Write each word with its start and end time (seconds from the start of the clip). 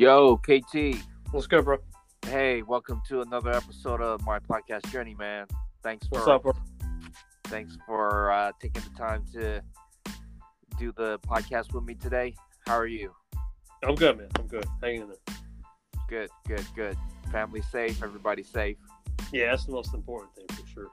Yo, 0.00 0.38
KT. 0.38 0.96
What's 1.30 1.46
good, 1.46 1.62
bro? 1.66 1.76
Hey, 2.24 2.62
welcome 2.62 3.02
to 3.08 3.20
another 3.20 3.50
episode 3.50 4.00
of 4.00 4.24
my 4.24 4.38
podcast 4.38 4.90
journey, 4.90 5.14
man. 5.14 5.46
Thanks 5.82 6.06
for 6.06 6.14
What's 6.14 6.26
up, 6.26 6.42
bro? 6.42 6.54
thanks 7.48 7.76
for 7.84 8.32
uh, 8.32 8.50
taking 8.58 8.80
the 8.80 8.98
time 8.98 9.26
to 9.34 9.60
do 10.78 10.90
the 10.96 11.18
podcast 11.18 11.74
with 11.74 11.84
me 11.84 11.96
today. 11.96 12.34
How 12.66 12.76
are 12.76 12.86
you? 12.86 13.12
I'm 13.84 13.94
good, 13.94 14.16
man. 14.16 14.28
I'm 14.38 14.46
good. 14.46 14.64
Hanging 14.82 15.02
in 15.02 15.08
there. 15.08 15.36
Good, 16.08 16.30
good, 16.48 16.66
good. 16.74 16.96
Family 17.30 17.60
safe, 17.60 18.02
everybody 18.02 18.42
safe. 18.42 18.78
Yeah, 19.34 19.50
that's 19.50 19.66
the 19.66 19.72
most 19.72 19.92
important 19.92 20.34
thing 20.34 20.46
for 20.48 20.66
sure. 20.66 20.88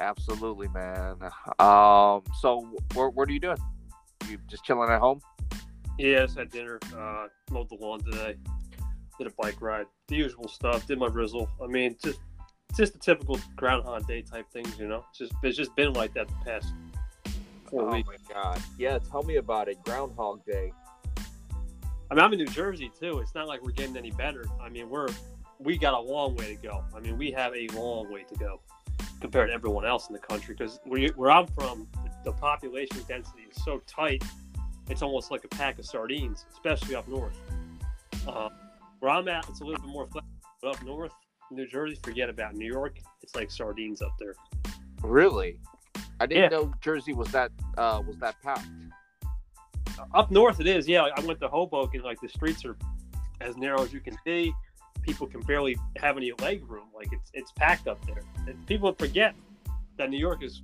Absolutely, 0.00 0.66
man. 0.74 1.18
Um, 1.60 2.22
so 2.40 2.68
what 2.94 3.14
what 3.14 3.28
are 3.28 3.32
you 3.32 3.38
doing? 3.38 3.58
You 4.28 4.38
just 4.48 4.64
chilling 4.64 4.90
at 4.90 4.98
home? 4.98 5.20
Yeah, 6.00 6.24
just 6.24 6.38
had 6.38 6.50
dinner. 6.50 6.78
Uh, 6.96 7.26
mowed 7.50 7.68
the 7.68 7.74
lawn 7.74 8.02
today. 8.02 8.34
Did 9.18 9.26
a 9.26 9.30
bike 9.38 9.60
ride. 9.60 9.84
The 10.08 10.16
usual 10.16 10.48
stuff. 10.48 10.86
Did 10.86 10.98
my 10.98 11.08
rizzle. 11.08 11.50
I 11.62 11.66
mean, 11.66 11.94
just 12.02 12.20
just 12.74 12.94
the 12.94 12.98
typical 12.98 13.38
Groundhog 13.54 14.06
Day 14.06 14.22
type 14.22 14.46
things, 14.50 14.78
you 14.78 14.88
know. 14.88 15.04
It's 15.10 15.18
just 15.18 15.32
it's 15.42 15.58
just 15.58 15.76
been 15.76 15.92
like 15.92 16.14
that 16.14 16.26
the 16.28 16.34
past 16.42 16.72
four 17.68 17.82
oh 17.82 17.92
weeks. 17.92 18.08
my 18.08 18.34
god. 18.34 18.62
Yeah, 18.78 18.98
tell 18.98 19.22
me 19.24 19.36
about 19.36 19.68
it. 19.68 19.76
Groundhog 19.84 20.42
Day. 20.46 20.72
I 22.10 22.14
mean, 22.14 22.24
I'm 22.24 22.32
in 22.32 22.38
New 22.38 22.46
Jersey 22.46 22.90
too. 22.98 23.18
It's 23.18 23.34
not 23.34 23.46
like 23.46 23.62
we're 23.62 23.72
getting 23.72 23.98
any 23.98 24.10
better. 24.10 24.46
I 24.58 24.70
mean, 24.70 24.88
we're 24.88 25.08
we 25.58 25.76
got 25.76 25.92
a 25.92 26.00
long 26.00 26.34
way 26.36 26.46
to 26.46 26.62
go. 26.62 26.82
I 26.96 27.00
mean, 27.00 27.18
we 27.18 27.30
have 27.32 27.54
a 27.54 27.68
long 27.78 28.10
way 28.10 28.24
to 28.24 28.34
go 28.36 28.62
compared 29.20 29.50
to 29.50 29.54
everyone 29.54 29.84
else 29.84 30.08
in 30.08 30.14
the 30.14 30.18
country. 30.18 30.54
Because 30.56 30.80
where, 30.84 31.08
where 31.10 31.30
I'm 31.30 31.46
from, 31.48 31.86
the 32.24 32.32
population 32.32 32.96
density 33.06 33.42
is 33.54 33.62
so 33.62 33.82
tight, 33.86 34.24
it's 34.90 35.02
almost 35.02 35.30
like 35.30 35.44
a 35.44 35.48
pack 35.48 35.78
of 35.78 35.86
sardines, 35.86 36.44
especially 36.52 36.94
up 36.94 37.06
north. 37.08 37.36
Uh, 38.26 38.48
where 38.98 39.10
I'm 39.12 39.28
at, 39.28 39.48
it's 39.48 39.60
a 39.60 39.64
little 39.64 39.80
bit 39.82 39.90
more 39.90 40.06
flexible. 40.06 40.26
But 40.62 40.76
up 40.76 40.84
north, 40.84 41.12
New 41.50 41.66
Jersey, 41.66 41.98
forget 42.02 42.28
about 42.28 42.54
New 42.54 42.66
York. 42.70 42.98
It's 43.22 43.34
like 43.34 43.50
sardines 43.50 44.02
up 44.02 44.12
there. 44.18 44.34
Really? 45.02 45.58
I 46.20 46.26
didn't 46.26 46.52
Yeah. 46.52 46.58
know 46.58 46.74
Jersey 46.82 47.14
was 47.14 47.28
that 47.32 47.50
uh 47.78 48.02
was 48.06 48.16
that 48.18 48.36
packed. 48.42 48.66
Up 50.14 50.30
north, 50.30 50.60
it 50.60 50.66
is. 50.66 50.88
Yeah, 50.88 51.08
I 51.16 51.20
went 51.24 51.40
to 51.40 51.48
Hoboken. 51.48 52.02
Like 52.02 52.20
the 52.20 52.28
streets 52.28 52.64
are 52.64 52.76
as 53.40 53.56
narrow 53.56 53.82
as 53.82 53.92
you 53.92 54.00
can 54.00 54.16
be. 54.24 54.52
People 55.02 55.26
can 55.26 55.40
barely 55.42 55.76
have 55.96 56.16
any 56.18 56.32
leg 56.40 56.62
room. 56.68 56.86
Like 56.94 57.08
it's 57.12 57.30
it's 57.32 57.52
packed 57.52 57.86
up 57.88 58.04
there. 58.06 58.22
And 58.46 58.66
people 58.66 58.92
forget 58.98 59.34
that 60.00 60.08
New 60.08 60.16
York 60.18 60.42
is 60.42 60.62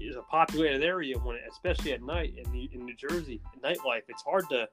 is 0.00 0.16
a 0.16 0.22
populated 0.22 0.82
area 0.82 1.14
when, 1.18 1.36
especially 1.50 1.92
at 1.92 2.02
night 2.02 2.32
in 2.38 2.50
New, 2.50 2.66
in 2.72 2.86
New 2.86 2.96
Jersey, 2.96 3.38
nightlife. 3.62 4.02
It's 4.08 4.22
hard 4.22 4.44
to 4.48 4.66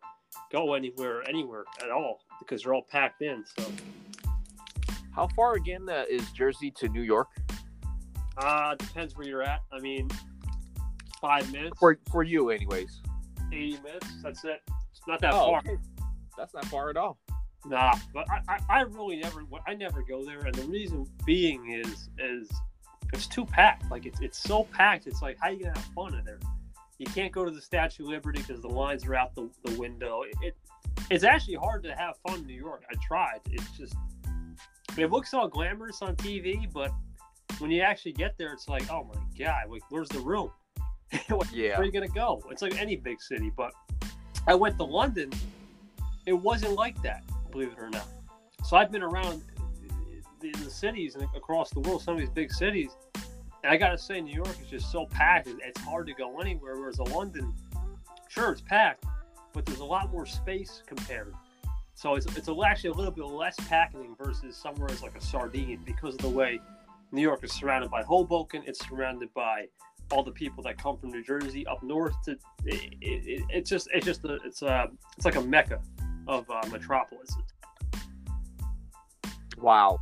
go 0.54 0.74
anywhere 0.74 1.22
anywhere 1.28 1.66
at 1.84 1.92
all 1.92 2.22
because 2.40 2.64
they're 2.64 2.74
all 2.74 2.88
packed 2.90 3.22
in. 3.22 3.44
So 3.58 3.66
How 5.14 5.28
far 5.36 5.56
again 5.56 5.90
uh, 5.90 6.06
is 6.10 6.32
Jersey 6.32 6.72
to 6.78 6.88
New 6.90 7.02
York? 7.02 7.28
uh 8.38 8.76
depends 8.76 9.16
where 9.18 9.28
you're 9.28 9.42
at. 9.44 9.60
I 9.74 9.80
mean, 9.80 10.10
five 11.20 11.52
minutes, 11.52 11.78
For 11.78 11.98
for 12.10 12.24
you, 12.24 12.50
anyways. 12.52 13.02
eighty 13.52 13.78
minutes. 13.84 14.08
That's 14.24 14.46
it. 14.46 14.62
It's 14.92 15.08
not 15.08 15.20
that 15.22 15.34
Oh, 15.34 15.52
far. 15.52 15.60
okay. 15.60 15.78
That's 16.38 16.54
not 16.54 16.66
far 16.66 16.90
at 16.90 16.96
all. 16.98 17.18
Nah, 17.66 17.94
but 18.14 18.26
I, 18.30 18.40
I, 18.48 18.60
I 18.70 18.82
really 18.82 19.18
never 19.18 19.44
I 19.68 19.74
never 19.74 20.04
go 20.04 20.24
there, 20.24 20.40
and 20.40 20.56
the 20.56 20.68
reason 20.68 21.06
being 21.26 21.72
is 21.72 22.10
is 22.18 22.50
it's 23.14 23.28
too 23.28 23.46
packed. 23.46 23.90
Like 23.92 24.06
it's 24.06 24.20
it's 24.22 24.38
so 24.38 24.64
packed. 24.66 25.08
It's 25.08 25.22
like 25.22 25.38
how 25.40 25.50
you 25.50 25.64
gonna 25.64 25.78
have 25.78 25.86
fun 25.96 26.14
in 26.16 26.24
there? 26.26 26.40
You 26.98 27.06
can't 27.08 27.32
go 27.32 27.44
to 27.44 27.52
the 27.52 27.62
Statue 27.62 28.04
of 28.04 28.10
Liberty 28.10 28.40
because 28.40 28.62
the 28.62 28.70
lines 28.70 29.06
are 29.06 29.16
out 29.16 29.36
the, 29.36 29.50
the 29.66 29.78
window. 29.78 30.22
It, 30.24 30.36
it 30.42 30.58
it's 31.12 31.24
actually 31.24 31.56
hard 31.56 31.84
to 31.84 31.94
have 31.96 32.16
fun 32.28 32.40
in 32.40 32.48
New 32.48 32.54
York. 32.56 32.84
I 32.90 32.96
tried. 33.06 33.40
It's 33.52 33.70
just 33.78 33.96
it 34.98 35.12
looks 35.12 35.34
all 35.34 35.48
glamorous 35.48 36.02
on 36.02 36.16
TV, 36.16 36.72
but 36.72 36.92
when 37.60 37.70
you 37.72 37.82
actually 37.82 38.14
get 38.14 38.38
there, 38.38 38.54
it's 38.54 38.68
like 38.70 38.90
oh 38.92 39.04
my 39.04 39.20
god, 39.38 39.70
like 39.70 39.82
where's 39.90 40.10
the 40.10 40.20
room? 40.20 40.52
Where 41.28 41.40
Yeah. 41.54 41.78
are 41.78 41.84
you 41.84 41.92
gonna 41.92 42.08
go? 42.08 42.42
It's 42.50 42.62
like 42.62 42.80
any 42.82 42.96
big 42.96 43.22
city, 43.22 43.52
but 43.56 43.72
I 44.48 44.56
went 44.56 44.78
to 44.78 44.84
London. 44.84 45.32
It 46.26 46.34
wasn't 46.34 46.74
like 46.74 47.02
that, 47.04 47.24
believe 47.52 47.70
it 47.72 47.78
or 47.80 47.90
not. 47.90 48.08
So 48.66 48.78
I've 48.78 48.92
been 48.92 49.04
around 49.04 49.44
the, 50.40 50.52
the 50.52 50.70
cities 50.70 51.16
and 51.16 51.24
across 51.36 51.70
the 51.70 51.80
world, 51.80 52.02
some 52.02 52.16
of 52.16 52.20
these 52.20 52.30
big 52.30 52.52
cities, 52.52 52.92
and 53.64 53.74
I 53.74 53.78
gotta 53.78 53.98
say, 53.98 54.22
New 54.22 54.36
York 54.36 54.56
is 54.62 54.68
just 54.70 54.92
so 54.92 55.08
packed. 55.08 55.48
It's 55.48 55.82
hard 55.82 56.06
to 56.08 56.14
go 56.14 56.40
anywhere. 56.40 56.78
Whereas 56.78 57.00
London, 57.00 57.54
sure, 58.30 58.52
it's 58.52 58.62
packed, 58.62 59.06
but 59.54 59.66
there's 59.66 59.80
a 59.80 59.86
lot 59.86 60.12
more 60.12 60.26
space 60.26 60.84
compared. 60.86 61.34
So 61.96 62.16
it's, 62.16 62.26
it's 62.38 62.50
actually 62.50 62.90
a 62.92 62.94
little 62.94 63.12
bit 63.12 63.26
less 63.26 63.56
packing 63.68 64.16
versus 64.22 64.56
somewhere 64.56 64.92
as 64.92 65.02
like 65.02 65.16
a 65.16 65.22
sardine 65.22 65.80
because 65.86 66.16
of 66.16 66.22
the 66.22 66.30
way 66.30 66.60
New 67.12 67.22
York 67.22 67.44
is 67.44 67.54
surrounded 67.54 67.90
by 67.90 68.04
Hoboken. 68.04 68.64
It's 68.68 68.86
surrounded 68.88 69.34
by 69.34 69.66
all 70.12 70.22
the 70.22 70.32
people 70.32 70.62
that 70.64 70.78
come 70.78 70.98
from 70.98 71.10
New 71.10 71.24
Jersey 71.24 71.66
up 71.66 71.82
north. 71.82 72.14
To 72.26 72.32
it, 72.66 72.94
it, 73.02 73.44
it's 73.50 73.70
just 73.70 73.88
it's 73.94 74.06
just 74.06 74.24
a, 74.26 74.36
it's 74.46 74.62
a 74.62 74.90
it's 75.18 75.26
like 75.26 75.38
a 75.38 75.42
mecca 75.42 75.82
of 76.28 76.50
uh, 76.50 76.62
metropolises. 76.72 77.38
Wow. 79.58 80.00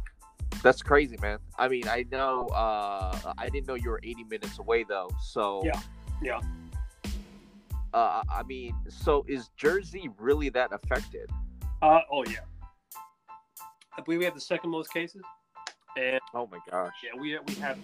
That's 0.61 0.81
crazy, 0.81 1.17
man. 1.21 1.39
I 1.57 1.67
mean, 1.67 1.87
I 1.87 2.05
know 2.11 2.47
uh 2.47 3.33
I 3.37 3.49
didn't 3.49 3.67
know 3.67 3.75
you 3.75 3.89
were 3.89 3.99
80 4.03 4.23
minutes 4.25 4.59
away 4.59 4.83
though. 4.87 5.09
So 5.23 5.61
Yeah. 5.63 5.79
Yeah. 6.21 6.41
Uh 7.93 8.23
I 8.29 8.43
mean, 8.43 8.75
so 8.89 9.25
is 9.27 9.49
Jersey 9.57 10.09
really 10.17 10.49
that 10.49 10.71
affected? 10.71 11.29
Uh, 11.81 11.99
oh 12.11 12.23
yeah. 12.25 12.39
I 13.97 14.01
believe 14.01 14.19
we 14.19 14.25
have 14.25 14.33
the 14.33 14.41
second 14.41 14.69
most 14.71 14.91
cases, 14.91 15.21
and 15.97 16.19
Oh 16.33 16.47
my 16.51 16.59
gosh. 16.71 16.93
yeah, 17.03 17.19
we 17.19 17.37
we 17.47 17.53
have. 17.55 17.77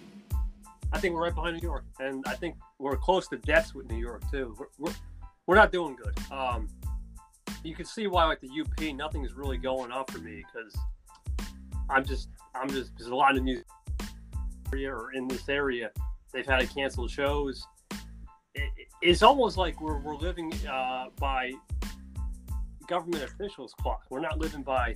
I 0.92 0.98
think 0.98 1.14
we're 1.14 1.22
right 1.22 1.34
behind 1.34 1.56
New 1.56 1.62
York, 1.62 1.84
and 2.00 2.24
I 2.26 2.34
think 2.34 2.56
we're 2.80 2.96
close 2.96 3.28
to 3.28 3.36
deaths 3.36 3.74
with 3.74 3.88
New 3.88 3.98
York 3.98 4.22
too. 4.30 4.56
We're 4.58 4.66
we're, 4.78 4.94
we're 5.46 5.54
not 5.54 5.70
doing 5.70 5.96
good. 5.96 6.18
Um, 6.32 6.68
you 7.62 7.74
can 7.74 7.84
see 7.84 8.06
why 8.06 8.24
like 8.24 8.40
the 8.40 8.48
UP, 8.48 8.94
nothing's 8.94 9.34
really 9.34 9.58
going 9.58 9.92
up 9.92 10.10
for 10.10 10.18
me 10.18 10.42
because 10.52 10.76
I'm 11.90 12.04
just 12.04 12.28
I'm 12.54 12.68
just 12.70 12.92
there's 12.98 13.10
a 13.10 13.14
lot 13.14 13.36
of 13.36 13.42
music 13.42 13.66
area 14.72 14.92
or 14.94 15.12
in 15.12 15.26
this 15.28 15.48
area 15.48 15.90
they've 16.32 16.46
had 16.46 16.60
to 16.60 16.66
cancel 16.66 17.08
shows. 17.08 17.66
It- 18.54 18.70
it's 19.02 19.22
almost 19.22 19.56
like 19.56 19.80
we're 19.80 19.98
we're 19.98 20.16
living 20.16 20.52
uh, 20.66 21.06
by 21.18 21.52
government 22.86 23.24
officials' 23.24 23.72
clock. 23.80 24.02
We're 24.10 24.20
not 24.20 24.38
living 24.38 24.62
by 24.62 24.94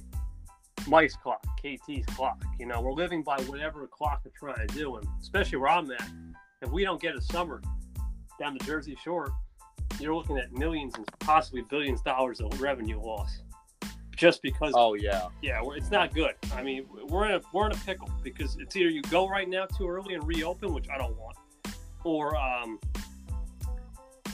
Mike's 0.87 1.17
clock, 1.17 1.43
KT's 1.63 2.05
clock. 2.15 2.43
You 2.59 2.67
know, 2.67 2.81
we're 2.83 2.93
living 2.93 3.23
by 3.23 3.41
whatever 3.43 3.87
clock 3.87 4.23
they're 4.23 4.33
trying 4.39 4.67
to 4.67 4.75
do, 4.75 4.97
and 4.97 5.07
especially 5.23 5.59
where 5.59 5.71
I'm 5.71 5.91
at. 5.91 6.07
If 6.61 6.71
we 6.71 6.85
don't 6.85 7.01
get 7.01 7.15
a 7.17 7.21
summer 7.23 7.63
down 8.39 8.57
the 8.59 8.65
Jersey 8.65 8.97
Shore, 9.03 9.33
you're 10.01 10.15
looking 10.15 10.37
at 10.39 10.53
millions 10.53 10.95
and 10.97 11.07
possibly 11.21 11.63
billions 11.63 12.01
of 12.01 12.05
dollars 12.05 12.41
of 12.41 12.61
revenue 12.61 13.01
loss, 13.01 13.43
just 14.17 14.43
because. 14.43 14.73
Oh 14.75 14.95
yeah. 14.95 15.29
Yeah, 15.43 15.61
it's 15.75 15.91
not 15.91 16.15
good. 16.15 16.35
I 16.55 16.63
mean, 16.63 16.87
we're 17.09 17.27
in 17.27 17.35
a 17.37 17.41
we're 17.53 17.67
in 17.67 17.73
a 17.73 17.81
pickle 17.81 18.11
because 18.23 18.57
it's 18.61 18.77
either 18.77 18.91
you 18.91 19.03
go 19.03 19.29
right 19.29 19.49
now 19.49 19.67
too 19.67 19.89
early 19.89 20.15
and 20.15 20.27
reopen, 20.27 20.73
which 20.73 20.89
I 20.89 20.99
don't 20.99 21.17
want, 21.17 21.37
or 22.05 22.37
um, 22.37 22.79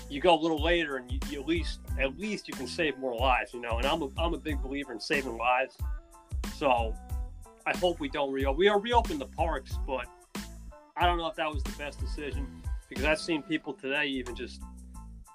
you 0.09 0.21
go 0.21 0.39
a 0.39 0.41
little 0.41 0.63
later 0.63 0.97
and 0.97 1.11
you, 1.11 1.19
you 1.31 1.41
at 1.41 1.47
least 1.47 1.81
at 1.99 2.19
least 2.19 2.49
you 2.49 2.55
can 2.55 2.67
save 2.67 2.99
more 2.99 3.17
lives, 3.17 3.55
you 3.55 3.61
know. 3.61 3.79
And 3.79 3.87
I'm 3.87 4.03
a, 4.03 4.09
I'm 4.19 4.35
a 4.35 4.39
big 4.39 4.63
believer 4.63 4.93
in 4.93 5.01
saving 5.01 5.37
lives, 5.37 5.77
so 6.57 6.95
I 7.67 7.77
hope 7.77 8.01
we 8.01 8.09
don't 8.09 8.33
reopen. 8.33 8.59
We 8.59 8.69
are 8.69 8.81
reopen 8.81 9.19
the 9.19 9.27
parks, 9.27 9.79
but 9.87 10.07
I 10.97 11.07
don't 11.07 11.19
know 11.19 11.29
if 11.29 11.37
that 11.37 11.53
was 11.53 11.63
the 11.63 11.73
best 11.73 12.01
decision 12.01 12.47
because 12.89 13.05
I've 13.05 13.21
seen 13.21 13.43
people 13.43 13.73
today 13.73 14.07
even 14.07 14.34
just 14.34 14.60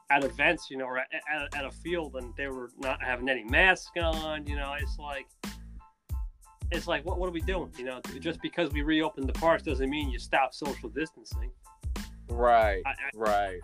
at 0.10 0.24
events, 0.24 0.70
you 0.70 0.78
know, 0.78 0.86
or 0.86 1.00
at, 1.00 1.08
at, 1.14 1.56
at 1.56 1.66
a 1.66 1.72
field, 1.72 2.16
and 2.16 2.34
they 2.38 2.48
were 2.48 2.72
not 2.80 3.02
having 3.04 3.30
any 3.30 3.44
mask 3.44 3.92
on. 4.02 4.46
You 4.46 4.56
know, 4.56 4.76
it's 4.80 4.98
like, 5.00 5.28
it's 6.72 6.88
like, 6.88 7.06
what, 7.06 7.18
what 7.20 7.28
are 7.28 7.32
we 7.32 7.42
doing? 7.42 7.72
You 7.78 7.86
know, 7.86 8.02
just 8.20 8.42
because 8.42 8.72
we 8.72 8.82
reopened 8.82 9.28
the 9.28 9.34
parks 9.34 9.64
doesn't 9.64 9.90
mean 9.90 10.10
you 10.10 10.20
stop 10.20 10.54
social 10.54 10.90
distancing. 10.90 11.52
Right. 12.30 12.84
I, 12.86 12.94
Right. 13.16 13.60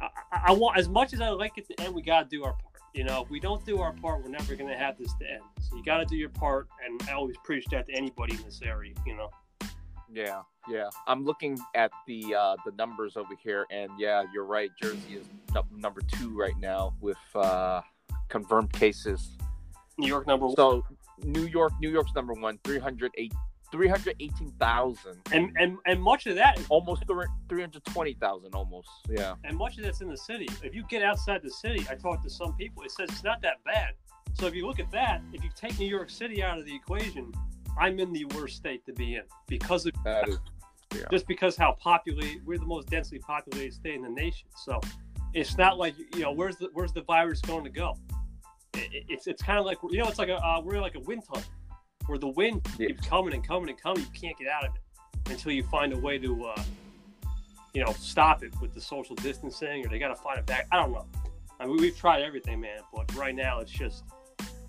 I, 0.00 0.08
I, 0.32 0.42
I 0.48 0.52
want 0.52 0.78
as 0.78 0.88
much 0.88 1.12
as 1.12 1.20
I 1.20 1.30
like 1.30 1.56
it 1.56 1.66
to 1.68 1.80
end, 1.82 1.94
we 1.94 2.02
got 2.02 2.28
to 2.28 2.36
do 2.36 2.44
our 2.44 2.52
part. 2.52 2.62
You 2.94 3.04
know, 3.04 3.22
if 3.22 3.30
we 3.30 3.40
don't 3.40 3.64
do 3.66 3.80
our 3.80 3.92
part, 3.92 4.22
we're 4.22 4.30
never 4.30 4.54
going 4.54 4.70
to 4.70 4.76
have 4.76 4.96
this 4.96 5.12
to 5.20 5.30
end. 5.30 5.42
So 5.60 5.76
you 5.76 5.84
got 5.84 5.98
to 5.98 6.06
do 6.06 6.16
your 6.16 6.30
part, 6.30 6.68
and 6.84 7.02
I 7.08 7.12
always 7.12 7.36
preach 7.44 7.66
that 7.70 7.86
to 7.86 7.92
anybody 7.92 8.34
in 8.34 8.42
this 8.42 8.60
area. 8.62 8.94
You 9.06 9.16
know. 9.16 9.30
Yeah, 10.12 10.42
yeah. 10.68 10.88
I'm 11.06 11.24
looking 11.24 11.58
at 11.74 11.90
the 12.06 12.34
uh, 12.34 12.56
the 12.64 12.72
numbers 12.72 13.16
over 13.16 13.34
here, 13.42 13.66
and 13.70 13.90
yeah, 13.98 14.24
you're 14.32 14.44
right. 14.44 14.70
Jersey 14.80 15.16
is 15.20 15.26
number 15.74 16.00
two 16.00 16.36
right 16.36 16.56
now 16.58 16.94
with 17.00 17.18
uh, 17.34 17.80
confirmed 18.28 18.72
cases. 18.72 19.36
New 19.98 20.08
York 20.08 20.26
number 20.26 20.46
one. 20.46 20.56
So 20.56 20.84
New 21.22 21.46
York, 21.46 21.72
New 21.80 21.90
York's 21.90 22.14
number 22.14 22.34
one, 22.34 22.58
308, 22.64 23.32
318,000, 23.72 25.18
and 25.32 25.56
and 25.58 25.78
and 25.86 26.02
much 26.02 26.26
of 26.26 26.36
that 26.36 26.58
is 26.58 26.66
almost 26.68 27.04
320,000, 27.48 28.54
almost. 28.54 28.88
Yeah. 29.08 29.34
and 29.44 29.56
much 29.56 29.78
of 29.78 29.84
that's 29.84 30.00
in 30.00 30.08
the 30.08 30.16
city. 30.16 30.48
If 30.62 30.74
you 30.74 30.84
get 30.88 31.02
outside 31.02 31.42
the 31.42 31.50
city, 31.50 31.86
I 31.90 31.94
talked 31.94 32.22
to 32.24 32.30
some 32.30 32.54
people. 32.54 32.82
It 32.82 32.90
says 32.90 33.08
it's 33.10 33.24
not 33.24 33.40
that 33.42 33.64
bad. 33.64 33.94
So 34.34 34.46
if 34.46 34.54
you 34.54 34.66
look 34.66 34.78
at 34.78 34.90
that, 34.90 35.22
if 35.32 35.42
you 35.42 35.50
take 35.56 35.78
New 35.78 35.88
York 35.88 36.10
City 36.10 36.42
out 36.42 36.58
of 36.58 36.66
the 36.66 36.74
equation, 36.74 37.32
I'm 37.78 37.98
in 38.00 38.12
the 38.12 38.24
worst 38.36 38.56
state 38.56 38.84
to 38.86 38.92
be 38.92 39.16
in 39.16 39.22
because 39.46 39.86
of 39.86 39.92
That 40.04 40.28
is, 40.28 40.38
just 41.10 41.26
because 41.26 41.56
how 41.56 41.72
populated 41.80 42.44
we're 42.46 42.58
the 42.58 42.64
most 42.66 42.88
densely 42.88 43.18
populated 43.18 43.74
state 43.74 43.94
in 43.94 44.02
the 44.02 44.08
nation. 44.08 44.48
So 44.64 44.80
it's 45.34 45.56
not 45.58 45.78
like 45.78 45.94
you 46.14 46.22
know 46.22 46.32
where's 46.32 46.56
the 46.56 46.70
where's 46.72 46.92
the 46.92 47.02
virus 47.02 47.40
going 47.40 47.64
to 47.64 47.70
go? 47.70 47.96
It, 48.74 48.92
it- 48.92 49.04
it's 49.08 49.26
it's 49.26 49.42
kind 49.42 49.58
of 49.58 49.66
like 49.66 49.78
you 49.90 49.98
know 49.98 50.08
it's 50.08 50.18
like 50.18 50.28
a 50.28 50.36
uh, 50.36 50.60
we're 50.62 50.80
like 50.80 50.94
a 50.94 51.00
wind 51.00 51.22
tunnel 51.26 51.44
where 52.06 52.18
the 52.18 52.28
wind 52.28 52.66
Yeah. 52.78 52.88
keeps 52.88 53.06
coming 53.06 53.34
and 53.34 53.46
coming 53.46 53.68
and 53.68 53.80
coming. 53.80 54.02
You 54.02 54.20
can't 54.20 54.38
get 54.38 54.48
out 54.48 54.64
of 54.66 54.74
it 54.74 54.80
until 55.30 55.52
you 55.52 55.64
find 55.64 55.92
a 55.92 55.98
way 55.98 56.18
to 56.18 56.44
uh, 56.46 56.62
you 57.74 57.84
know 57.84 57.92
stop 57.92 58.42
it 58.44 58.54
with 58.60 58.72
the 58.74 58.80
social 58.80 59.14
distancing 59.16 59.84
or 59.84 59.88
they 59.88 59.98
got 59.98 60.08
to 60.08 60.14
find 60.16 60.38
a 60.38 60.42
back. 60.42 60.66
I 60.72 60.76
don't 60.76 60.92
know. 60.92 61.04
I 61.58 61.66
mean 61.66 61.76
we've 61.78 61.96
tried 61.96 62.22
everything, 62.22 62.60
man, 62.60 62.78
but 62.94 63.12
right 63.16 63.34
now 63.34 63.60
it's 63.60 63.72
just 63.72 64.04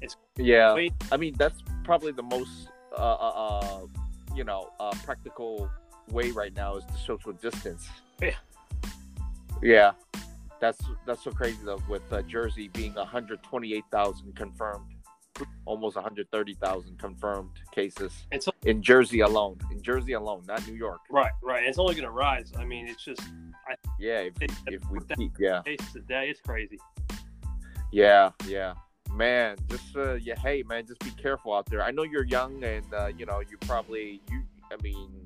it's 0.02 0.16
yeah. 0.38 0.74
I 1.12 1.18
mean, 1.18 1.36
that's 1.38 1.62
probably 1.84 2.12
the 2.12 2.22
most, 2.24 2.70
uh, 2.98 3.18
uh, 3.20 3.60
uh, 3.60 3.88
you 4.36 4.44
know, 4.44 4.70
uh, 4.80 4.92
practical 5.04 5.70
way 6.12 6.32
right 6.32 6.56
now 6.56 6.76
is 6.76 6.86
the 6.86 6.98
social 6.98 7.34
distance. 7.34 7.88
Yeah. 8.22 8.32
Yeah. 9.62 9.92
That's 10.60 10.80
that's 11.06 11.24
so 11.24 11.32
crazy 11.32 11.60
though. 11.64 11.82
With 11.88 12.02
uh, 12.12 12.24
Jersey 12.24 12.68
being 12.70 12.94
128,000 12.96 14.36
confirmed, 14.36 14.86
almost 15.66 15.96
130,000 15.96 16.98
confirmed 16.98 17.52
cases 17.72 18.12
so 18.40 18.52
in 18.66 18.82
Jersey 18.82 19.20
alone. 19.20 19.60
In 19.72 19.82
Jersey 19.84 20.14
alone, 20.14 20.44
not 20.48 20.68
New 20.68 20.74
York. 20.76 21.02
right, 21.12 21.32
right. 21.44 21.64
It's 21.64 21.78
only 21.78 21.94
going 21.94 22.06
to 22.06 22.12
rise. 22.12 22.52
I 22.58 22.66
mean, 22.66 22.88
it's 22.88 23.04
just 23.06 23.22
Yeah. 24.00 24.22
If, 24.22 24.34
It- 24.42 24.52
if 24.68 24.82
we 24.90 25.00
keep, 25.16 25.34
yeah. 25.40 25.62
cases 25.64 25.96
a 25.96 26.00
day. 26.00 26.30
It's 26.30 26.42
crazy. 26.42 26.80
Yeah, 27.92 28.32
yeah. 28.48 28.74
Man, 29.12 29.58
just 29.70 29.96
uh 29.96 30.14
yeah, 30.16 30.36
hey 30.40 30.64
man, 30.64 30.86
just 30.86 31.00
be 31.00 31.12
careful 31.12 31.54
out 31.54 31.66
there. 31.68 31.82
I 31.84 31.92
know 31.92 32.04
you're 32.04 32.26
young 32.26 32.64
and 32.64 32.86
uh, 32.94 33.08
you 33.08 33.26
know, 33.26 33.40
you 33.40 33.58
probably 33.62 34.22
you 34.30 34.44
I 34.72 34.82
mean 34.82 35.24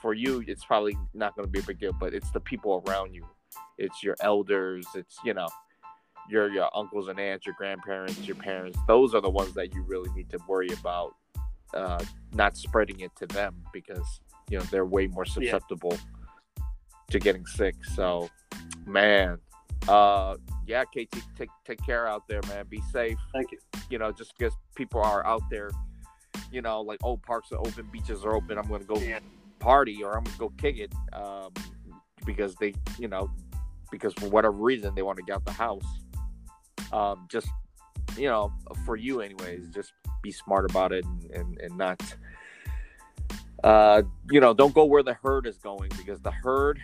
for 0.00 0.14
you 0.14 0.42
it's 0.46 0.64
probably 0.64 0.96
not 1.12 1.36
gonna 1.36 1.48
be 1.48 1.60
a 1.60 1.62
big 1.62 1.78
deal, 1.78 1.92
but 1.92 2.14
it's 2.14 2.30
the 2.30 2.40
people 2.40 2.82
around 2.86 3.14
you. 3.14 3.26
It's 3.78 4.02
your 4.02 4.16
elders, 4.20 4.86
it's 4.94 5.18
you 5.24 5.34
know, 5.34 5.48
your 6.28 6.50
your 6.50 6.70
uncles 6.74 7.08
and 7.08 7.18
aunts, 7.18 7.46
your 7.46 7.54
grandparents, 7.58 8.26
your 8.26 8.36
parents. 8.36 8.78
Those 8.86 9.14
are 9.14 9.20
the 9.20 9.30
ones 9.30 9.54
that 9.54 9.74
you 9.74 9.82
really 9.82 10.10
need 10.12 10.30
to 10.30 10.38
worry 10.48 10.70
about 10.80 11.14
uh 11.74 12.02
not 12.32 12.56
spreading 12.56 13.00
it 13.00 13.14
to 13.16 13.26
them 13.26 13.54
because 13.72 14.20
you 14.48 14.58
know 14.58 14.64
they're 14.64 14.86
way 14.86 15.06
more 15.06 15.24
susceptible 15.24 15.96
to 17.10 17.18
getting 17.18 17.44
sick. 17.44 17.74
So 17.94 18.30
man, 18.86 19.38
uh 19.88 20.36
yeah, 20.66 20.84
KT, 20.84 21.16
take 21.36 21.50
take 21.64 21.84
care 21.84 22.06
out 22.06 22.28
there, 22.28 22.40
man. 22.48 22.66
Be 22.68 22.80
safe. 22.92 23.18
Thank 23.32 23.52
you. 23.52 23.58
You 23.88 23.98
know, 23.98 24.12
just 24.12 24.36
because 24.38 24.54
people 24.76 25.00
are 25.02 25.26
out 25.26 25.42
there, 25.50 25.70
you 26.52 26.62
know, 26.62 26.80
like 26.80 27.00
oh, 27.02 27.16
parks 27.16 27.50
are 27.52 27.58
open, 27.58 27.88
beaches 27.92 28.24
are 28.24 28.34
open. 28.34 28.58
I'm 28.58 28.68
gonna 28.68 28.84
go 28.84 28.96
Yeah. 28.96 29.18
party 29.58 30.02
or 30.02 30.16
I'm 30.16 30.24
gonna 30.24 30.36
go 30.38 30.50
kick 30.58 30.78
it, 30.78 30.92
um, 31.12 31.52
because 32.24 32.54
they, 32.56 32.74
you 32.98 33.08
know, 33.08 33.30
because 33.90 34.12
for 34.14 34.28
whatever 34.28 34.56
reason 34.56 34.94
they 34.94 35.02
want 35.02 35.16
to 35.18 35.24
get 35.24 35.34
out 35.36 35.44
the 35.44 35.52
house. 35.52 35.84
Um, 36.92 37.26
just 37.30 37.48
you 38.16 38.28
know, 38.28 38.52
for 38.84 38.96
you 38.96 39.20
anyways, 39.20 39.68
just 39.68 39.92
be 40.22 40.30
smart 40.30 40.70
about 40.70 40.92
it 40.92 41.04
and 41.04 41.30
and, 41.32 41.58
and 41.60 41.76
not. 41.76 42.00
Uh, 43.62 44.02
you 44.30 44.40
know, 44.40 44.54
don't 44.54 44.72
go 44.72 44.84
where 44.84 45.02
the 45.02 45.14
herd 45.14 45.46
is 45.46 45.58
going 45.58 45.90
because 45.98 46.20
the 46.22 46.30
herd, 46.30 46.78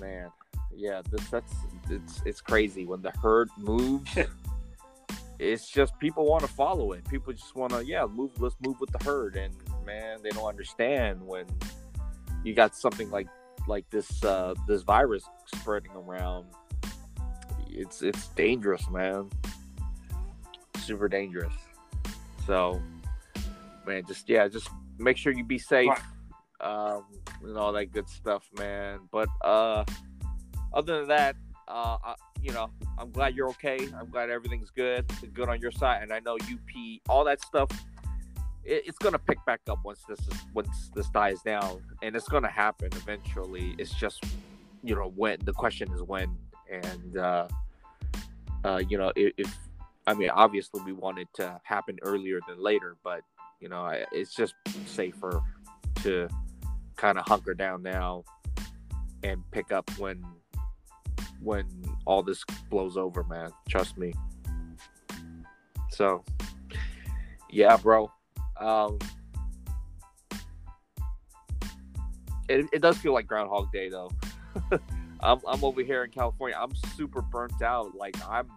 man, 0.00 0.28
yeah, 0.76 1.02
this, 1.10 1.28
that's 1.28 1.52
it's 1.90 2.22
it's 2.24 2.40
crazy 2.40 2.86
when 2.86 3.02
the 3.02 3.10
herd 3.22 3.48
moves. 3.56 4.10
it's 5.38 5.68
just 5.68 5.98
people 5.98 6.26
want 6.26 6.42
to 6.42 6.48
follow 6.48 6.92
it. 6.92 7.08
People 7.08 7.32
just 7.32 7.54
want 7.54 7.72
to 7.72 7.84
yeah 7.84 8.06
move. 8.06 8.30
Let's 8.40 8.56
move 8.60 8.80
with 8.80 8.90
the 8.90 9.02
herd, 9.04 9.36
and 9.36 9.54
man, 9.84 10.18
they 10.22 10.30
don't 10.30 10.48
understand 10.48 11.20
when 11.20 11.46
you 12.44 12.54
got 12.54 12.74
something 12.74 13.10
like 13.10 13.28
like 13.66 13.88
this 13.90 14.22
uh, 14.24 14.54
this 14.66 14.82
virus 14.82 15.24
spreading 15.54 15.92
around. 15.92 16.46
It's 17.70 18.02
it's 18.02 18.28
dangerous, 18.28 18.88
man. 18.90 19.30
Super 20.78 21.08
dangerous. 21.08 21.54
So, 22.46 22.80
man, 23.86 24.04
just 24.06 24.28
yeah, 24.28 24.46
just 24.48 24.68
make 24.98 25.16
sure 25.16 25.32
you 25.32 25.44
be 25.44 25.58
safe. 25.58 25.90
Um, 26.60 27.04
and 27.42 27.56
all 27.58 27.72
that 27.72 27.92
good 27.92 28.08
stuff, 28.08 28.48
man. 28.56 29.00
But 29.10 29.28
uh, 29.42 29.84
other 30.76 30.98
than 30.98 31.08
that, 31.08 31.36
uh, 31.68 31.96
I, 32.04 32.14
you 32.42 32.52
know, 32.52 32.70
I'm 32.98 33.10
glad 33.10 33.34
you're 33.34 33.48
okay. 33.48 33.88
I'm 33.98 34.10
glad 34.10 34.30
everything's 34.30 34.70
good, 34.70 35.06
It's 35.22 35.32
good 35.32 35.48
on 35.48 35.60
your 35.60 35.72
side, 35.72 36.02
and 36.02 36.12
I 36.12 36.20
know 36.20 36.34
UP, 36.34 37.00
all 37.08 37.24
that 37.24 37.40
stuff. 37.42 37.70
It, 38.64 38.84
it's 38.86 38.98
gonna 38.98 39.18
pick 39.18 39.44
back 39.46 39.60
up 39.68 39.78
once 39.84 40.02
this 40.08 40.20
is 40.20 40.34
once 40.54 40.90
this 40.94 41.08
dies 41.08 41.40
down, 41.42 41.82
and 42.02 42.14
it's 42.14 42.28
gonna 42.28 42.50
happen 42.50 42.90
eventually. 42.92 43.74
It's 43.78 43.94
just, 43.94 44.22
you 44.84 44.94
know, 44.94 45.12
when 45.16 45.38
the 45.44 45.52
question 45.52 45.90
is 45.92 46.02
when, 46.02 46.36
and 46.70 47.16
uh, 47.16 47.48
uh, 48.64 48.82
you 48.88 48.98
know, 48.98 49.12
if, 49.16 49.32
if 49.38 49.58
I 50.06 50.14
mean, 50.14 50.30
obviously 50.30 50.82
we 50.82 50.92
want 50.92 51.18
it 51.18 51.28
to 51.34 51.60
happen 51.64 51.98
earlier 52.02 52.38
than 52.46 52.62
later, 52.62 52.96
but 53.02 53.22
you 53.60 53.68
know, 53.68 53.90
it's 54.12 54.34
just 54.34 54.54
safer 54.84 55.40
to 56.02 56.28
kind 56.96 57.18
of 57.18 57.26
hunker 57.26 57.54
down 57.54 57.82
now 57.82 58.24
and 59.22 59.42
pick 59.50 59.72
up 59.72 59.90
when 59.98 60.22
when 61.40 61.66
all 62.04 62.22
this 62.22 62.44
blows 62.70 62.96
over, 62.96 63.24
man. 63.24 63.50
Trust 63.68 63.98
me. 63.98 64.12
So, 65.90 66.24
yeah, 67.50 67.76
bro. 67.76 68.10
Um, 68.60 68.98
it, 72.48 72.66
it 72.72 72.82
does 72.82 72.98
feel 72.98 73.12
like 73.12 73.26
Groundhog 73.26 73.72
Day, 73.72 73.88
though. 73.88 74.10
I'm, 75.20 75.40
I'm 75.46 75.64
over 75.64 75.82
here 75.82 76.04
in 76.04 76.10
California. 76.10 76.56
I'm 76.60 76.74
super 76.96 77.22
burnt 77.22 77.62
out. 77.62 77.94
Like, 77.94 78.16
I'm, 78.28 78.48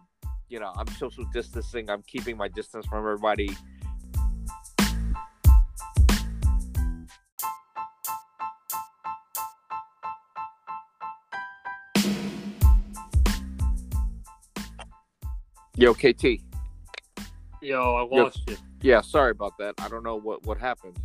you 0.50 0.60
know, 0.60 0.74
I'm 0.76 0.88
social 0.88 1.26
distancing. 1.34 1.90
I'm 1.90 2.04
keeping 2.04 2.38
my 2.38 2.48
distance 2.48 2.86
from 2.86 3.00
everybody. 3.00 3.56
Yo, 15.80 15.94
KT. 15.94 16.42
Yo, 17.62 17.96
I 17.96 18.16
lost 18.22 18.42
you. 18.50 18.58
Yeah, 18.82 19.00
sorry 19.00 19.32
about 19.32 19.58
that. 19.60 19.76
I 19.80 19.88
don't 19.88 20.04
know 20.04 20.18
what 20.20 20.46
what 20.46 20.58
happened. 20.58 20.98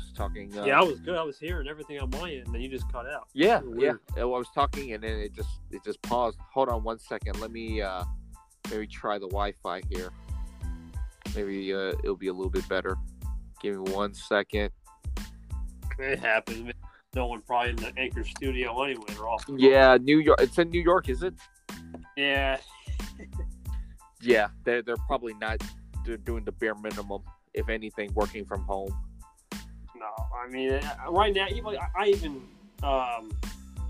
Just 0.00 0.14
talking. 0.14 0.56
Uh, 0.56 0.64
Yeah, 0.64 0.78
I 0.80 0.84
was 0.84 1.00
good. 1.00 1.16
I 1.16 1.24
was 1.24 1.38
hearing 1.40 1.66
everything 1.66 1.98
on 1.98 2.10
my 2.10 2.30
end, 2.30 2.46
and 2.46 2.54
then 2.54 2.62
you 2.62 2.68
just 2.68 2.90
cut 2.92 3.06
out. 3.08 3.26
yeah, 3.34 3.60
yeah. 3.76 3.94
I 4.16 4.24
was 4.24 4.46
talking 4.54 4.92
and 4.92 5.02
then 5.02 5.18
it 5.18 5.32
just 5.34 5.48
it 5.72 5.82
just 5.84 6.00
paused. 6.02 6.38
Hold 6.52 6.68
on 6.68 6.84
one 6.84 7.00
second. 7.00 7.40
Let 7.40 7.50
me 7.50 7.82
uh 7.82 8.04
maybe 8.70 8.86
try 8.86 9.18
the 9.18 9.26
Wi-Fi 9.26 9.82
here. 9.90 10.10
Maybe 11.34 11.74
uh, 11.74 11.94
it'll 12.04 12.14
be 12.16 12.28
a 12.28 12.32
little 12.32 12.50
bit 12.50 12.68
better. 12.68 12.96
Give 13.60 13.74
me 13.84 13.92
one 13.92 14.14
second. 14.14 14.70
It 15.98 16.20
happens. 16.20 16.72
No 17.14 17.26
one 17.26 17.42
probably 17.42 17.70
in 17.70 17.76
the 17.76 17.92
Anchor 17.96 18.22
studio 18.24 18.82
anyway. 18.84 19.04
They're 19.08 19.28
off. 19.28 19.44
Yeah, 19.48 19.98
New 20.00 20.18
York. 20.18 20.40
It's 20.40 20.58
in 20.58 20.70
New 20.70 20.80
York, 20.82 21.08
is 21.08 21.24
it? 21.24 21.34
Yeah. 22.16 22.58
Yeah, 24.22 24.48
they're 24.64 24.82
they're 24.82 24.96
probably 25.08 25.34
not. 25.34 25.62
They're 26.04 26.16
doing 26.16 26.44
the 26.44 26.52
bare 26.52 26.74
minimum, 26.74 27.22
if 27.54 27.68
anything, 27.68 28.12
working 28.14 28.44
from 28.44 28.62
home. 28.62 28.92
No, 29.96 30.08
I 30.34 30.48
mean, 30.48 30.72
uh, 30.72 31.10
right 31.10 31.34
now, 31.34 31.46
even 31.48 31.76
I- 31.96 32.06
even 32.08 32.42
um, 32.82 33.30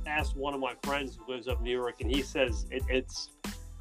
asked 0.07 0.37
one 0.37 0.53
of 0.55 0.61
my 0.61 0.75
friends 0.83 1.17
who 1.17 1.33
lives 1.33 1.49
up 1.49 1.59
in 1.59 1.65
New 1.65 1.79
York, 1.79 2.01
and 2.01 2.15
he 2.15 2.23
says 2.23 2.67
it, 2.71 2.83
it's 2.89 3.31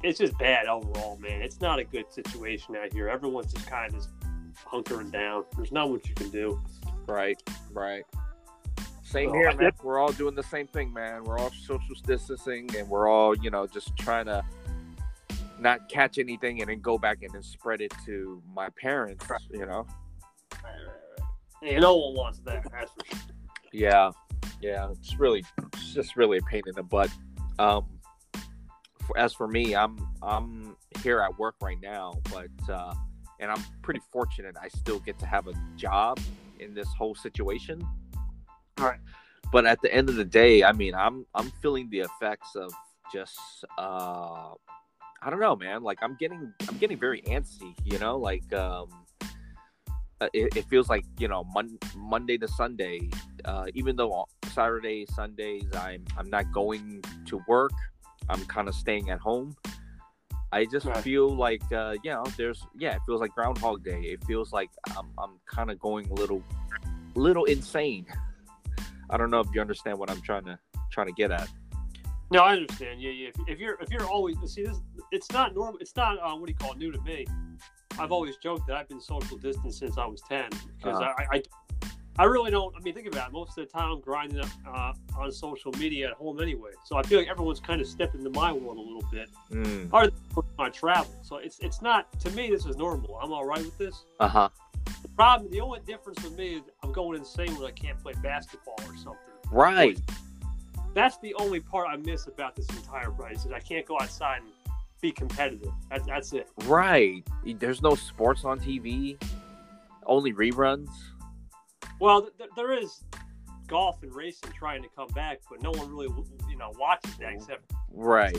it's 0.02 0.18
just 0.18 0.36
bad 0.38 0.66
overall, 0.66 1.16
man. 1.18 1.42
It's 1.42 1.60
not 1.60 1.78
a 1.78 1.84
good 1.84 2.10
situation 2.12 2.74
out 2.76 2.92
here. 2.92 3.08
Everyone's 3.08 3.52
just 3.52 3.66
kind 3.66 3.94
of 3.94 4.06
hunkering 4.66 5.12
down. 5.12 5.44
There's 5.56 5.72
not 5.72 5.90
much 5.90 6.08
you 6.08 6.14
can 6.14 6.30
do. 6.30 6.60
Right, 7.06 7.40
right. 7.72 8.04
Same 9.02 9.28
So, 9.28 9.34
here, 9.34 9.54
man. 9.54 9.72
We're 9.82 9.98
all 9.98 10.12
doing 10.12 10.34
the 10.34 10.42
same 10.42 10.66
thing, 10.66 10.92
man. 10.92 11.24
We're 11.24 11.38
all 11.38 11.50
social 11.50 11.94
distancing, 12.06 12.70
and 12.76 12.88
we're 12.88 13.08
all, 13.08 13.36
you 13.36 13.50
know, 13.50 13.66
just 13.66 13.96
trying 13.96 14.26
to 14.26 14.42
not 15.62 15.88
catch 15.88 16.18
anything 16.18 16.60
and 16.60 16.70
then 16.70 16.80
go 16.80 16.98
back 16.98 17.22
and 17.22 17.32
then 17.32 17.42
spread 17.42 17.80
it 17.80 17.92
to 18.06 18.42
my 18.54 18.68
parents. 18.80 19.28
Right. 19.28 19.40
You 19.50 19.66
know. 19.66 19.86
And 21.62 21.80
no 21.80 21.96
one 21.96 22.14
wants 22.14 22.40
that. 22.40 22.66
That's 22.70 22.90
for 22.92 23.06
sure. 23.06 23.18
Yeah, 23.72 24.10
yeah. 24.60 24.90
It's 24.90 25.16
really, 25.16 25.44
it's 25.74 25.94
just 25.94 26.16
really 26.16 26.38
a 26.38 26.42
pain 26.42 26.62
in 26.66 26.74
the 26.74 26.82
butt. 26.82 27.10
Um, 27.58 27.86
for, 29.06 29.16
as 29.18 29.32
for 29.32 29.48
me, 29.48 29.74
I'm 29.74 29.96
I'm 30.22 30.76
here 31.02 31.20
at 31.20 31.38
work 31.38 31.56
right 31.62 31.80
now, 31.80 32.14
but 32.30 32.70
uh, 32.70 32.94
and 33.40 33.50
I'm 33.50 33.62
pretty 33.82 34.00
fortunate. 34.12 34.56
I 34.60 34.68
still 34.68 34.98
get 35.00 35.18
to 35.20 35.26
have 35.26 35.46
a 35.46 35.54
job 35.76 36.18
in 36.58 36.74
this 36.74 36.88
whole 36.98 37.14
situation. 37.14 37.86
Right. 38.78 38.98
But 39.52 39.66
at 39.66 39.80
the 39.82 39.92
end 39.92 40.08
of 40.08 40.16
the 40.16 40.24
day, 40.24 40.64
I 40.64 40.72
mean, 40.72 40.94
I'm 40.94 41.26
I'm 41.34 41.50
feeling 41.62 41.88
the 41.90 42.00
effects 42.00 42.56
of 42.56 42.72
just 43.12 43.38
uh, 43.78 44.50
I 45.24 45.30
don't 45.30 45.40
know, 45.40 45.54
man. 45.54 45.82
Like 45.82 45.98
I'm 46.02 46.16
getting 46.16 46.52
I'm 46.68 46.78
getting 46.78 46.98
very 46.98 47.22
antsy, 47.22 47.74
you 47.84 47.98
know, 47.98 48.16
like 48.16 48.52
um 48.52 48.88
uh, 50.20 50.28
it, 50.32 50.56
it 50.56 50.64
feels 50.66 50.88
like 50.88 51.04
you 51.18 51.28
know 51.28 51.44
mon- 51.54 51.78
Monday 51.96 52.38
to 52.38 52.48
Sunday, 52.48 53.10
uh, 53.44 53.66
even 53.74 53.96
though 53.96 54.26
Saturday 54.52 55.06
Sundays 55.14 55.64
I'm 55.74 56.04
I'm 56.16 56.28
not 56.28 56.50
going 56.52 57.02
to 57.26 57.40
work, 57.46 57.72
I'm 58.28 58.44
kind 58.46 58.68
of 58.68 58.74
staying 58.74 59.10
at 59.10 59.20
home. 59.20 59.56
I 60.52 60.66
just 60.66 60.86
right. 60.86 60.96
feel 60.98 61.34
like 61.34 61.62
uh, 61.72 61.96
you 62.04 62.10
know 62.10 62.24
there's 62.36 62.62
yeah 62.76 62.94
it 62.96 63.00
feels 63.06 63.20
like 63.20 63.32
Groundhog 63.32 63.84
Day. 63.84 64.00
It 64.00 64.24
feels 64.24 64.52
like 64.52 64.70
I'm 64.96 65.08
I'm 65.18 65.40
kind 65.46 65.70
of 65.70 65.78
going 65.78 66.08
a 66.10 66.14
little 66.14 66.42
little 67.14 67.44
insane. 67.44 68.06
I 69.10 69.16
don't 69.16 69.30
know 69.30 69.40
if 69.40 69.48
you 69.54 69.60
understand 69.60 69.98
what 69.98 70.10
I'm 70.10 70.20
trying 70.22 70.44
to 70.44 70.58
trying 70.90 71.06
to 71.06 71.12
get 71.12 71.30
at. 71.30 71.48
No, 72.32 72.44
I 72.44 72.54
understand. 72.54 73.02
Yeah, 73.02 73.10
yeah. 73.10 73.28
If, 73.28 73.34
if 73.46 73.58
you're 73.58 73.76
if 73.80 73.90
you're 73.90 74.06
always 74.06 74.36
see 74.46 74.64
this, 74.64 74.80
it's 75.10 75.30
not 75.32 75.54
normal. 75.54 75.78
It's 75.80 75.94
not 75.94 76.18
uh, 76.18 76.34
what 76.34 76.46
do 76.46 76.52
you 76.52 76.56
call 76.56 76.72
it, 76.72 76.78
new 76.78 76.90
to 76.90 77.00
me. 77.02 77.26
I've 77.98 78.10
always 78.10 78.36
joked 78.38 78.66
that 78.68 78.76
I've 78.76 78.88
been 78.88 79.02
social 79.02 79.36
distance 79.36 79.78
since 79.78 79.98
I 79.98 80.06
was 80.06 80.22
ten 80.22 80.48
because 80.78 80.98
uh-huh. 80.98 81.12
I, 81.30 81.36
I, 81.36 81.42
I 82.18 82.24
really 82.24 82.50
don't. 82.50 82.74
I 82.74 82.80
mean, 82.80 82.94
think 82.94 83.06
about 83.06 83.28
it. 83.28 83.32
Most 83.34 83.58
of 83.58 83.66
the 83.66 83.70
time, 83.70 83.92
I'm 83.92 84.00
grinding 84.00 84.40
up 84.40 84.48
uh, 84.66 84.92
on 85.18 85.30
social 85.30 85.72
media 85.72 86.08
at 86.08 86.14
home 86.14 86.40
anyway. 86.40 86.70
So 86.86 86.96
I 86.96 87.02
feel 87.02 87.18
like 87.18 87.28
everyone's 87.28 87.60
kind 87.60 87.82
of 87.82 87.86
stepped 87.86 88.14
into 88.14 88.30
my 88.30 88.50
world 88.50 88.78
a 88.78 88.80
little 88.80 89.04
bit. 89.12 89.28
Mm. 89.50 89.90
Than 89.90 90.44
my 90.56 90.70
travel, 90.70 91.12
so 91.20 91.36
it's 91.36 91.58
it's 91.58 91.82
not 91.82 92.18
to 92.20 92.30
me. 92.30 92.48
This 92.48 92.64
is 92.64 92.78
normal. 92.78 93.18
I'm 93.22 93.30
all 93.30 93.44
right 93.44 93.62
with 93.62 93.76
this. 93.76 94.06
Uh 94.20 94.28
huh. 94.28 94.48
The 95.02 95.08
problem, 95.08 95.50
the 95.50 95.60
only 95.60 95.80
difference 95.86 96.24
with 96.24 96.38
me 96.38 96.54
is 96.54 96.62
I'm 96.82 96.92
going 96.92 97.18
insane 97.18 97.54
when 97.56 97.66
I 97.66 97.72
can't 97.72 97.98
play 97.98 98.14
basketball 98.22 98.78
or 98.88 98.96
something. 98.96 99.18
Right. 99.50 99.98
That's 100.94 101.18
the 101.18 101.34
only 101.34 101.60
part 101.60 101.88
I 101.88 101.96
miss 101.96 102.26
about 102.26 102.54
this 102.54 102.68
entire 102.70 103.10
race 103.10 103.44
is 103.44 103.52
I 103.52 103.60
can't 103.60 103.86
go 103.86 103.98
outside 104.00 104.42
and 104.42 104.50
be 105.00 105.10
competitive. 105.10 105.72
That's 105.90 106.06
that's 106.06 106.32
it. 106.32 106.48
Right. 106.64 107.26
There's 107.44 107.82
no 107.82 107.94
sports 107.94 108.44
on 108.44 108.60
TV. 108.60 109.22
Only 110.06 110.32
reruns. 110.32 110.88
Well, 112.00 112.28
th- 112.36 112.50
there 112.56 112.72
is 112.72 113.04
golf 113.68 114.02
and 114.02 114.14
racing 114.14 114.50
trying 114.52 114.82
to 114.82 114.88
come 114.94 115.08
back, 115.08 115.40
but 115.48 115.62
no 115.62 115.70
one 115.70 115.88
really, 115.88 116.08
you 116.48 116.56
know, 116.56 116.72
watches 116.78 117.16
that 117.18 117.32
except. 117.32 117.72
Right. 117.90 118.36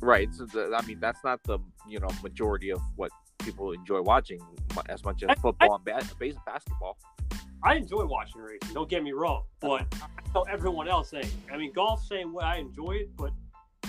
Right. 0.00 0.32
So 0.34 0.46
the, 0.46 0.76
I 0.76 0.84
mean, 0.86 1.00
that's 1.00 1.24
not 1.24 1.42
the 1.44 1.58
you 1.88 1.98
know 1.98 2.08
majority 2.22 2.70
of 2.70 2.80
what 2.96 3.10
people 3.38 3.72
enjoy 3.72 4.00
watching 4.02 4.40
as 4.88 5.04
much 5.04 5.22
as 5.22 5.38
football 5.38 5.80
I, 5.86 5.98
and 5.98 6.18
ba- 6.18 6.40
basketball. 6.44 6.98
I 7.62 7.74
enjoy 7.74 8.04
watching 8.04 8.40
racing. 8.40 8.74
Don't 8.74 8.88
get 8.88 9.02
me 9.02 9.12
wrong, 9.12 9.44
but 9.60 9.86
I 9.92 10.08
know 10.34 10.42
everyone 10.42 10.88
else 10.88 11.12
ain't. 11.14 11.34
I 11.52 11.56
mean, 11.56 11.72
golf 11.72 12.04
same 12.04 12.32
way. 12.32 12.44
I 12.44 12.56
enjoy 12.56 12.92
it, 12.92 13.16
but 13.16 13.32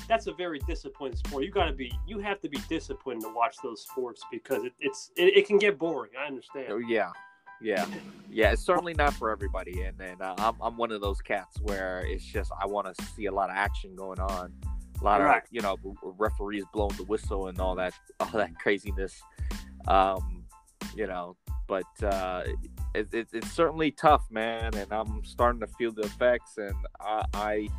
that's 0.07 0.27
a 0.27 0.33
very 0.33 0.59
disciplined 0.59 1.17
sport. 1.17 1.43
You 1.43 1.51
got 1.51 1.65
to 1.65 1.73
be, 1.73 1.91
you 2.07 2.19
have 2.19 2.39
to 2.41 2.49
be 2.49 2.59
disciplined 2.69 3.21
to 3.21 3.29
watch 3.29 3.57
those 3.61 3.81
sports 3.81 4.21
because 4.31 4.63
it, 4.63 4.73
it's 4.79 5.11
it, 5.17 5.37
it, 5.37 5.47
can 5.47 5.57
get 5.57 5.77
boring. 5.77 6.11
I 6.19 6.27
understand. 6.27 6.67
Oh 6.69 6.77
yeah, 6.77 7.11
yeah, 7.61 7.85
yeah. 8.31 8.51
It's 8.51 8.65
certainly 8.65 8.93
not 8.93 9.13
for 9.13 9.31
everybody, 9.31 9.81
and 9.81 9.99
and 9.99 10.21
uh, 10.21 10.35
I'm 10.37 10.55
I'm 10.61 10.77
one 10.77 10.91
of 10.91 11.01
those 11.01 11.21
cats 11.21 11.59
where 11.61 12.05
it's 12.07 12.23
just 12.23 12.51
I 12.59 12.65
want 12.65 12.93
to 12.93 13.05
see 13.05 13.25
a 13.25 13.31
lot 13.31 13.49
of 13.49 13.55
action 13.57 13.95
going 13.95 14.19
on, 14.19 14.53
a 14.99 15.03
lot 15.03 15.21
right. 15.21 15.43
of 15.43 15.49
you 15.51 15.61
know 15.61 15.77
referees 16.01 16.63
blowing 16.73 16.95
the 16.95 17.03
whistle 17.03 17.47
and 17.47 17.59
all 17.59 17.75
that 17.75 17.93
all 18.19 18.31
that 18.33 18.57
craziness. 18.59 19.21
Um, 19.87 20.45
you 20.95 21.07
know, 21.07 21.35
but 21.67 21.85
uh, 22.01 22.43
it, 22.97 23.13
it, 23.13 23.27
it's 23.33 23.51
certainly 23.51 23.91
tough, 23.91 24.25
man, 24.31 24.73
and 24.73 24.91
I'm 24.91 25.23
starting 25.23 25.59
to 25.61 25.67
feel 25.67 25.91
the 25.91 26.01
effects, 26.01 26.57
and 26.57 26.75
I 26.99 27.23
I, 27.33 27.69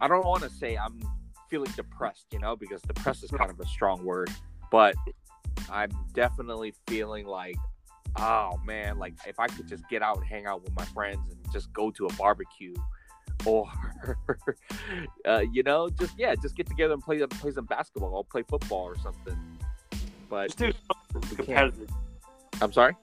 I 0.00 0.08
don't 0.08 0.26
want 0.26 0.42
to 0.42 0.50
say 0.50 0.76
I'm 0.76 1.00
feeling 1.48 1.70
depressed, 1.76 2.26
you 2.32 2.38
know, 2.38 2.56
because 2.56 2.82
depressed 2.82 3.24
is 3.24 3.30
kind 3.30 3.50
of 3.50 3.60
a 3.60 3.66
strong 3.66 4.04
word, 4.04 4.30
but 4.70 4.94
I'm 5.70 5.90
definitely 6.14 6.74
feeling 6.86 7.26
like, 7.26 7.56
oh 8.18 8.58
man, 8.64 8.98
like 8.98 9.14
if 9.26 9.38
I 9.38 9.46
could 9.46 9.68
just 9.68 9.88
get 9.88 10.02
out 10.02 10.18
and 10.18 10.26
hang 10.26 10.46
out 10.46 10.62
with 10.62 10.74
my 10.74 10.84
friends 10.86 11.20
and 11.30 11.52
just 11.52 11.72
go 11.72 11.90
to 11.92 12.06
a 12.06 12.12
barbecue 12.14 12.74
or 13.46 13.70
uh, 15.26 15.44
you 15.52 15.62
know, 15.62 15.88
just 15.88 16.18
yeah, 16.18 16.34
just 16.34 16.56
get 16.56 16.66
together 16.66 16.94
and 16.94 17.02
play 17.02 17.24
play 17.26 17.50
some 17.50 17.66
basketball 17.66 18.14
or 18.14 18.24
play 18.24 18.42
football 18.42 18.84
or 18.84 18.98
something. 18.98 19.36
But 20.28 20.56
just 20.56 20.76
do 21.28 21.36
competitive. 21.36 21.90
I'm 22.60 22.72
sorry. 22.72 22.96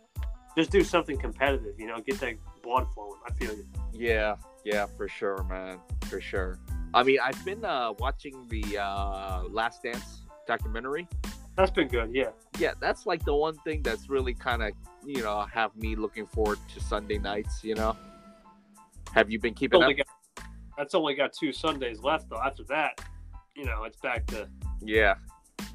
Just 0.57 0.71
do 0.71 0.83
something 0.83 1.17
competitive. 1.17 1.79
You 1.79 1.87
know, 1.87 1.99
get 1.99 2.19
that 2.19 2.35
blood 2.63 2.87
flowing. 2.93 3.19
I 3.27 3.33
feel 3.33 3.53
you. 3.53 3.65
Yeah, 3.93 4.35
yeah, 4.63 4.85
for 4.85 5.07
sure, 5.07 5.43
man, 5.43 5.79
for 6.05 6.21
sure. 6.21 6.59
I 6.93 7.03
mean, 7.03 7.19
I've 7.23 7.43
been 7.43 7.63
uh, 7.65 7.93
watching 7.99 8.47
the 8.49 8.77
uh, 8.77 9.43
Last 9.49 9.83
Dance 9.83 10.21
documentary. 10.47 11.07
That's 11.55 11.71
been 11.71 11.87
good, 11.87 12.13
yeah. 12.13 12.31
Yeah, 12.59 12.73
that's 12.79 13.05
like 13.05 13.23
the 13.23 13.33
one 13.33 13.55
thing 13.59 13.81
that's 13.81 14.09
really 14.09 14.33
kind 14.33 14.61
of 14.63 14.71
you 15.05 15.21
know 15.21 15.41
have 15.41 15.75
me 15.75 15.95
looking 15.95 16.25
forward 16.25 16.59
to 16.73 16.79
Sunday 16.81 17.17
nights. 17.17 17.63
You 17.63 17.75
know, 17.75 17.95
have 19.13 19.29
you 19.29 19.39
been 19.39 19.53
keeping 19.53 19.81
up? 19.81 19.89
Got, 19.95 20.45
that's 20.77 20.95
only 20.95 21.15
got 21.15 21.31
two 21.33 21.53
Sundays 21.53 22.01
left 22.01 22.29
though. 22.29 22.41
After 22.41 22.63
that, 22.65 22.99
you 23.55 23.65
know, 23.65 23.83
it's 23.83 23.97
back 23.97 24.25
to 24.27 24.49
yeah, 24.81 25.15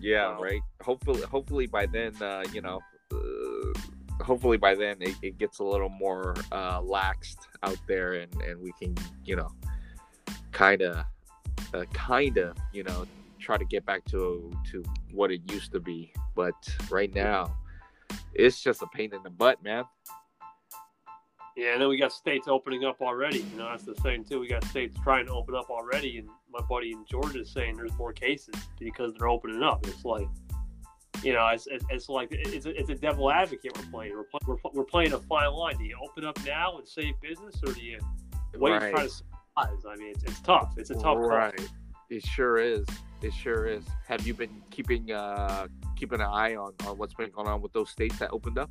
yeah, 0.01 0.37
right. 0.39 0.61
Hopefully, 0.83 1.23
hopefully 1.23 1.67
by 1.67 1.87
then, 1.87 2.15
uh, 2.23 2.45
you 2.53 2.61
know, 2.61 2.81
uh, 3.13 3.81
hopefully 4.21 4.57
by 4.57 4.75
then 4.75 4.97
it, 5.01 5.15
it, 5.23 5.39
gets 5.39 5.59
a 5.59 5.65
little 5.65 5.89
more 5.89 6.35
uh, 6.53 6.81
laxed 6.81 7.39
out 7.63 7.79
there, 7.87 8.15
and 8.15 8.33
and 8.43 8.61
we 8.61 8.73
can, 8.81 8.97
you 9.25 9.37
know, 9.37 9.51
kind 10.53 10.83
of, 10.83 11.05
uh, 11.75 11.85
kind 11.93 12.39
of, 12.39 12.57
you 12.73 12.83
know, 12.83 13.07
try 13.39 13.57
to 13.57 13.65
get 13.65 13.85
back 13.85 14.05
to 14.07 14.53
to 14.71 14.85
what 15.13 15.31
it 15.31 15.41
used 15.51 15.73
to 15.73 15.81
be. 15.81 16.13
But 16.35 16.55
right 16.91 17.13
now, 17.15 17.57
it's 18.35 18.63
just 18.63 18.83
a 18.83 18.87
pain 18.95 19.15
in 19.15 19.23
the 19.23 19.31
butt, 19.31 19.63
man. 19.63 19.85
Yeah, 21.57 21.73
and 21.73 21.83
then 21.83 21.89
we 21.89 21.99
got 21.99 22.13
states 22.13 22.49
opening 22.49 22.85
up 22.85 23.01
already. 23.01 23.39
You 23.39 23.59
know, 23.59 23.69
that's 23.69 23.83
the 23.83 23.95
thing 23.95 24.25
too. 24.25 24.41
We 24.41 24.49
got 24.49 24.65
states 24.65 24.97
trying 25.03 25.27
to 25.27 25.33
open 25.33 25.55
up 25.55 25.69
already, 25.69 26.19
and 26.19 26.29
my 26.51 26.61
buddy 26.69 26.93
in 26.93 27.05
Georgia 27.05 27.41
is 27.41 27.53
saying 27.53 27.77
there's 27.77 27.97
more 27.99 28.13
cases 28.13 28.55
because 28.79 29.13
they're 29.15 29.29
opening 29.29 29.63
up. 29.63 29.87
It's 29.87 30.05
like, 30.05 30.29
you 31.23 31.33
know, 31.33 31.47
it's, 31.49 31.69
it's, 31.71 32.09
like 32.09 32.29
it's 32.31 32.67
a, 32.67 32.79
it's 32.79 32.91
a 32.91 32.95
devil 32.95 33.31
advocate 33.31 33.77
we're 33.77 33.91
playing. 33.91 34.13
We're, 34.17 34.25
we're, 34.47 34.57
we're 34.73 34.85
playing 34.85 35.13
a 35.13 35.19
fine 35.19 35.51
line. 35.53 35.77
Do 35.77 35.85
you 35.85 35.97
open 36.03 36.25
up 36.25 36.39
now 36.45 36.79
and 36.79 36.89
save 36.89 37.15
business, 37.21 37.57
or 37.67 37.73
do 37.73 37.83
you 37.83 37.99
wait 38.57 38.73
right. 38.73 38.93
try 38.93 39.05
to 39.05 39.09
surprise? 39.09 39.85
I 39.89 39.97
mean, 39.97 40.11
it's, 40.11 40.25
it's 40.25 40.41
tough. 40.41 40.75
It's 40.77 40.91
a 40.91 40.95
tough 40.95 41.19
right. 41.19 41.57
Call. 41.57 41.67
It 42.09 42.25
sure 42.25 42.59
is. 42.59 42.87
It 43.23 43.33
sure 43.33 43.67
is. 43.67 43.85
Have 44.09 44.27
you 44.27 44.35
been 44.35 44.63
keeping 44.71 45.13
uh 45.13 45.69
keeping 45.97 46.21
an 46.21 46.27
eye 46.27 46.57
on, 46.57 46.73
on 46.87 46.97
what's 46.97 47.15
been 47.15 47.31
going 47.31 47.47
on 47.47 47.61
with 47.61 47.73
those 47.73 47.91
states 47.91 48.19
that 48.19 48.31
opened 48.33 48.59
up? 48.59 48.71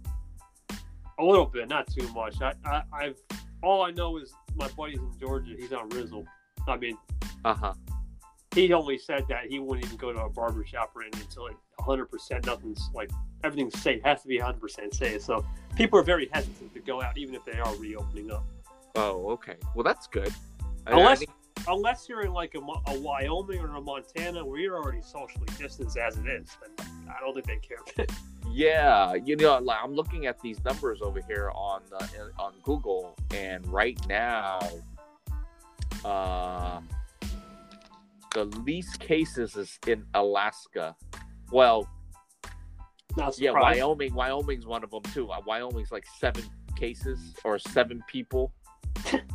A 1.19 1.23
little 1.23 1.45
bit, 1.45 1.67
not 1.67 1.87
too 1.87 2.07
much. 2.13 2.41
I, 2.41 2.53
I 2.65 2.81
I've 2.91 3.19
all 3.61 3.83
I 3.83 3.91
know 3.91 4.17
is 4.17 4.33
my 4.55 4.67
buddy's 4.69 4.99
in 4.99 5.11
Georgia. 5.19 5.53
He's 5.57 5.71
on 5.71 5.89
Rizzle. 5.89 6.25
I 6.67 6.77
mean, 6.77 6.97
uh 7.45 7.53
huh. 7.53 7.73
He 8.55 8.73
only 8.73 8.97
said 8.97 9.25
that 9.29 9.45
he 9.47 9.59
wouldn't 9.59 9.85
even 9.85 9.97
go 9.97 10.11
to 10.11 10.21
a 10.21 10.29
barber 10.29 10.65
shop 10.65 10.91
or 10.95 11.03
anything 11.03 11.21
until 11.21 11.43
like 11.43 11.57
100 11.89 12.05
percent 12.05 12.45
nothing's 12.45 12.89
like 12.93 13.09
everything's 13.43 13.79
safe. 13.79 14.03
Has 14.03 14.21
to 14.21 14.27
be 14.27 14.37
100 14.37 14.59
percent 14.59 14.93
safe. 14.93 15.21
So 15.21 15.45
people 15.75 15.99
are 15.99 16.03
very 16.03 16.29
hesitant 16.31 16.73
to 16.73 16.79
go 16.79 17.01
out, 17.01 17.17
even 17.17 17.35
if 17.35 17.43
they 17.45 17.59
are 17.59 17.75
reopening 17.75 18.31
up. 18.31 18.45
Oh, 18.95 19.29
okay. 19.31 19.55
Well, 19.75 19.83
that's 19.83 20.07
good. 20.07 20.33
Unless 20.87 21.23
unless 21.67 22.07
you're 22.07 22.21
in 22.21 22.31
like 22.33 22.55
a, 22.55 22.59
a, 22.59 22.99
Wyoming 22.99 23.59
or 23.59 23.75
a 23.75 23.81
Montana 23.81 24.45
where 24.45 24.59
you're 24.59 24.77
already 24.77 25.01
socially 25.01 25.47
distanced 25.57 25.97
as 25.97 26.17
it 26.17 26.27
is, 26.27 26.57
then 26.77 26.87
I 27.09 27.19
don't 27.19 27.33
think 27.33 27.47
they 27.47 27.57
care. 27.57 28.07
Yeah, 28.51 29.13
you 29.13 29.35
know, 29.35 29.63
I'm 29.69 29.93
looking 29.93 30.25
at 30.25 30.41
these 30.41 30.63
numbers 30.63 31.01
over 31.03 31.21
here 31.21 31.51
on 31.53 31.81
uh, 31.93 32.07
on 32.39 32.53
Google, 32.63 33.15
and 33.31 33.65
right 33.67 33.99
now, 34.07 34.59
uh, 36.03 36.81
the 38.33 38.45
least 38.45 38.99
cases 38.99 39.55
is 39.55 39.77
in 39.85 40.03
Alaska. 40.15 40.95
Well, 41.51 41.87
yeah, 43.37 43.51
Wyoming. 43.51 44.13
Wyoming's 44.13 44.65
one 44.65 44.83
of 44.83 44.91
them 44.91 45.03
too. 45.13 45.29
Uh, 45.31 45.41
Wyoming's 45.45 45.91
like 45.91 46.05
seven 46.19 46.43
cases 46.75 47.19
or 47.43 47.59
seven 47.59 48.03
people, 48.07 48.53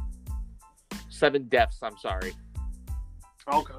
seven 1.08 1.48
deaths. 1.48 1.78
I'm 1.82 1.98
sorry. 1.98 2.32
Okay. 3.52 3.74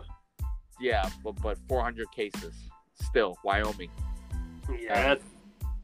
Yeah, 0.79 1.09
but 1.23 1.41
but 1.41 1.57
400 1.67 2.11
cases 2.11 2.53
still 3.01 3.37
Wyoming. 3.43 3.89
Yeah. 4.79 5.15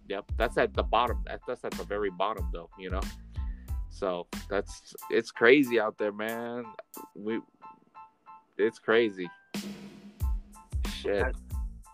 yep. 0.09 0.25
That's 0.37 0.57
at 0.57 0.73
the 0.73 0.83
bottom. 0.83 1.23
That's 1.47 1.63
at 1.63 1.71
the 1.71 1.83
very 1.83 2.11
bottom, 2.11 2.49
though. 2.51 2.69
You 2.77 2.89
know. 2.91 3.01
So 3.89 4.27
that's 4.49 4.93
it's 5.09 5.31
crazy 5.31 5.79
out 5.79 5.97
there, 5.97 6.11
man. 6.11 6.65
We, 7.15 7.39
it's 8.57 8.79
crazy. 8.79 9.29
Shit. 11.01 11.35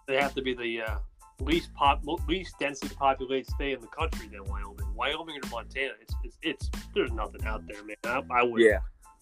They 0.07 0.15
have 0.17 0.33
to 0.35 0.41
be 0.41 0.53
the 0.53 0.81
uh, 0.83 0.97
least 1.41 1.73
pop, 1.73 2.01
least 2.27 2.55
densely 2.59 2.89
populated 2.89 3.49
state 3.51 3.73
in 3.73 3.81
the 3.81 3.87
country 3.87 4.27
than 4.27 4.43
Wyoming. 4.45 4.95
Wyoming 4.95 5.37
or 5.43 5.49
Montana, 5.49 5.93
it's 6.01 6.13
it's, 6.23 6.37
it's 6.41 6.69
there's 6.95 7.11
nothing 7.11 7.43
out 7.45 7.63
there, 7.67 7.83
man. 7.83 7.97
I, 8.05 8.39
I 8.39 8.43
would. 8.43 8.61
Yeah. 8.61 8.79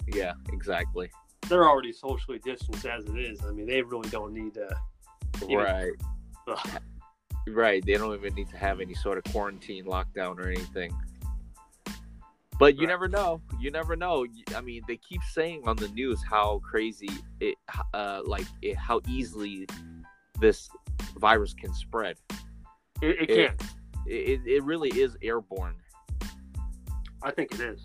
Yeah. 0.07 0.33
Exactly. 0.53 1.09
They're 1.49 1.67
already 1.67 1.91
socially 1.91 2.39
distanced 2.39 2.85
as 2.85 3.05
it 3.05 3.17
is. 3.17 3.43
I 3.43 3.51
mean, 3.51 3.65
they 3.67 3.81
really 3.81 4.09
don't 4.09 4.33
need 4.33 4.57
uh, 4.57 4.73
Even- 5.43 5.57
Right. 5.57 5.91
Ugh. 6.47 6.69
Right. 7.47 7.83
They 7.85 7.93
don't 7.93 8.13
even 8.15 8.33
need 8.35 8.49
to 8.49 8.57
have 8.57 8.79
any 8.79 8.93
sort 8.95 9.17
of 9.17 9.23
quarantine 9.31 9.85
lockdown 9.85 10.39
or 10.39 10.47
anything. 10.49 10.95
But 12.57 12.75
you 12.75 12.81
Right. 12.81 12.87
never 12.89 13.07
know. 13.07 13.41
You 13.59 13.69
never 13.71 13.95
know. 13.95 14.25
I 14.55 14.61
mean, 14.61 14.81
they 14.87 14.97
keep 14.97 15.21
saying 15.31 15.63
on 15.67 15.75
the 15.75 15.89
news 15.89 16.23
how 16.23 16.59
crazy 16.59 17.09
it, 17.39 17.55
uh, 17.93 18.21
like 18.25 18.45
it, 18.61 18.77
how 18.77 19.01
easily 19.07 19.67
this 20.39 20.69
virus 21.17 21.53
can 21.53 21.73
spread. 21.73 22.17
It, 23.01 23.07
it 23.21 23.29
It- 23.29 23.47
can't. 23.57 23.71
It, 24.07 24.41
it 24.45 24.63
really 24.63 24.89
is 24.89 25.17
airborne. 25.23 25.75
I 27.23 27.31
think 27.31 27.53
it 27.53 27.59
is. 27.59 27.81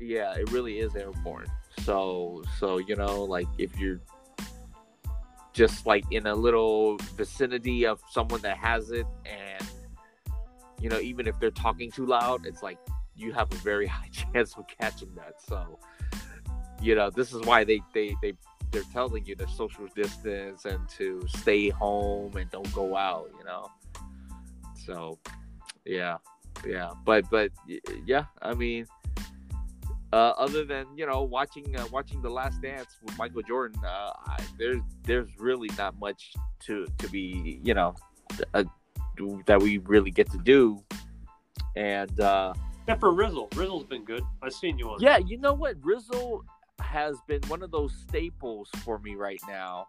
Yeah, 0.00 0.34
it 0.34 0.50
really 0.50 0.80
is 0.80 0.96
airborne. 0.96 1.46
So, 1.84 2.42
so 2.58 2.78
you 2.78 2.96
know, 2.96 3.22
like 3.22 3.46
if 3.56 3.78
you're 3.78 4.00
just 5.52 5.86
like 5.86 6.04
in 6.10 6.26
a 6.26 6.34
little 6.34 6.96
vicinity 7.16 7.86
of 7.86 8.00
someone 8.10 8.40
that 8.42 8.56
has 8.56 8.90
it, 8.90 9.06
and 9.24 9.64
you 10.80 10.88
know, 10.88 10.98
even 10.98 11.28
if 11.28 11.38
they're 11.38 11.50
talking 11.52 11.88
too 11.90 12.06
loud, 12.06 12.46
it's 12.46 12.62
like 12.64 12.78
you 13.14 13.32
have 13.32 13.52
a 13.52 13.56
very 13.56 13.86
high 13.98 14.08
chance 14.08 14.56
of 14.56 14.64
catching 14.66 15.14
that. 15.14 15.34
So, 15.40 15.78
you 16.82 16.96
know, 16.96 17.10
this 17.10 17.32
is 17.32 17.42
why 17.42 17.62
they 17.62 17.80
they 17.94 18.16
they 18.22 18.32
they're 18.70 18.82
telling 18.92 19.24
you 19.26 19.34
to 19.36 19.48
social 19.48 19.86
distance 19.94 20.64
and 20.64 20.88
to 20.90 21.26
stay 21.28 21.68
home 21.70 22.36
and 22.36 22.50
don't 22.50 22.72
go 22.74 22.96
out. 22.96 23.30
You 23.38 23.44
know, 23.44 23.70
so 24.86 25.18
yeah, 25.84 26.18
yeah, 26.66 26.90
but 27.04 27.28
but 27.30 27.50
yeah, 28.06 28.24
I 28.42 28.54
mean 28.54 28.86
uh, 30.12 30.32
other 30.38 30.64
than 30.64 30.86
you 30.96 31.06
know 31.06 31.22
watching 31.22 31.76
uh, 31.76 31.86
watching 31.92 32.20
the 32.20 32.30
Last 32.30 32.60
Dance 32.60 32.96
with 33.02 33.16
Michael 33.16 33.42
Jordan, 33.42 33.80
uh, 33.84 34.10
I, 34.26 34.42
there's 34.58 34.82
there's 35.04 35.28
really 35.38 35.70
not 35.78 35.98
much 36.00 36.32
to 36.66 36.86
to 36.98 37.08
be 37.08 37.60
you 37.62 37.74
know 37.74 37.94
uh, 38.54 38.64
that 39.46 39.60
we 39.60 39.78
really 39.78 40.10
get 40.10 40.30
to 40.32 40.38
do, 40.38 40.82
and 41.76 42.18
uh, 42.20 42.52
Except 42.82 43.00
for 43.00 43.12
Rizzle. 43.12 43.48
Rizzle's 43.50 43.84
been 43.84 44.04
good. 44.04 44.24
I've 44.42 44.52
seen 44.52 44.78
you 44.78 44.90
on. 44.90 45.00
yeah, 45.00 45.18
you 45.18 45.38
know 45.38 45.52
what, 45.52 45.80
Rizzle 45.80 46.42
has 46.80 47.16
been 47.28 47.40
one 47.48 47.62
of 47.62 47.70
those 47.70 47.94
staples 48.08 48.68
for 48.84 48.98
me 48.98 49.14
right 49.14 49.40
now, 49.48 49.86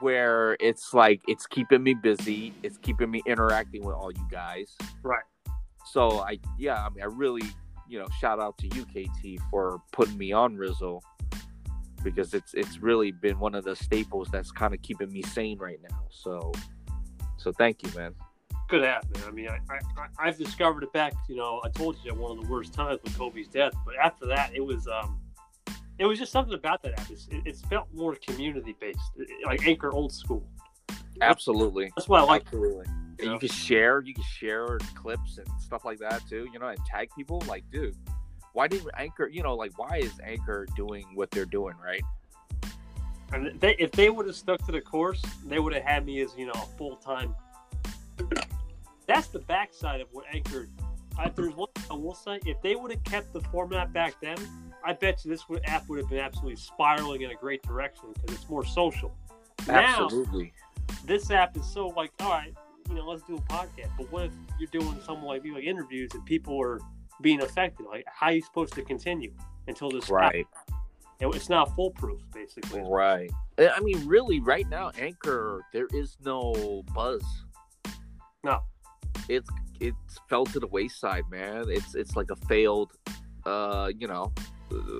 where 0.00 0.56
it's 0.60 0.94
like 0.94 1.20
it's 1.28 1.46
keeping 1.46 1.82
me 1.82 1.94
busy, 1.94 2.54
it's 2.62 2.78
keeping 2.78 3.10
me 3.10 3.22
interacting 3.26 3.84
with 3.84 3.94
all 3.94 4.10
you 4.10 4.26
guys, 4.30 4.74
Right. 5.02 5.22
so 5.86 6.20
I 6.20 6.38
yeah, 6.58 6.84
I 6.84 6.88
mean 6.90 7.02
I 7.02 7.06
really 7.06 7.46
you 7.88 7.98
know 7.98 8.06
shout 8.18 8.40
out 8.40 8.56
to 8.58 8.68
you 8.68 8.84
KT 8.86 9.40
for 9.50 9.80
putting 9.92 10.16
me 10.16 10.32
on 10.32 10.56
Rizzle 10.56 11.02
because 12.02 12.34
it's 12.34 12.54
it's 12.54 12.78
really 12.78 13.12
been 13.12 13.38
one 13.38 13.54
of 13.54 13.64
the 13.64 13.76
staples 13.76 14.28
that's 14.30 14.50
kind 14.50 14.74
of 14.74 14.82
keeping 14.82 15.12
me 15.12 15.22
sane 15.22 15.58
right 15.58 15.80
now. 15.82 16.06
So 16.10 16.52
so 17.36 17.52
thank 17.52 17.82
you, 17.82 17.90
man. 17.96 18.14
Good 18.68 18.82
app, 18.82 19.04
man. 19.14 19.24
I 19.26 19.30
mean, 19.30 19.48
I, 19.48 19.58
I, 19.70 20.06
I've 20.18 20.38
discovered 20.38 20.82
it 20.82 20.92
back. 20.92 21.12
You 21.28 21.36
know, 21.36 21.60
I 21.64 21.68
told 21.68 21.96
you 22.02 22.10
at 22.10 22.16
one 22.16 22.38
of 22.38 22.44
the 22.44 22.50
worst 22.50 22.72
times 22.72 23.00
with 23.04 23.16
Kobe's 23.16 23.48
death, 23.48 23.74
but 23.84 23.94
after 24.02 24.26
that, 24.26 24.54
it 24.54 24.64
was 24.64 24.88
um, 24.88 25.20
it 25.98 26.06
was 26.06 26.18
just 26.18 26.32
something 26.32 26.54
about 26.54 26.82
that 26.82 26.98
app. 26.98 27.10
It's, 27.10 27.28
it, 27.28 27.42
it's 27.44 27.60
felt 27.62 27.88
more 27.92 28.16
community 28.16 28.74
based, 28.80 28.98
like 29.44 29.66
Anchor 29.66 29.92
old 29.92 30.12
school. 30.12 30.46
Absolutely. 31.20 31.92
That's 31.96 32.08
what 32.08 32.20
I 32.20 32.24
like. 32.24 32.42
Absolutely. 32.46 32.86
You 33.18 33.26
know? 33.26 33.32
You 33.34 33.38
can 33.38 33.48
share, 33.48 34.00
you 34.00 34.14
can 34.14 34.24
share 34.24 34.78
clips 34.94 35.38
and 35.38 35.46
stuff 35.60 35.84
like 35.84 35.98
that 35.98 36.22
too, 36.28 36.48
you 36.52 36.58
know, 36.58 36.68
and 36.68 36.84
tag 36.84 37.10
people. 37.16 37.42
Like, 37.46 37.64
dude, 37.70 37.96
why 38.54 38.66
didn't 38.66 38.90
Anchor, 38.96 39.28
you 39.28 39.42
know, 39.42 39.54
like, 39.54 39.78
why 39.78 39.98
is 39.98 40.12
Anchor 40.22 40.66
doing 40.74 41.06
what 41.14 41.30
they're 41.30 41.44
doing, 41.44 41.74
right? 41.82 42.02
And 43.32 43.58
they, 43.60 43.76
if 43.78 43.92
they 43.92 44.10
would 44.10 44.26
have 44.26 44.36
stuck 44.36 44.64
to 44.66 44.72
the 44.72 44.80
course, 44.80 45.22
they 45.44 45.58
would 45.58 45.74
have 45.74 45.82
had 45.82 46.06
me 46.06 46.20
as 46.20 46.34
you 46.36 46.46
know 46.46 46.52
a 46.52 46.78
full 46.78 46.96
time. 46.96 47.34
That's 49.06 49.28
the 49.28 49.40
backside 49.40 50.00
of 50.00 50.08
what 50.12 50.24
Anchor. 50.32 50.68
If 51.18 51.36
there's 51.36 51.54
one 51.54 51.68
I 51.90 51.94
will 51.94 52.14
say, 52.14 52.40
if 52.44 52.60
they 52.60 52.74
would 52.74 52.90
have 52.90 53.04
kept 53.04 53.32
the 53.32 53.40
format 53.40 53.92
back 53.92 54.14
then, 54.20 54.36
I 54.84 54.94
bet 54.94 55.24
you 55.24 55.30
this 55.30 55.48
would, 55.48 55.64
app 55.64 55.88
would 55.88 56.00
have 56.00 56.08
been 56.08 56.18
absolutely 56.18 56.56
spiraling 56.56 57.22
in 57.22 57.30
a 57.30 57.34
great 57.34 57.62
direction 57.62 58.06
because 58.14 58.36
it's 58.36 58.48
more 58.48 58.64
social. 58.64 59.14
Now, 59.68 60.04
Absolutely. 60.04 60.52
this 61.06 61.30
app 61.30 61.56
is 61.56 61.64
so 61.64 61.88
like, 61.88 62.10
all 62.20 62.30
right, 62.30 62.52
you 62.88 62.96
know, 62.96 63.06
let's 63.06 63.22
do 63.22 63.36
a 63.36 63.40
podcast. 63.42 63.90
But 63.96 64.10
what 64.10 64.24
if 64.24 64.32
you're 64.58 64.68
doing 64.72 65.00
something 65.06 65.24
like 65.24 65.44
you 65.44 65.54
like 65.54 65.64
interviews 65.64 66.10
and 66.14 66.24
people 66.26 66.60
are 66.60 66.80
being 67.22 67.40
affected? 67.40 67.86
Like, 67.86 68.04
how 68.06 68.26
are 68.26 68.32
you 68.32 68.42
supposed 68.42 68.74
to 68.74 68.82
continue 68.82 69.32
until 69.68 69.90
this? 69.90 70.10
Right. 70.10 70.46
It's 71.20 71.48
not 71.48 71.74
foolproof, 71.74 72.20
basically. 72.34 72.82
Right. 72.84 73.30
I 73.56 73.80
mean, 73.80 74.06
really, 74.06 74.40
right 74.40 74.68
now, 74.68 74.90
Anchor, 74.98 75.62
there 75.72 75.86
is 75.92 76.18
no 76.24 76.82
buzz. 76.92 77.24
No. 78.42 78.60
It's 79.28 79.48
it's 79.80 80.20
fell 80.28 80.46
to 80.46 80.60
the 80.60 80.66
wayside, 80.66 81.24
man. 81.30 81.64
It's 81.68 81.94
it's 81.94 82.16
like 82.16 82.30
a 82.30 82.36
failed, 82.36 82.92
uh, 83.44 83.90
you 83.98 84.06
know, 84.06 84.32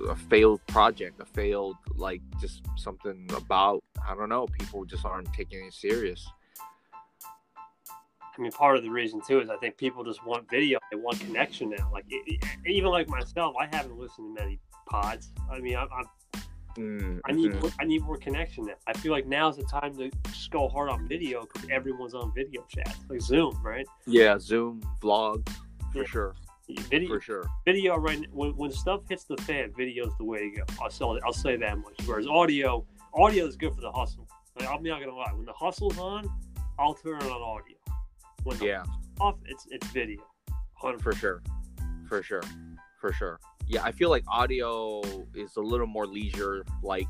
a 0.09 0.15
failed 0.15 0.61
project, 0.67 1.19
a 1.21 1.25
failed 1.25 1.77
like 1.95 2.21
just 2.39 2.61
something 2.75 3.29
about 3.35 3.83
I 4.07 4.15
don't 4.15 4.29
know. 4.29 4.47
People 4.47 4.85
just 4.85 5.05
aren't 5.05 5.31
taking 5.33 5.65
it 5.65 5.73
serious. 5.73 6.27
I 8.37 8.41
mean, 8.41 8.51
part 8.51 8.75
of 8.75 8.83
the 8.83 8.89
reason 8.89 9.21
too 9.25 9.39
is 9.39 9.49
I 9.49 9.55
think 9.57 9.77
people 9.77 10.03
just 10.03 10.25
want 10.25 10.49
video. 10.49 10.79
They 10.91 10.97
want 10.97 11.19
connection 11.19 11.69
now. 11.69 11.89
Like 11.91 12.05
even 12.65 12.89
like 12.89 13.07
myself, 13.07 13.55
I 13.59 13.73
haven't 13.75 13.97
listened 13.97 14.35
to 14.35 14.43
many 14.43 14.59
pods. 14.87 15.31
I 15.49 15.59
mean, 15.59 15.75
I, 15.75 15.83
I, 15.83 16.03
Mm, 16.75 17.21
I 17.25 17.31
need 17.31 17.51
mhm. 17.51 17.61
more, 17.61 17.71
I 17.79 17.85
need 17.85 18.01
more 18.03 18.17
connection. 18.17 18.69
I 18.87 18.93
feel 18.93 19.11
like 19.11 19.25
now's 19.27 19.57
the 19.57 19.63
time 19.63 19.95
to 19.97 20.09
just 20.27 20.51
go 20.51 20.67
hard 20.67 20.89
on 20.89 21.07
video 21.07 21.41
because 21.41 21.69
everyone's 21.69 22.13
on 22.13 22.33
video 22.33 22.65
chat, 22.67 22.93
like 23.09 23.21
Zoom, 23.21 23.57
right? 23.63 23.85
Yeah, 24.05 24.37
Zoom 24.39 24.81
vlogs 25.01 25.47
for 25.93 25.99
Yeah. 25.99 26.03
sure, 26.05 26.35
Video, 26.89 27.07
for 27.07 27.21
sure. 27.21 27.43
video 27.65 27.95
right 27.95 28.19
when, 28.31 28.51
when 28.57 28.71
stuff 28.71 29.01
hits 29.07 29.23
the 29.25 29.37
fan, 29.37 29.71
video's 29.77 30.11
the 30.17 30.25
way 30.25 30.49
to 30.49 30.57
go. 30.57 30.63
I'll 30.81 30.89
sell 30.89 31.15
it. 31.15 31.23
I'll 31.25 31.31
say 31.31 31.55
that 31.57 31.77
much. 31.77 31.93
Whereas 32.05 32.27
audio, 32.27 32.85
audio 33.13 33.45
is 33.45 33.55
good 33.55 33.73
for 33.73 33.81
the 33.81 33.91
hustle. 33.91 34.27
Like, 34.59 34.69
I'm 34.69 34.83
not 34.83 34.99
gonna 34.99 35.13
lie. 35.15 35.31
When 35.33 35.45
the 35.45 35.53
hustle's 35.53 35.97
on, 35.97 36.27
I'll 36.79 36.93
turn 36.95 37.21
on 37.21 37.41
audio. 37.41 37.77
When 38.43 38.57
the 38.57 38.65
Yeah. 38.65 38.83
off, 39.21 39.35
it's 39.45 39.65
it's 39.71 39.87
video. 39.87 40.21
100%. 40.81 41.01
for 41.01 41.13
sure 41.13 41.41
for 42.07 42.21
sure 42.21 42.43
for 42.99 43.11
sure 43.13 43.39
yeah 43.67 43.83
i 43.83 43.91
feel 43.91 44.09
like 44.09 44.23
audio 44.27 45.01
is 45.33 45.55
a 45.57 45.61
little 45.61 45.87
more 45.87 46.05
leisure 46.05 46.63
like 46.83 47.07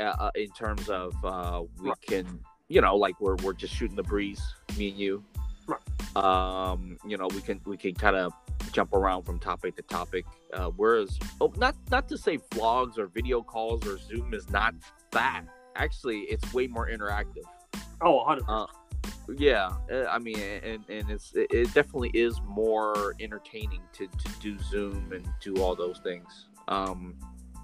uh, 0.00 0.04
uh, 0.04 0.30
in 0.34 0.50
terms 0.52 0.88
of 0.88 1.12
uh 1.24 1.62
we 1.80 1.88
Right. 1.90 2.00
can 2.02 2.40
you 2.68 2.80
know 2.80 2.96
like 2.96 3.20
we're, 3.20 3.36
we're 3.36 3.52
just 3.54 3.74
shooting 3.74 3.96
the 3.96 4.02
breeze 4.02 4.42
me 4.76 4.90
and 4.90 4.98
you 4.98 5.24
Right. 5.66 6.16
um 6.16 6.98
you 7.06 7.16
know 7.16 7.28
we 7.34 7.40
can 7.40 7.60
we 7.66 7.76
can 7.76 7.94
kind 7.94 8.16
of 8.16 8.32
jump 8.72 8.92
around 8.94 9.22
from 9.22 9.38
topic 9.38 9.76
to 9.76 9.82
topic 9.82 10.24
uh 10.52 10.68
whereas 10.76 11.18
oh 11.40 11.52
not 11.56 11.74
not 11.90 12.08
to 12.08 12.18
say 12.18 12.38
vlogs 12.50 12.98
or 12.98 13.06
video 13.06 13.42
calls 13.42 13.86
or 13.86 13.98
zoom 13.98 14.34
is 14.34 14.48
not 14.50 14.74
that 15.12 15.42
actually 15.76 16.20
it's 16.20 16.52
way 16.52 16.66
more 16.66 16.88
interactive 16.88 17.42
Oh, 18.00 18.18
100. 18.18 18.44
Uh, 18.48 18.66
yeah 19.36 19.70
uh, 19.92 20.04
i 20.10 20.18
mean 20.18 20.38
and 20.38 20.84
and 20.88 21.10
it's 21.10 21.32
it 21.34 21.46
it 21.52 21.72
definitely 21.74 22.10
is 22.14 22.40
more 22.46 23.14
entertaining 23.20 23.82
to 23.92 24.06
to 24.06 24.30
do 24.40 24.58
zoom 24.58 25.12
and 25.12 25.26
do 25.40 25.56
all 25.56 25.74
those 25.74 25.98
things 25.98 26.46
um 26.68 27.14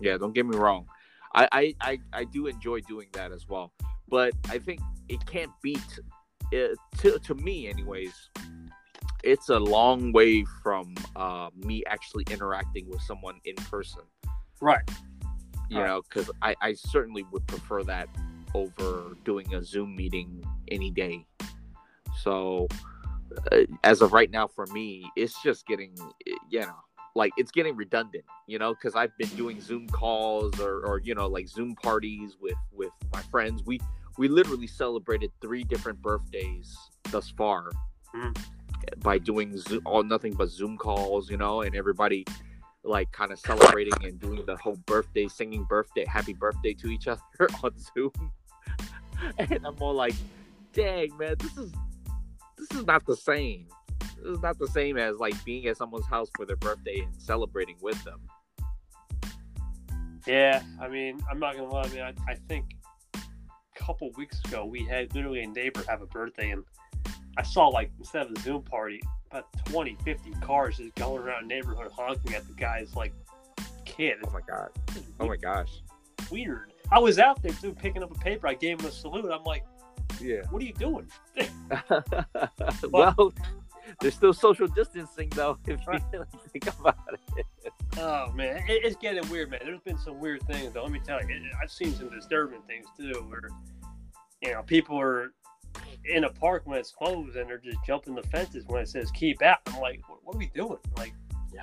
yeah 0.01 0.17
don't 0.17 0.35
get 0.35 0.47
me 0.47 0.57
wrong 0.57 0.87
i 1.35 1.49
i 1.53 1.75
i, 1.81 1.99
I 2.13 2.25
do 2.25 2.47
enjoy 2.47 2.81
doing 2.81 3.09
that 3.13 3.33
as 3.33 3.49
well 3.49 3.73
but 4.09 4.33
i 4.51 4.59
think 4.59 4.81
it 5.09 5.25
can't 5.27 5.51
beat 5.63 5.81
it, 6.53 6.77
to, 6.99 7.19
to 7.19 7.35
me 7.35 7.69
anyways 7.69 8.31
it's 9.23 9.49
a 9.49 9.59
long 9.59 10.13
way 10.13 10.45
from 10.63 10.95
uh 11.17 11.49
me 11.57 11.83
actually 11.87 12.25
interacting 12.31 12.89
with 12.89 13.01
someone 13.03 13.41
in 13.45 13.57
person 13.57 14.03
right. 14.61 14.83
you 15.71 15.79
Right. 15.79 15.87
know 15.87 16.03
because 16.03 16.31
I, 16.43 16.55
I 16.61 16.75
certainly 16.75 17.25
would 17.33 17.47
prefer 17.47 17.83
that 17.85 18.09
over 18.55 19.17
doing 19.25 19.53
a 19.55 19.63
zoom 19.65 19.97
meeting 19.97 20.45
any 20.71 20.91
day. 20.91 21.27
So 22.23 22.69
uh, 23.53 23.61
as 23.83 24.01
of 24.01 24.13
right 24.13 24.31
now 24.31 24.47
for 24.47 24.67
me 24.69 25.11
it's 25.17 25.43
just 25.43 25.67
getting 25.67 25.93
you 26.51 26.61
know 26.61 26.77
like 27.17 27.33
it's 27.37 27.51
getting 27.51 27.75
redundant 27.75 28.25
you 28.47 28.59
know 28.59 28.73
because 28.75 28.95
i've 28.95 29.17
been 29.19 29.29
doing 29.31 29.61
zoom 29.61 29.89
calls 29.89 30.61
or, 30.61 30.87
or 30.87 31.01
you 31.01 31.15
know 31.15 31.27
like 31.27 31.49
zoom 31.49 31.75
parties 31.75 32.37
with 32.41 32.55
with 32.73 32.91
my 33.13 33.21
friends. 33.23 33.63
We 33.65 33.81
we 34.19 34.29
literally 34.29 34.69
celebrated 34.69 35.33
three 35.41 35.65
different 35.65 36.01
birthdays 36.01 36.77
thus 37.11 37.31
far 37.31 37.71
Mhm. 38.15 38.37
by 39.01 39.19
doing 39.19 39.57
zoom, 39.59 39.81
all 39.85 40.05
nothing 40.05 40.35
but 40.35 40.49
zoom 40.49 40.77
calls 40.79 41.29
you 41.29 41.37
know 41.37 41.63
and 41.63 41.75
everybody 41.75 42.25
like 42.85 43.11
kind 43.11 43.33
of 43.33 43.39
celebrating 43.41 43.95
and 44.05 44.21
doing 44.21 44.45
the 44.47 44.57
whole 44.57 44.77
birthday 44.87 45.27
singing 45.27 45.65
birthday 45.65 46.05
happy 46.07 46.35
birthday 46.35 46.73
to 46.75 46.89
each 46.89 47.09
other 47.09 47.21
on 47.65 47.73
zoom. 47.79 48.13
And 49.39 49.65
i'm 49.67 49.77
all 49.81 49.95
like 49.95 50.15
dang 50.75 51.17
man 51.17 51.35
this 51.39 51.57
is 51.57 51.73
this 52.59 52.79
is 52.79 52.87
not 52.87 53.05
the 53.07 53.17
same 53.17 53.67
this 54.01 54.37
is 54.37 54.41
not 54.43 54.59
the 54.59 54.69
same 54.69 54.97
as 54.97 55.17
like 55.19 55.35
being 55.45 55.67
at 55.67 55.77
someone's 55.77 56.07
house 56.07 56.29
for 56.37 56.45
their 56.45 56.57
birthday 56.57 57.01
and 57.01 57.15
celebrating 57.19 57.77
with 57.81 58.03
them 58.05 58.21
Yeah, 60.27 60.63
I 60.81 60.89
mean, 60.89 61.21
I'm 61.31 61.39
not 61.39 61.57
gonna 61.57 61.69
lie, 61.69 61.89
man. 61.89 62.15
I, 62.27 62.33
I 62.33 62.35
think 62.49 62.65
a 63.15 63.21
couple 63.75 64.11
weeks 64.13 64.41
ago, 64.47 64.65
we 64.65 64.85
had 64.85 65.15
literally 65.15 65.43
a 65.43 65.47
neighbor 65.47 65.85
have 65.89 66.01
a 66.01 66.07
birthday, 66.07 66.51
and 66.51 66.65
I 67.37 67.43
saw 67.43 67.69
like 67.69 67.91
instead 67.99 68.27
of 68.27 68.33
a 68.33 68.41
Zoom 68.41 68.63
party, 68.63 69.03
about 69.31 69.49
20, 69.67 69.97
50 70.05 70.31
cars 70.41 70.79
just 70.79 70.95
going 70.95 71.23
around 71.23 71.45
the 71.45 71.55
neighborhood 71.55 71.91
honking 71.93 72.35
at 72.35 72.47
the 72.47 72.55
guy's 72.55 72.95
like 72.95 73.13
kid. 73.85 74.17
Oh 74.27 74.31
my 74.33 74.41
god. 74.49 74.71
Oh 75.21 75.27
my 75.27 75.37
gosh. 75.37 75.83
Weird. 76.31 76.73
I 76.91 76.99
was 76.99 77.19
out 77.19 77.43
there 77.43 77.53
too, 77.53 77.75
picking 77.75 78.03
up 78.03 78.11
a 78.11 78.19
paper. 78.19 78.49
I 78.49 78.55
gave 78.55 78.81
him 78.81 78.87
a 78.87 78.93
salute. 78.93 79.31
I'm 79.31 79.45
like, 79.45 79.65
Yeah. 80.21 80.43
"What 80.51 80.63
are 80.63 80.67
you 80.67 80.73
doing?" 80.75 81.09
well, 82.91 83.33
there's 84.01 84.15
still 84.15 84.33
social 84.33 84.67
distancing 84.69 85.29
though. 85.31 85.59
If 85.67 85.81
you 85.81 85.87
Right. 85.87 86.03
think 86.53 86.67
about 86.79 86.97
it. 87.37 87.47
Oh 87.99 88.33
man, 88.33 88.57
it, 88.69 88.85
it's 88.85 88.97
getting 88.97 89.29
weird, 89.31 89.51
man. 89.51 89.61
There's 89.65 89.81
been 89.81 89.99
some 89.99 90.19
weird 90.19 90.43
things 90.45 90.73
though. 90.73 90.83
Let 90.83 90.93
me 90.93 91.01
tell 91.05 91.21
you, 91.23 91.29
it, 91.35 91.43
I've 91.63 91.71
seen 91.71 91.95
some 91.95 92.11
disturbing 92.11 92.63
things 92.63 92.87
too, 92.97 93.13
where 93.29 93.49
you 94.43 94.53
know 94.53 94.63
people 94.63 94.99
are 95.01 95.33
in 96.05 96.25
a 96.25 96.31
park 96.31 96.63
when 96.67 96.79
it's 96.79 96.91
closed 96.93 97.37
and 97.37 97.49
they're 97.49 97.59
just 97.59 97.79
jumping 97.87 98.15
the 98.15 98.23
fences 98.25 98.65
when 98.67 98.83
it 98.83 98.89
says 98.89 99.11
keep 99.13 99.43
out. 99.43 99.59
I'm 99.67 99.81
like, 99.81 100.01
what, 100.09 100.35
are 100.35 100.39
we 100.39 100.51
doing? 100.55 100.79
Like, 100.97 101.15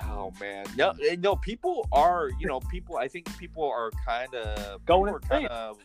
Oh 0.08 0.32
man, 0.40 0.64
no, 0.76 0.94
eh, 1.06 1.16
no. 1.18 1.36
People 1.36 1.86
are, 1.92 2.30
you 2.40 2.46
know, 2.46 2.60
people. 2.60 2.96
I 2.96 3.08
think 3.08 3.36
people 3.38 3.64
are 3.68 3.90
kind 4.06 4.34
of 4.34 4.84
Going 4.86 5.12
kind 5.18 5.46
of, 5.48 5.78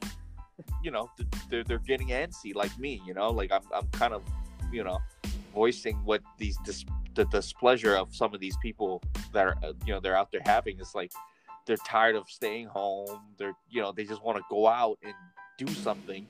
you 0.83 0.91
know, 0.91 1.09
they're 1.49 1.63
they're 1.63 1.79
getting 1.79 2.09
antsy 2.09 2.55
like 2.55 2.77
me. 2.77 3.01
You 3.05 3.13
know, 3.13 3.29
like 3.29 3.51
I'm 3.51 3.63
I'm 3.73 3.87
kind 3.87 4.13
of, 4.13 4.23
you 4.71 4.83
know, 4.83 4.99
voicing 5.53 5.97
what 6.03 6.21
these 6.37 6.57
dis- 6.65 6.85
the 7.15 7.25
displeasure 7.25 7.95
of 7.95 8.15
some 8.15 8.33
of 8.33 8.39
these 8.39 8.57
people 8.57 9.01
that 9.33 9.47
are, 9.47 9.57
you 9.85 9.93
know, 9.93 9.99
they're 9.99 10.17
out 10.17 10.31
there 10.31 10.41
having. 10.45 10.79
It's 10.79 10.95
like 10.95 11.11
they're 11.65 11.77
tired 11.77 12.15
of 12.15 12.29
staying 12.29 12.67
home. 12.67 13.21
They're, 13.37 13.55
you 13.69 13.81
know, 13.81 13.91
they 13.91 14.03
just 14.03 14.23
want 14.23 14.37
to 14.37 14.43
go 14.49 14.67
out 14.67 14.97
and 15.03 15.13
do 15.57 15.67
something, 15.73 16.27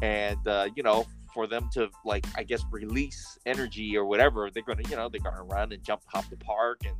and 0.00 0.46
uh, 0.46 0.68
you 0.76 0.82
know. 0.82 1.06
For 1.34 1.46
them 1.46 1.70
to 1.72 1.88
like, 2.04 2.26
I 2.36 2.42
guess, 2.42 2.62
release 2.70 3.38
energy 3.46 3.96
or 3.96 4.04
whatever, 4.04 4.50
they're 4.52 4.62
gonna, 4.62 4.82
you 4.90 4.96
know, 4.96 5.08
they're 5.08 5.18
gonna 5.18 5.44
run 5.44 5.72
and 5.72 5.82
jump, 5.82 6.02
hop 6.04 6.28
the 6.28 6.36
park, 6.36 6.80
and 6.84 6.94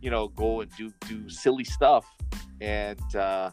you 0.00 0.12
know, 0.12 0.28
go 0.28 0.60
and 0.60 0.70
do 0.76 0.92
do 1.08 1.28
silly 1.28 1.64
stuff. 1.64 2.06
And 2.60 3.16
uh, 3.16 3.50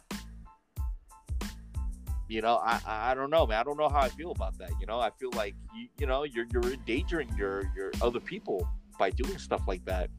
you 2.28 2.42
know, 2.42 2.56
I 2.56 2.80
I 2.86 3.14
don't 3.14 3.30
know, 3.30 3.46
man. 3.46 3.60
I 3.60 3.62
don't 3.62 3.76
know 3.76 3.88
how 3.88 4.00
I 4.00 4.08
feel 4.08 4.32
about 4.32 4.58
that. 4.58 4.70
You 4.80 4.86
know, 4.86 4.98
I 4.98 5.10
feel 5.10 5.30
like 5.34 5.54
you 5.74 5.88
you 5.98 6.06
know 6.06 6.24
you're 6.24 6.46
you're 6.52 6.72
endangering 6.72 7.28
your 7.36 7.70
your 7.76 7.92
other 8.02 8.20
people 8.20 8.68
by 8.98 9.10
doing 9.10 9.38
stuff 9.38 9.62
like 9.68 9.84
that. 9.84 10.10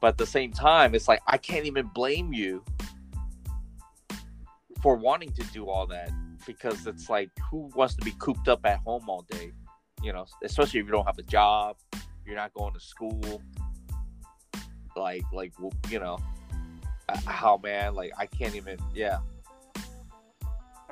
But 0.00 0.08
at 0.08 0.18
the 0.18 0.26
same 0.26 0.52
time, 0.52 0.94
it's 0.94 1.08
like 1.08 1.20
I 1.26 1.38
can't 1.38 1.66
even 1.66 1.86
blame 1.94 2.32
you 2.32 2.64
for 4.82 4.96
wanting 4.96 5.32
to 5.32 5.42
do 5.52 5.68
all 5.68 5.86
that 5.86 6.10
because 6.46 6.86
it's 6.86 7.08
like 7.08 7.30
who 7.50 7.70
wants 7.74 7.94
to 7.96 8.04
be 8.04 8.12
cooped 8.18 8.48
up 8.48 8.64
at 8.64 8.80
home 8.80 9.08
all 9.08 9.24
day? 9.30 9.52
You 10.02 10.12
know, 10.12 10.26
especially 10.44 10.80
if 10.80 10.86
you 10.86 10.92
don't 10.92 11.06
have 11.06 11.18
a 11.18 11.22
job, 11.22 11.76
you're 12.26 12.36
not 12.36 12.52
going 12.54 12.74
to 12.74 12.80
school. 12.80 13.42
Like 14.94 15.22
like 15.32 15.52
you 15.88 16.00
know, 16.00 16.18
uh, 17.08 17.18
how 17.26 17.58
man 17.62 17.94
like 17.94 18.12
I 18.18 18.26
can't 18.26 18.54
even 18.54 18.78
yeah 18.94 19.20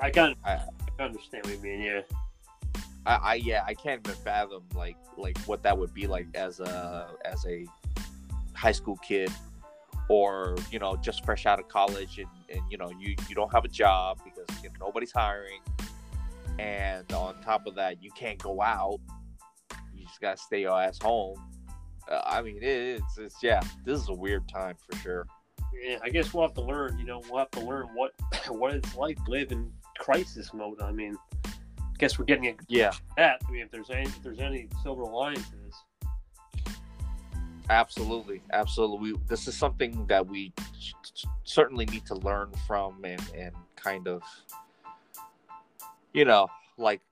I 0.01 0.11
can 0.11 0.35
I- 0.45 0.63
I 0.99 1.03
understand 1.03 1.45
what 1.45 1.55
you 1.55 1.61
mean. 1.61 1.81
Yeah, 1.81 2.01
I, 3.07 3.15
I 3.15 3.35
yeah 3.35 3.63
I 3.67 3.75
can't 3.75 4.07
even 4.07 4.21
fathom 4.23 4.65
like 4.75 4.97
like 5.17 5.39
what 5.41 5.63
that 5.63 5.77
would 5.77 5.95
be 5.95 6.07
like 6.07 6.27
as 6.35 6.61
a 6.61 7.09
as 7.25 7.45
a 7.47 7.67
high 8.55 8.73
school 8.73 8.97
kid 8.97 9.31
or 10.09 10.57
you 10.71 10.79
know 10.79 10.97
just 10.97 11.25
fresh 11.25 11.47
out 11.47 11.59
of 11.59 11.69
college 11.69 12.19
and, 12.19 12.29
and 12.51 12.61
you 12.71 12.77
know 12.77 12.91
you 12.99 13.15
you 13.29 13.35
don't 13.35 13.53
have 13.53 13.65
a 13.65 13.69
job 13.69 14.19
because 14.25 14.63
you 14.63 14.69
know, 14.71 14.87
nobody's 14.87 15.13
hiring 15.13 15.61
and 16.59 17.11
on 17.13 17.41
top 17.41 17.67
of 17.67 17.75
that 17.75 18.03
you 18.03 18.11
can't 18.11 18.39
go 18.39 18.61
out 18.61 18.99
you 19.95 20.05
just 20.05 20.21
gotta 20.21 20.37
stay 20.37 20.63
your 20.63 20.81
ass 20.81 20.99
home 21.01 21.37
uh, 22.11 22.23
I 22.27 22.43
mean 22.43 22.57
it, 22.57 23.01
it's 23.01 23.19
it's 23.19 23.43
yeah 23.43 23.61
this 23.85 24.01
is 24.01 24.09
a 24.09 24.15
weird 24.15 24.49
time 24.49 24.75
for 24.89 24.97
sure 24.99 25.27
yeah. 25.83 25.99
I 26.03 26.09
guess 26.09 26.33
we'll 26.33 26.43
have 26.43 26.55
to 26.55 26.63
learn. 26.63 26.99
You 26.99 27.05
know, 27.05 27.23
we'll 27.29 27.39
have 27.39 27.51
to 27.53 27.61
learn 27.61 27.89
what 27.95 28.13
what 28.49 28.75
it's 28.75 28.95
like 28.97 29.19
in 29.29 29.71
crisis 29.99 30.53
mode. 30.55 30.81
I 30.81 30.93
mean, 30.93 31.17
I 31.45 31.51
guess 31.99 32.19
we're 32.19 32.25
getting 32.25 32.47
a 32.47 32.55
yeah 32.69 32.93
that. 33.17 33.41
I 33.47 33.51
mean, 33.51 33.63
if 33.63 33.71
there's 33.71 33.91
any 33.91 34.05
if 34.05 34.23
there's 34.23 34.41
any 34.41 34.69
silver 34.83 35.05
lining 35.05 35.43
to 35.43 35.57
this. 35.65 36.75
Absolutely, 37.71 38.41
absolutely. 38.55 39.13
We, 39.13 39.19
this 39.29 39.47
is 39.47 39.55
something 39.55 40.07
that 40.07 40.27
we 40.27 40.55
certainly 41.45 41.85
need 41.85 42.07
to 42.07 42.15
learn 42.15 42.51
from 42.67 43.05
and 43.05 43.23
and 43.37 43.55
kind 43.77 44.09
of, 44.09 44.23
you 46.15 46.25
know, 46.25 46.49
like 46.79 47.03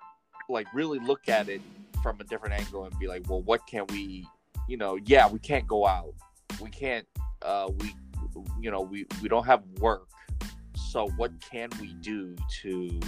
like 0.49 0.67
really 0.73 0.99
look 0.99 1.29
at 1.29 1.49
it 1.49 1.61
from 2.03 2.21
a 2.21 2.25
different 2.25 2.55
angle 2.55 2.85
and 2.85 2.99
be 2.99 3.07
like, 3.07 3.29
well, 3.29 3.43
what 3.43 3.67
can 3.67 3.85
we, 3.89 4.27
you 4.69 4.77
know, 4.77 4.97
yeah, 5.05 5.29
we 5.29 5.39
can't 5.41 5.67
go 5.67 5.87
out, 5.87 6.15
we 6.63 6.71
can't, 6.71 7.07
uh, 7.43 7.69
we, 7.79 7.95
you 8.61 8.71
know, 8.71 8.81
we 8.81 9.05
we 9.21 9.29
don't 9.29 9.45
have 9.45 9.63
work, 9.81 10.09
so 10.97 11.09
what 11.17 11.31
can 11.43 11.69
we 11.79 11.93
do 12.01 12.35
to 12.63 12.99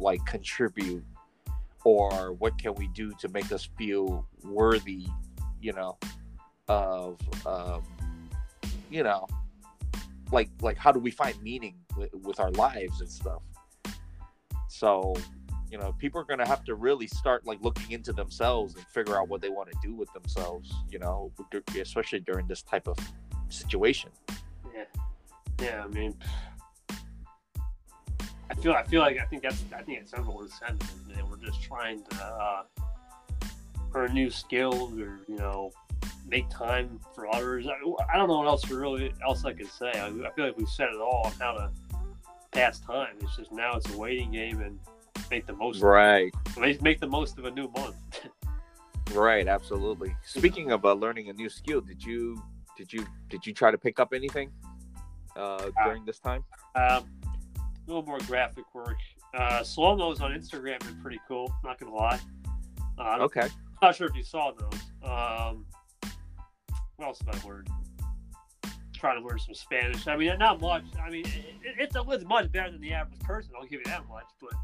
like 0.00 0.24
contribute, 0.24 1.04
or 1.84 2.32
what 2.32 2.56
can 2.56 2.74
we 2.76 2.88
do 2.88 3.12
to 3.20 3.28
make 3.28 3.52
us 3.52 3.68
feel 3.76 4.26
worthy, 4.42 5.06
you 5.60 5.74
know? 5.74 5.98
of 6.66 7.18
um, 7.46 7.82
you 8.90 9.02
know 9.02 9.26
like 10.32 10.48
like 10.62 10.78
how 10.78 10.90
do 10.90 10.98
we 10.98 11.10
find 11.10 11.38
meaning 11.42 11.74
with, 11.94 12.08
with 12.22 12.40
our 12.40 12.50
lives 12.52 13.02
and 13.02 13.10
stuff 13.10 13.42
so 14.68 15.14
you 15.70 15.76
know 15.76 15.92
people 15.98 16.18
are 16.18 16.24
going 16.24 16.38
to 16.38 16.46
have 16.46 16.64
to 16.64 16.74
really 16.74 17.06
start 17.06 17.46
like 17.46 17.58
looking 17.60 17.90
into 17.92 18.14
themselves 18.14 18.76
and 18.76 18.84
figure 18.86 19.18
out 19.18 19.28
what 19.28 19.42
they 19.42 19.50
want 19.50 19.70
to 19.70 19.76
do 19.86 19.94
with 19.94 20.10
themselves 20.14 20.72
you 20.90 20.98
know 20.98 21.30
especially 21.78 22.20
during 22.20 22.46
this 22.46 22.62
type 22.62 22.88
of 22.88 22.96
situation 23.50 24.08
Yeah, 24.74 24.84
yeah. 25.60 25.84
I 25.84 25.88
mean, 25.88 26.16
I 28.50 28.54
feel 28.54 28.72
I 28.72 28.82
feel 28.84 29.00
like 29.00 29.18
I 29.18 29.24
think 29.24 29.42
that's 29.42 29.64
I 29.74 29.82
think 29.82 30.00
it's 30.00 30.12
everyone's 30.14 30.54
sentiment. 30.58 31.08
Man. 31.08 31.30
We're 31.30 31.36
just 31.36 31.62
trying 31.62 32.02
to 32.04 32.24
uh, 32.24 32.62
earn 33.94 34.14
new 34.14 34.30
skills 34.30 34.98
or 34.98 35.20
you 35.28 35.36
know 35.36 35.70
make 36.26 36.48
time 36.50 37.00
for 37.14 37.32
others. 37.34 37.66
I, 37.66 37.72
I 38.12 38.16
don't 38.16 38.28
know 38.28 38.38
what 38.38 38.46
else 38.46 38.62
to 38.62 38.76
really 38.76 39.12
else 39.26 39.44
I 39.44 39.52
could 39.52 39.70
say. 39.70 39.92
I, 39.94 40.06
I 40.06 40.30
feel 40.32 40.46
like 40.46 40.56
we've 40.56 40.68
said 40.68 40.88
it 40.88 41.00
all 41.00 41.22
on 41.24 41.32
how 41.32 41.52
to 41.52 41.70
pass 42.52 42.80
time. 42.80 43.16
It's 43.20 43.36
just 43.36 43.52
now 43.52 43.76
it's 43.76 43.92
a 43.92 43.98
waiting 43.98 44.32
game 44.32 44.60
and 44.60 44.78
make 45.30 45.46
the 45.46 45.54
most. 45.54 45.80
right 45.80 46.32
Make, 46.58 46.82
make 46.82 47.00
the 47.00 47.06
most 47.06 47.38
of 47.38 47.44
a 47.44 47.50
new 47.50 47.68
month. 47.76 47.96
right 49.12 49.46
absolutely 49.46 50.16
speaking 50.24 50.72
of 50.72 50.84
uh, 50.84 50.94
learning 50.94 51.28
a 51.28 51.32
new 51.34 51.48
skill 51.50 51.80
did 51.80 52.02
you 52.02 52.42
did 52.76 52.90
you 52.90 53.06
did 53.28 53.46
you 53.46 53.52
try 53.52 53.70
to 53.70 53.76
pick 53.76 54.00
up 54.00 54.14
anything 54.14 54.50
uh, 55.36 55.70
during 55.84 56.04
this 56.06 56.18
time 56.18 56.42
Um, 56.74 57.04
a 57.86 57.90
little 57.90 58.04
more 58.04 58.18
graphic 58.20 58.64
work. 58.74 58.96
Uh, 59.36 59.62
slow 59.62 59.96
mos 59.96 60.20
on 60.20 60.32
Instagram 60.32 60.82
are 60.88 61.02
pretty 61.02 61.20
cool. 61.26 61.52
Not 61.64 61.78
gonna 61.78 61.94
lie. 61.94 62.20
Uh, 62.98 63.18
okay 63.20 63.48
not 63.84 63.94
sure 63.94 64.06
if 64.06 64.16
you 64.16 64.22
saw 64.22 64.50
those. 64.52 64.80
Um, 65.02 65.66
what 66.96 67.08
else 67.08 67.20
have 67.26 67.44
I 67.44 67.48
learned? 67.48 67.68
Trying 68.94 69.20
to 69.20 69.26
learn 69.26 69.38
some 69.38 69.54
Spanish. 69.54 70.08
I 70.08 70.16
mean, 70.16 70.38
not 70.38 70.60
much. 70.60 70.84
I 71.02 71.10
mean, 71.10 71.26
it, 71.26 71.74
it's, 71.78 71.94
it's 71.94 72.24
much 72.24 72.50
better 72.50 72.70
than 72.70 72.80
the 72.80 72.92
average 72.92 73.20
person. 73.20 73.52
I'll 73.58 73.66
give 73.66 73.80
you 73.84 73.86
that 73.86 74.08
much. 74.08 74.24
But 74.40 74.54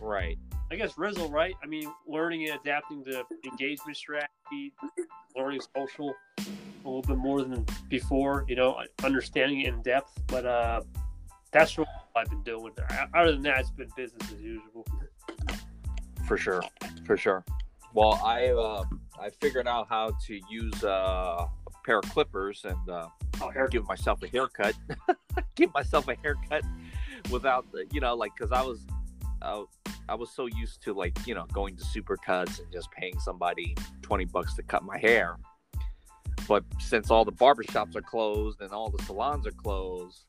right 0.00 0.38
I 0.70 0.76
guess 0.76 0.94
Rizzle, 0.96 1.30
right? 1.30 1.54
I 1.62 1.66
mean, 1.66 1.92
learning 2.06 2.48
and 2.48 2.58
adapting 2.60 3.04
to 3.04 3.24
engagement 3.44 3.96
strategy, 3.96 4.72
learning 5.36 5.60
social 5.76 6.14
a 6.38 6.42
little 6.84 7.02
bit 7.02 7.16
more 7.16 7.42
than 7.42 7.66
before. 7.88 8.44
You 8.48 8.56
know, 8.56 8.80
understanding 9.02 9.60
it 9.60 9.68
in 9.68 9.82
depth. 9.82 10.22
But 10.28 10.46
uh, 10.46 10.82
that's 11.54 11.78
what 11.78 11.88
I've 12.14 12.28
been 12.28 12.42
doing. 12.42 12.72
Other 13.14 13.32
than 13.32 13.42
that, 13.42 13.60
it's 13.60 13.70
been 13.70 13.88
business 13.96 14.30
as 14.32 14.40
usual. 14.40 14.84
for 16.26 16.36
sure 16.36 16.62
for 17.06 17.16
sure 17.18 17.44
well 17.92 18.14
i 18.24 18.46
uh 18.48 18.82
i 19.20 19.28
figured 19.42 19.68
out 19.68 19.86
how 19.90 20.10
to 20.26 20.40
use 20.48 20.82
uh, 20.82 21.44
a 21.46 21.48
pair 21.84 21.98
of 21.98 22.04
clippers 22.10 22.64
and 22.64 22.88
uh 22.90 23.06
Oh, 23.42 23.50
Eric, 23.54 23.72
give 23.72 23.86
myself 23.86 24.22
a 24.22 24.28
haircut 24.28 24.74
give 25.54 25.72
myself 25.74 26.08
a 26.08 26.14
haircut 26.22 26.62
without 27.30 27.70
the- 27.72 27.84
you 27.92 28.00
know 28.00 28.14
like 28.14 28.32
because 28.36 28.52
i 28.52 28.62
was 28.62 28.86
uh, 29.42 29.64
i 30.08 30.14
was 30.14 30.30
so 30.30 30.46
used 30.46 30.82
to 30.82 30.94
like 30.94 31.14
you 31.26 31.34
know 31.34 31.44
going 31.52 31.76
to 31.76 31.84
supercuts 31.84 32.58
and 32.60 32.72
just 32.72 32.90
paying 32.92 33.18
somebody 33.18 33.76
20 34.00 34.24
bucks 34.26 34.54
to 34.54 34.62
cut 34.62 34.82
my 34.82 34.96
hair 34.98 35.36
but 36.48 36.64
since 36.78 37.10
all 37.10 37.24
the 37.26 37.32
barbershops 37.32 37.94
are 37.96 38.02
closed 38.02 38.62
and 38.62 38.72
all 38.72 38.88
the 38.88 39.02
salons 39.04 39.46
are 39.46 39.52
closed 39.52 40.24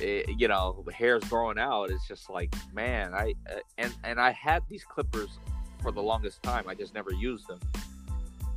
it, 0.00 0.28
you 0.38 0.48
know 0.48 0.82
the 0.86 0.92
hair's 0.92 1.24
growing 1.24 1.58
out 1.58 1.90
it's 1.90 2.06
just 2.06 2.28
like 2.28 2.54
man 2.72 3.14
i 3.14 3.32
uh, 3.50 3.58
and 3.78 3.94
and 4.04 4.20
i 4.20 4.30
had 4.30 4.62
these 4.68 4.84
clippers 4.84 5.38
for 5.82 5.92
the 5.92 6.02
longest 6.02 6.42
time 6.42 6.64
i 6.68 6.74
just 6.74 6.94
never 6.94 7.12
used 7.12 7.46
them. 7.48 7.60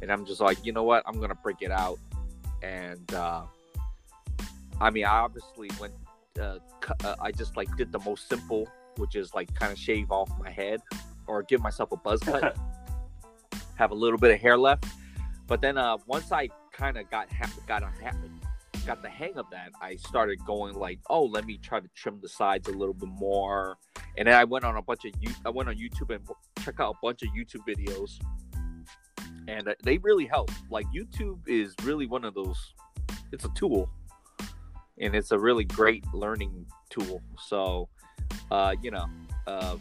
And 0.01 0.11
i'm 0.11 0.25
just 0.25 0.39
like 0.39 0.65
you 0.65 0.71
know 0.71 0.83
what? 0.83 1.03
I'm 1.05 1.19
gonna 1.19 1.35
break 1.35 1.57
it 1.61 1.71
out. 1.71 1.99
And 2.61 3.13
uh 3.13 3.43
i 4.81 4.89
mean 4.89 5.05
i 5.05 5.19
obviously 5.19 5.69
went 5.79 5.93
uh, 6.39 6.59
cu- 6.79 6.93
uh, 7.03 7.15
I 7.19 7.31
just 7.31 7.57
like 7.57 7.75
did 7.77 7.91
the 7.91 7.99
most 7.99 8.29
simple, 8.29 8.67
which 8.97 9.15
is 9.15 9.33
like 9.33 9.53
kind 9.53 9.71
of 9.71 9.77
shave 9.77 10.11
off 10.11 10.29
my 10.39 10.49
head 10.49 10.81
or 11.27 11.43
give 11.43 11.61
myself 11.61 11.91
a 11.91 11.97
buzz 11.97 12.21
cut, 12.21 12.57
have 13.75 13.91
a 13.91 13.95
little 13.95 14.17
bit 14.17 14.31
of 14.31 14.39
hair 14.39 14.57
left. 14.57 14.85
But 15.47 15.61
then 15.61 15.77
uh, 15.77 15.97
once 16.05 16.31
I 16.31 16.49
kind 16.71 16.97
of 16.97 17.09
got 17.09 17.31
ha- 17.31 17.51
got 17.67 17.83
a 17.83 17.87
ha- 17.87 18.15
got 18.85 19.01
the 19.01 19.09
hang 19.09 19.37
of 19.37 19.45
that, 19.51 19.71
I 19.81 19.95
started 19.95 20.43
going 20.45 20.75
like, 20.75 20.99
oh, 21.09 21.25
let 21.25 21.45
me 21.45 21.57
try 21.57 21.79
to 21.79 21.87
trim 21.95 22.19
the 22.21 22.29
sides 22.29 22.67
a 22.67 22.71
little 22.71 22.93
bit 22.93 23.09
more. 23.09 23.77
And 24.17 24.27
then 24.27 24.35
I 24.35 24.43
went 24.43 24.65
on 24.65 24.75
a 24.77 24.81
bunch 24.81 25.05
of 25.05 25.13
you. 25.21 25.31
I 25.45 25.49
went 25.49 25.69
on 25.69 25.75
YouTube 25.75 26.13
and 26.13 26.27
check 26.63 26.79
out 26.79 26.95
a 26.95 26.97
bunch 27.01 27.21
of 27.23 27.29
YouTube 27.29 27.65
videos, 27.67 28.19
and 29.47 29.67
uh, 29.67 29.75
they 29.83 29.97
really 29.99 30.25
help. 30.25 30.51
Like 30.69 30.85
YouTube 30.87 31.39
is 31.47 31.73
really 31.83 32.05
one 32.05 32.25
of 32.25 32.33
those. 32.33 32.57
It's 33.31 33.45
a 33.45 33.49
tool, 33.49 33.89
and 34.99 35.15
it's 35.15 35.31
a 35.31 35.39
really 35.39 35.63
great 35.63 36.03
learning 36.13 36.65
tool. 36.89 37.21
So, 37.37 37.87
uh, 38.51 38.75
you 38.81 38.91
know, 38.91 39.05
uh, 39.47 39.77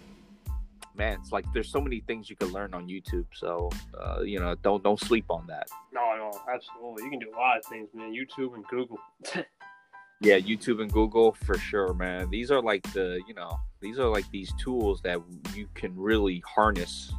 man, 0.98 1.18
it's 1.20 1.32
like 1.32 1.46
there's 1.54 1.70
so 1.70 1.80
many 1.80 2.00
things 2.00 2.28
you 2.28 2.36
can 2.36 2.48
learn 2.52 2.74
on 2.74 2.88
YouTube. 2.88 3.26
So, 3.32 3.70
uh, 3.98 4.20
you 4.22 4.38
know, 4.40 4.54
don't 4.56 4.82
don't 4.82 5.00
sleep 5.00 5.26
on 5.30 5.46
that. 5.46 5.68
No, 5.92 6.14
no, 6.16 6.30
absolutely. 6.52 7.04
You 7.04 7.10
can 7.10 7.20
do 7.20 7.30
a 7.34 7.38
lot 7.38 7.56
of 7.56 7.64
things, 7.66 7.88
man. 7.94 8.12
YouTube 8.12 8.54
and 8.54 8.66
Google. 8.66 8.98
Yeah, 10.20 10.38
YouTube 10.38 10.82
and 10.82 10.92
Google 10.92 11.32
for 11.44 11.56
sure, 11.56 11.94
man. 11.94 12.28
These 12.28 12.50
are 12.50 12.60
like 12.60 12.82
the, 12.92 13.20
you 13.28 13.34
know, 13.34 13.56
these 13.80 14.00
are 14.00 14.08
like 14.08 14.28
these 14.32 14.52
tools 14.58 15.00
that 15.02 15.20
you 15.54 15.68
can 15.74 15.96
really 15.96 16.42
harness 16.44 17.12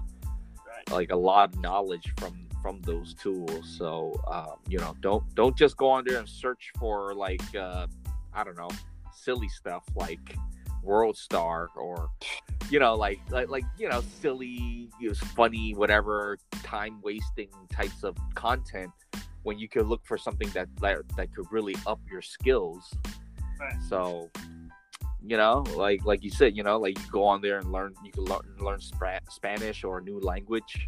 right. 0.68 0.92
like 0.92 1.12
a 1.12 1.16
lot 1.16 1.54
of 1.54 1.62
knowledge 1.62 2.14
from 2.18 2.46
from 2.62 2.82
those 2.82 3.14
tools. 3.14 3.74
So, 3.78 4.20
um, 4.28 4.56
you 4.68 4.80
know, 4.80 4.98
don't 5.00 5.24
don't 5.34 5.56
just 5.56 5.78
go 5.78 5.90
on 5.90 6.04
there 6.06 6.20
and 6.20 6.28
search 6.28 6.72
for 6.78 7.14
like 7.14 7.56
uh 7.56 7.88
I 8.34 8.44
don't 8.44 8.58
know, 8.58 8.70
silly 9.16 9.48
stuff 9.48 9.86
like 9.96 10.36
World 10.90 11.18
Star 11.18 11.70
or 11.76 12.10
you 12.72 12.80
know, 12.80 12.96
like 12.96 13.20
like 13.30 13.50
like 13.50 13.66
you 13.78 13.88
know, 13.88 14.02
silly, 14.22 14.90
you 15.00 15.10
know, 15.10 15.14
funny, 15.36 15.76
whatever, 15.76 16.40
time 16.64 17.00
wasting 17.04 17.50
types 17.72 18.04
of 18.04 18.18
content 18.34 18.92
when 19.44 19.60
you 19.60 19.70
could 19.70 19.86
look 19.86 20.04
for 20.04 20.18
something 20.18 20.50
that 20.50 20.68
that, 20.82 20.98
that 21.16 21.34
could 21.36 21.46
really 21.52 21.76
up 21.86 22.00
your 22.12 22.24
skills. 22.24 22.92
Right. 23.60 23.74
So, 23.88 24.32
you 25.24 25.38
know, 25.38 25.64
like 25.76 26.04
like 26.06 26.24
you 26.24 26.32
said, 26.32 26.58
you 26.58 26.64
know, 26.64 26.80
like 26.80 26.98
you 26.98 27.06
go 27.12 27.24
on 27.24 27.42
there 27.42 27.60
and 27.60 27.72
learn. 27.72 27.94
You 28.04 28.12
can 28.12 28.26
learn 28.26 28.42
learn 28.60 28.80
Spra- 28.80 29.30
Spanish 29.30 29.84
or 29.84 30.00
a 30.00 30.02
new 30.02 30.20
language 30.20 30.86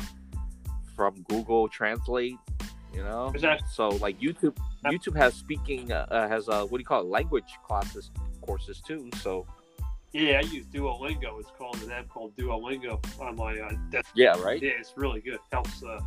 from 0.96 1.22
Google 1.30 1.70
Translate. 1.70 2.38
You 2.92 3.04
know, 3.04 3.32
Exactly. 3.34 3.68
so 3.72 3.90
like 3.90 4.20
YouTube, 4.20 4.58
YouTube 4.86 5.16
has 5.16 5.36
speaking 5.36 5.92
uh, 5.92 6.08
uh, 6.10 6.28
has 6.28 6.50
uh, 6.50 6.66
what 6.66 6.78
do 6.78 6.82
you 6.82 6.86
call 6.86 7.02
it, 7.02 7.08
language 7.08 7.52
classes 7.66 8.10
courses 8.42 8.82
too. 8.82 9.10
So 9.22 9.46
Yeah, 10.13 10.39
I 10.39 10.41
use 10.41 10.65
Duolingo. 10.65 11.39
It's 11.39 11.52
called 11.58 11.82
an 11.84 11.91
app 11.91 12.10
called 12.10 12.36
Duolingo 12.36 13.00
on 13.21 13.36
my 13.38 13.58
uh, 13.60 13.71
desktop. 13.89 14.13
yeah, 14.15 14.38
right. 14.41 14.62
Yeah, 14.62 14.71
it's 14.78 14.93
really 14.97 15.21
good. 15.21 15.39
Helps 15.52 15.84
uh, 15.84 16.02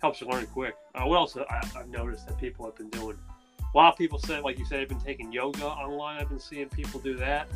helps 0.00 0.20
you 0.20 0.28
learn 0.28 0.46
quick. 0.46 0.74
Uh, 0.94 1.04
what 1.04 1.16
else 1.16 1.36
I, 1.36 1.70
I've 1.76 1.88
noticed 1.88 2.26
that 2.28 2.38
people 2.38 2.66
have 2.66 2.76
been 2.76 2.90
doing? 2.90 3.16
A 3.74 3.76
lot 3.76 3.92
of 3.92 3.98
people 3.98 4.18
said, 4.18 4.42
like 4.42 4.58
you 4.58 4.64
said, 4.64 4.80
they've 4.80 4.88
been 4.88 5.00
taking 5.00 5.32
yoga 5.32 5.64
online. 5.64 6.20
I've 6.20 6.28
been 6.28 6.38
seeing 6.38 6.68
people 6.68 7.00
do 7.00 7.16
that. 7.16 7.48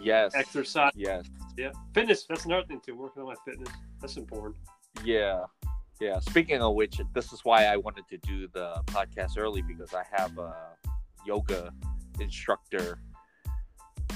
Yes. 0.00 0.32
Exercise. 0.34 0.92
Yes. 0.94 1.24
Yeah. 1.56 1.72
Fitness. 1.92 2.24
That's 2.24 2.44
another 2.44 2.66
thing 2.66 2.80
too. 2.84 2.94
Working 2.94 3.22
on 3.22 3.28
my 3.28 3.34
fitness. 3.44 3.68
That's 4.00 4.16
important. 4.16 4.56
Yeah. 5.04 5.44
Yeah. 6.00 6.20
Speaking 6.20 6.62
of 6.62 6.74
which, 6.74 7.00
this 7.14 7.32
is 7.32 7.40
why 7.44 7.64
I 7.64 7.76
wanted 7.76 8.04
to 8.08 8.18
do 8.18 8.48
the 8.48 8.82
podcast 8.86 9.36
early 9.36 9.62
because 9.62 9.92
I 9.94 10.04
have 10.10 10.38
a 10.38 10.54
yoga 11.26 11.72
instructor. 12.20 13.00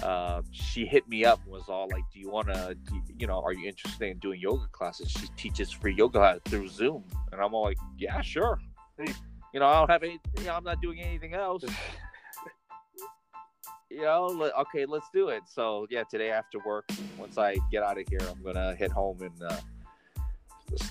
Uh, 0.03 0.43
she 0.51 0.87
hit 0.87 1.07
me 1.09 1.25
up 1.25 1.41
and 1.45 1.53
was 1.53 1.69
all 1.69 1.89
like, 1.91 2.05
"Do 2.13 2.19
you 2.19 2.31
want 2.31 2.49
to, 2.49 2.77
you 3.19 3.27
know, 3.27 3.41
are 3.41 3.53
you 3.53 3.69
interested 3.69 4.09
in 4.09 4.19
doing 4.19 4.41
yoga 4.41 4.67
classes?" 4.73 5.11
She 5.11 5.27
teaches 5.37 5.71
free 5.71 5.95
yoga 5.95 6.41
through 6.47 6.69
Zoom, 6.69 7.05
and 7.31 7.41
I'm 7.41 7.55
all 7.55 7.65
like, 7.65 7.79
"Yeah, 7.99 8.21
sure." 8.21 8.59
You 8.99 9.61
know, 9.61 9.67
I 9.67 9.79
don't 9.79 9.91
have 9.91 10.03
any. 10.03 10.19
You 10.39 10.45
know, 10.45 10.55
I'm 10.55 10.65
not 10.65 10.81
doing 10.81 11.01
anything 11.01 11.35
else. 11.35 11.65
you 13.91 14.03
know, 14.03 14.51
okay, 14.61 14.87
let's 14.87 15.07
do 15.13 15.29
it. 15.29 15.43
So 15.47 15.87
yeah, 15.91 16.05
today 16.11 16.31
after 16.31 16.59
work, 16.65 16.89
once 17.19 17.37
I 17.37 17.57
get 17.71 17.83
out 17.83 17.99
of 17.99 18.09
here, 18.09 18.21
I'm 18.29 18.43
gonna 18.43 18.75
head 18.75 18.91
home 18.91 19.21
and, 19.21 19.43
uh, 19.43 19.57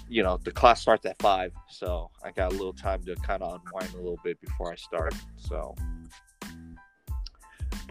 you 0.07 0.21
know, 0.21 0.37
the 0.43 0.51
class 0.51 0.81
starts 0.81 1.05
at 1.05 1.19
five, 1.19 1.51
so 1.67 2.11
I 2.23 2.31
got 2.31 2.51
a 2.51 2.55
little 2.55 2.73
time 2.73 3.03
to 3.05 3.15
kind 3.15 3.41
of 3.41 3.59
unwind 3.65 3.93
a 3.95 3.97
little 3.97 4.19
bit 4.23 4.39
before 4.39 4.71
I 4.71 4.75
start. 4.75 5.15
So, 5.37 5.75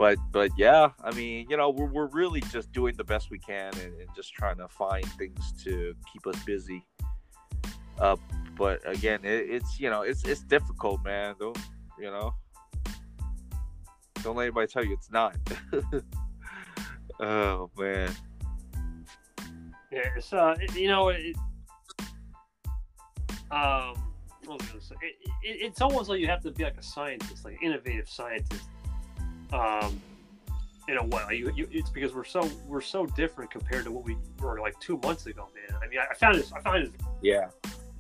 but 0.01 0.17
but 0.33 0.51
yeah, 0.57 0.93
I 1.05 1.11
mean, 1.13 1.47
you 1.51 1.59
know, 1.59 1.69
we're 1.69 1.85
we're 1.85 2.07
really 2.07 2.41
just 2.41 2.73
doing 2.73 2.97
the 2.97 3.05
best 3.05 3.31
we 3.31 3.39
can 3.39 3.71
and, 3.75 3.93
and 4.01 4.09
just 4.17 4.33
trying 4.33 4.57
to 4.57 4.67
find 4.67 5.05
things 5.19 5.53
to 5.65 5.95
keep 6.11 6.27
us 6.27 6.43
busy. 6.45 6.87
Uh, 7.99 8.17
but 8.57 8.81
again, 8.89 9.21
it, 9.25 9.51
it's 9.51 9.79
you 9.79 9.91
know, 9.91 10.01
it's 10.01 10.25
it's 10.25 10.41
difficult, 10.41 11.05
man. 11.05 11.35
Though, 11.39 11.53
you 11.99 12.07
know. 12.07 12.35
Don't 14.23 14.37
let 14.37 14.45
anybody 14.45 14.69
tell 14.69 14.87
you 14.87 14.95
it's 14.95 15.11
not. 15.11 15.37
oh 17.21 17.71
man. 17.77 18.11
Yeah, 19.93 20.09
it's 20.17 20.33
uh, 20.33 20.57
you 20.75 20.89
know, 20.89 21.11
it, 21.11 21.37
um, 23.51 23.97
it, 24.49 25.17
it's 25.43 25.83
almost 25.83 26.09
like 26.09 26.21
you 26.21 26.27
have 26.27 26.41
to 26.41 26.53
be 26.53 26.65
like 26.65 26.79
a 26.79 26.83
scientist, 26.83 27.45
like 27.45 27.63
innovative 27.63 28.09
scientist. 28.09 28.65
Um, 29.53 30.01
in 30.89 30.97
a 30.97 31.05
way, 31.05 31.37
you, 31.37 31.53
you, 31.55 31.69
it's 31.71 31.91
because 31.91 32.15
we're 32.15 32.25
so 32.25 32.49
we're 32.67 32.81
so 32.81 33.07
different 33.07 33.51
compared 33.51 33.85
to 33.85 33.91
what 33.93 34.05
we 34.05 34.17
were 34.41 34.61
like 34.61 34.79
two 34.81 34.99
months 35.05 35.27
ago, 35.27 35.49
man. 35.55 35.79
I 35.83 35.87
mean, 35.89 36.01
I, 36.01 36.07
I 36.11 36.15
found 36.15 36.37
this, 36.37 36.53
I 36.53 36.61
found 36.61 36.87
this 36.87 36.93
Yeah. 37.23 37.49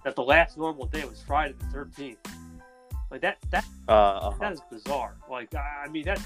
that 0.04 0.16
the 0.16 0.22
last 0.22 0.56
normal 0.58 0.86
day 0.86 1.04
was 1.04 1.22
Friday 1.22 1.54
the 1.58 1.66
thirteenth. 1.66 2.18
Like 3.10 3.20
that, 3.22 3.38
that 3.50 3.64
Uh, 3.88 3.92
uh-huh. 3.92 4.36
that 4.40 4.52
is 4.52 4.60
bizarre. 4.70 5.16
Like 5.30 5.54
I 5.54 5.84
I 5.84 5.88
mean 5.88 6.04
that 6.04 6.20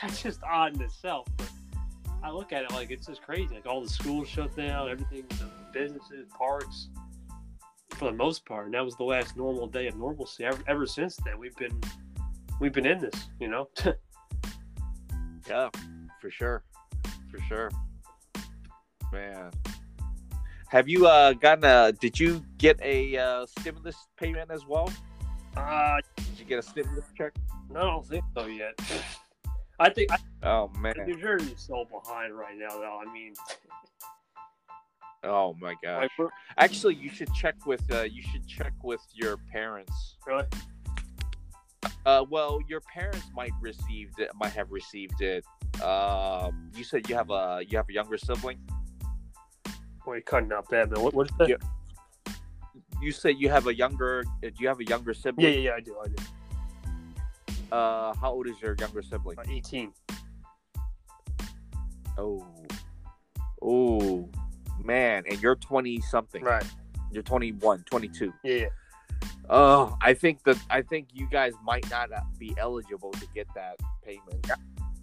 that's 0.00 0.22
just 0.22 0.42
odd 0.42 0.74
in 0.74 0.82
itself. 0.82 1.26
But 1.36 1.50
I 2.22 2.30
look 2.30 2.52
at 2.52 2.62
it 2.64 2.72
like 2.72 2.90
it's 2.90 3.06
just 3.06 3.22
crazy. 3.22 3.54
Like 3.54 3.66
all 3.66 3.82
the 3.82 3.88
schools 3.90 4.28
shut 4.28 4.54
down, 4.56 4.90
everything, 4.90 5.24
the 5.28 5.48
businesses, 5.72 6.28
parks, 6.36 6.88
for 7.90 8.06
the 8.06 8.16
most 8.16 8.44
part. 8.46 8.66
And 8.66 8.74
that 8.74 8.84
was 8.84 8.96
the 8.96 9.04
last 9.04 9.36
normal 9.36 9.66
day 9.66 9.86
of 9.88 9.96
normalcy. 9.96 10.44
Ever, 10.44 10.62
ever 10.66 10.86
since 10.86 11.16
then, 11.24 11.38
we've 11.38 11.56
been 11.56 11.78
we've 12.60 12.72
been 12.72 12.86
in 12.86 12.98
this. 13.00 13.28
You 13.40 13.48
know. 13.48 13.68
Yeah, 15.48 15.70
for 16.20 16.30
sure, 16.30 16.62
for 17.28 17.40
sure. 17.48 17.68
Man, 19.12 19.50
have 20.68 20.88
you 20.88 21.08
uh 21.08 21.32
gotten 21.32 21.64
a? 21.64 21.90
Did 21.92 22.18
you 22.18 22.44
get 22.58 22.80
a 22.80 23.16
uh, 23.16 23.46
stimulus 23.46 23.96
payment 24.16 24.52
as 24.52 24.64
well? 24.64 24.88
uh, 25.56 25.98
Did 26.16 26.38
you 26.38 26.44
get 26.44 26.60
a 26.60 26.62
stimulus 26.62 27.06
check? 27.18 27.32
no, 27.70 27.80
I 27.80 27.82
don't 27.82 28.06
think 28.06 28.24
so 28.36 28.46
yet. 28.46 28.78
I 29.80 29.90
think 29.90 30.12
I, 30.12 30.18
Oh 30.44 30.70
man, 30.78 30.94
New 31.04 31.20
Jersey's 31.20 31.60
so 31.66 31.84
behind 31.90 32.32
right 32.38 32.56
now. 32.56 32.68
Though 32.78 33.00
I 33.04 33.12
mean, 33.12 33.34
oh 35.24 35.56
my 35.60 35.74
gosh. 35.82 36.08
Actually, 36.56 36.94
you 36.94 37.10
should 37.10 37.34
check 37.34 37.66
with 37.66 37.82
uh, 37.92 38.02
you 38.02 38.22
should 38.22 38.46
check 38.46 38.72
with 38.84 39.02
your 39.12 39.38
parents. 39.50 40.16
really, 40.24 40.44
Uh, 42.04 42.24
well, 42.28 42.60
your 42.68 42.80
parents 42.80 43.26
might 43.34 43.52
received 43.60 44.18
it, 44.18 44.30
might 44.34 44.52
have 44.52 44.70
received 44.72 45.20
it. 45.20 45.44
Um, 45.82 46.70
you 46.74 46.84
said 46.84 47.08
you 47.08 47.14
have 47.14 47.30
a 47.30 47.62
you 47.66 47.76
have 47.76 47.88
a 47.88 47.92
younger 47.92 48.18
sibling. 48.18 48.58
boy, 50.04 50.14
you're 50.14 50.20
cutting 50.22 50.52
out 50.52 50.68
bad, 50.68 50.90
man. 50.90 51.02
What, 51.02 51.14
what's 51.14 51.32
that? 51.38 51.48
Yeah. 51.48 51.56
You 53.00 53.12
said 53.12 53.36
you 53.38 53.48
have 53.48 53.66
a 53.66 53.74
younger. 53.74 54.24
uh, 54.44 54.48
Do 54.48 54.52
you 54.58 54.68
have 54.68 54.80
a 54.80 54.84
younger 54.84 55.12
Yeah, 55.12 55.20
sibling? 55.22 55.46
yeah, 55.54 55.58
yeah, 55.60 55.70
I 55.76 55.80
do. 55.80 55.96
I 56.02 56.06
do. 56.08 56.14
Uh, 57.72 58.14
how 58.20 58.32
old 58.32 58.46
is 58.48 58.60
your 58.60 58.76
younger 58.78 59.02
sibling? 59.02 59.38
Uh, 59.38 59.44
Eighteen. 59.48 59.92
Oh, 62.18 62.46
oh, 63.62 64.28
man, 64.84 65.24
and 65.28 65.40
you're 65.42 65.56
twenty 65.56 66.00
something. 66.00 66.42
Right. 66.44 66.64
You're 67.10 67.22
21, 67.22 67.84
22. 67.90 68.32
Yeah. 68.42 68.54
yeah. 68.54 68.66
Oh, 69.50 69.96
I 70.00 70.14
think 70.14 70.44
that 70.44 70.58
I 70.70 70.82
think 70.82 71.08
you 71.12 71.26
guys 71.30 71.52
might 71.64 71.88
not 71.90 72.12
uh, 72.12 72.20
be 72.38 72.54
eligible 72.58 73.10
to 73.12 73.26
get 73.34 73.46
that 73.54 73.78
payment. 74.04 74.46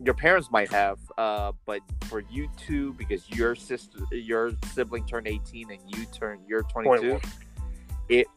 Your 0.03 0.13
parents 0.13 0.49
might 0.49 0.71
have, 0.71 0.97
uh, 1.17 1.51
but 1.65 1.81
for 2.05 2.23
you 2.31 2.49
two, 2.57 2.93
because 2.93 3.29
your 3.29 3.53
sister, 3.53 3.99
your 4.11 4.51
sibling 4.73 5.05
turned 5.05 5.27
eighteen 5.27 5.69
and 5.71 5.81
you 5.87 6.05
turn 6.05 6.39
you're 6.47 6.63
twenty 6.63 7.01
two, 7.01 7.19
it 8.07 8.27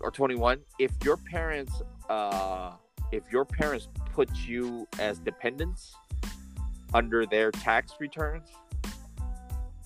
or 0.00 0.10
twenty 0.10 0.34
one. 0.34 0.60
If 0.78 0.92
your 1.02 1.16
parents, 1.16 1.72
uh, 2.10 2.72
if 3.12 3.24
your 3.32 3.44
parents 3.44 3.88
put 4.12 4.28
you 4.36 4.86
as 4.98 5.18
dependents 5.18 5.96
under 6.92 7.24
their 7.26 7.50
tax 7.50 7.94
returns, 7.98 8.50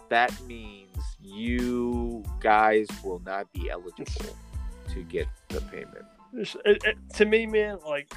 that 0.08 0.32
means 0.46 0.98
you 1.22 2.24
guys 2.40 2.88
will 3.04 3.22
not 3.24 3.50
be 3.52 3.70
eligible 3.70 4.36
to 4.94 5.02
get 5.04 5.26
the 5.48 5.60
payment. 5.62 6.04
It- 6.32 6.84
it- 6.84 6.98
to 7.14 7.24
me, 7.24 7.46
man, 7.46 7.78
like 7.86 8.12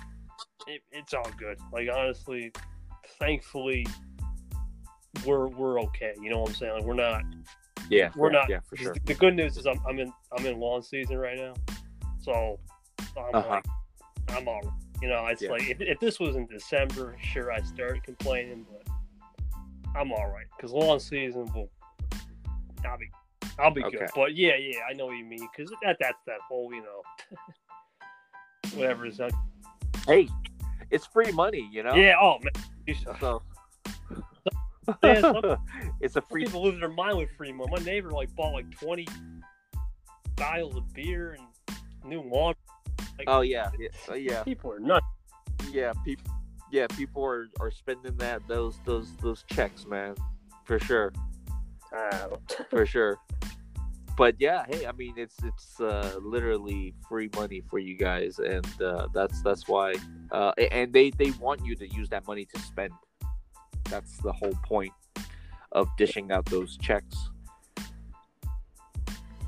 it, 0.68 0.82
it's 0.92 1.14
all 1.14 1.30
good. 1.38 1.58
Like 1.72 1.90
honestly, 1.94 2.52
thankfully 3.20 3.86
we're 5.26 5.48
we're 5.48 5.80
okay. 5.82 6.14
You 6.22 6.30
know 6.30 6.40
what 6.42 6.50
I'm 6.50 6.56
saying? 6.56 6.74
Like, 6.74 6.84
we're 6.84 6.94
not 6.96 7.24
Yeah, 7.90 8.12
we're 8.16 8.32
yeah, 8.32 8.40
not. 8.40 8.50
Yeah, 8.50 8.60
for 8.66 8.76
sure. 8.78 8.96
The 9.06 9.14
good 9.14 9.36
news 9.36 9.58
is 9.58 9.66
I'm, 9.66 9.80
I'm 9.88 10.00
in 10.00 10.12
I'm 10.38 10.46
in 10.46 10.60
lawn 10.60 10.82
season 10.84 11.18
right 11.18 11.38
now, 11.38 11.54
so 12.22 12.60
I'm 13.18 13.36
Uh-huh. 13.36 13.50
like 13.50 13.66
I'm 14.30 14.48
all 14.48 14.62
right. 14.62 14.72
You 15.02 15.10
know, 15.10 15.26
it's 15.28 15.42
Yeah. 15.42 15.52
like 15.52 15.70
if, 15.70 15.82
if 15.82 16.00
this 16.00 16.20
was 16.20 16.36
in 16.36 16.46
December, 16.48 17.16
sure 17.22 17.52
I 17.52 17.62
started 17.62 18.04
complaining, 18.04 18.66
but 18.72 18.88
I'm 19.96 20.12
all 20.12 20.28
right 20.32 20.46
because 20.56 20.72
lawn 20.72 21.00
season 21.00 21.52
will. 21.54 21.70
I'll 22.86 22.98
be 22.98 23.10
I'll 23.60 23.72
be 23.72 23.82
good. 23.84 24.10
But 24.16 24.36
yeah, 24.36 24.56
yeah, 24.56 24.80
I 24.90 24.94
know 24.94 25.06
what 25.08 25.18
you 25.18 25.26
mean 25.26 25.48
because 25.56 25.72
that 25.84 25.98
that's 26.00 26.18
that 26.26 26.40
whole 26.48 26.74
you 26.74 26.82
know 26.82 27.02
whatever 28.76 29.06
is 29.06 29.18
that. 29.18 29.32
Hey, 30.08 30.28
it's 30.90 31.06
free 31.06 31.32
money, 31.32 31.70
you 31.72 31.84
know. 31.84 31.94
Yeah. 31.96 32.16
Oh 32.22 32.38
man. 32.42 32.96
So. 33.20 33.42
Yeah, 35.02 35.22
some- 35.22 35.58
it's 36.02 36.18
a 36.18 36.22
free. 36.22 36.44
people 36.44 36.62
lose 36.64 36.78
their 36.78 36.90
mind 36.90 37.18
with 37.18 37.30
free 37.38 37.54
money. 37.54 37.72
My 37.72 37.82
neighbor 37.86 38.12
like 38.12 38.36
bought 38.36 38.52
like 38.52 38.70
twenty 38.78 39.08
bottles 40.36 40.76
of 40.76 40.94
beer 40.94 41.38
and 41.38 41.80
new 42.04 42.22
lawn. 42.22 42.54
Like, 43.18 43.28
Oh 43.28 43.40
yeah, 43.42 43.70
yeah, 43.80 43.88
uh, 44.10 44.16
yeah, 44.16 44.44
people 44.44 44.74
are 44.74 44.80
nuts. 44.80 45.06
yeah. 45.72 45.94
People, 46.04 46.34
yeah, 46.70 46.88
people 46.88 47.24
are, 47.24 47.48
are 47.62 47.72
spending 47.72 48.18
that 48.18 48.46
those 48.50 48.78
those 48.84 49.14
those 49.22 49.44
checks, 49.48 49.86
man, 49.86 50.16
for 50.66 50.80
sure, 50.80 51.14
for 52.70 52.86
sure. 52.86 53.20
But 54.16 54.36
yeah, 54.40 54.66
hey, 54.70 54.86
I 54.86 54.92
mean, 54.92 55.16
it's 55.18 55.36
it's 55.44 55.80
uh, 55.80 56.20
literally 56.22 56.94
free 57.10 57.30
money 57.36 57.64
for 57.68 57.80
you 57.80 57.98
guys, 57.98 58.40
and 58.40 58.68
uh, 58.82 59.08
that's 59.14 59.42
that's 59.42 59.68
why. 59.68 59.96
Uh, 60.32 60.52
and 60.72 60.94
they 60.94 61.10
they 61.12 61.32
want 61.32 61.66
you 61.66 61.76
to 61.76 61.88
use 61.88 62.10
that 62.10 62.28
money 62.28 62.46
to 62.46 62.60
spend. 62.60 62.94
That's 63.90 64.18
the 64.18 64.32
whole 64.32 64.54
point 64.64 64.94
of 65.72 65.88
dishing 65.98 66.32
out 66.32 66.46
those 66.46 66.78
checks. 66.78 67.30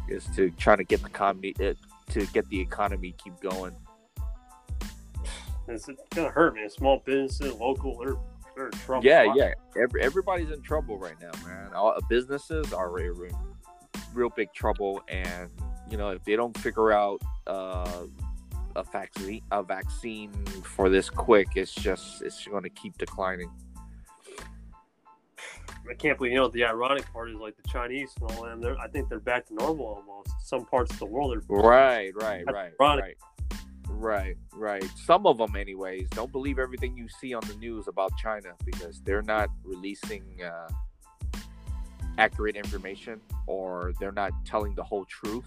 Is 0.08 0.26
to 0.36 0.50
try 0.52 0.76
to 0.76 0.84
get 0.84 1.02
the 1.02 1.08
economy 1.08 1.54
uh, 1.60 1.74
to 2.12 2.26
get 2.28 2.48
the 2.50 2.60
economy 2.60 3.14
keep 3.24 3.40
going. 3.42 3.76
it's 5.68 5.88
gonna 6.16 6.30
hurt, 6.30 6.56
man. 6.56 6.70
Small 6.70 7.04
businesses, 7.06 7.54
local, 7.54 8.00
they're 8.00 8.18
they're 8.56 8.68
in 8.68 8.72
trouble. 8.72 9.06
Yeah, 9.06 9.34
yeah. 9.36 9.54
Every, 9.82 10.02
everybody's 10.02 10.52
in 10.52 10.62
trouble 10.62 10.98
right 10.98 11.16
now, 11.22 11.32
man. 11.46 11.74
All 11.74 11.98
businesses 12.10 12.74
are 12.74 13.00
in 13.00 13.14
real, 13.14 13.56
real 14.14 14.30
big 14.30 14.54
trouble, 14.54 15.04
and 15.08 15.50
you 15.90 15.98
know 15.98 16.10
if 16.10 16.24
they 16.24 16.36
don't 16.36 16.58
figure 16.58 16.92
out 16.92 17.22
uh, 17.48 18.06
a 18.76 18.84
vaccine, 18.84 19.42
a 19.52 19.64
vaccine 19.64 20.32
for 20.64 20.90
this 20.90 21.10
quick, 21.10 21.50
it's 21.56 21.74
just 21.74 22.22
it's 22.22 22.46
going 22.48 22.64
to 22.64 22.70
keep 22.70 22.98
declining. 22.98 23.52
I 25.90 25.94
can't 25.94 26.18
believe 26.18 26.34
you 26.34 26.40
know 26.40 26.48
the 26.48 26.64
ironic 26.64 27.12
part 27.14 27.30
is 27.30 27.36
like 27.36 27.56
the 27.58 27.68
Chinese 27.70 28.12
and 28.20 28.32
all 28.32 28.44
them. 28.44 28.62
They're, 28.62 28.80
I 28.80 28.88
think 28.88 29.10
they're 29.10 29.20
back 29.20 29.46
to 29.48 29.54
normal 29.54 29.86
almost. 29.86 30.32
Some 30.44 30.66
parts 30.66 30.92
of 30.92 31.00
the 31.00 31.06
world 31.06 31.36
are. 31.36 31.42
Right, 31.48 32.12
right, 32.16 32.44
right, 32.48 32.72
ironic. 32.80 33.04
right, 33.04 33.18
right, 33.90 34.38
right. 34.54 34.84
Some 35.06 35.26
of 35.26 35.38
them, 35.38 35.56
anyways. 35.56 36.10
Don't 36.10 36.32
believe 36.32 36.60
everything 36.60 36.98
you 36.98 37.08
see 37.08 37.34
on 37.34 37.42
the 37.48 37.56
news 37.56 37.88
about 37.88 38.12
China 38.18 38.54
because 38.66 39.02
they're 39.02 39.22
not 39.22 39.50
releasing 39.64 40.24
uh, 40.44 40.68
accurate 42.18 42.56
information 42.56 43.20
or 43.48 43.94
they're 44.00 44.12
not 44.12 44.32
telling 44.46 44.76
the 44.76 44.84
whole 44.84 45.06
truth. 45.06 45.46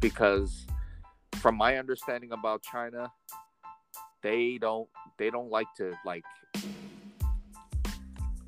Because, 0.00 0.66
from 1.36 1.56
my 1.56 1.76
understanding 1.78 2.32
about 2.32 2.62
China, 2.62 3.10
they 4.22 4.58
don't 4.58 4.88
they 5.18 5.30
don't 5.30 5.50
like 5.50 5.66
to 5.76 5.92
like 6.04 6.24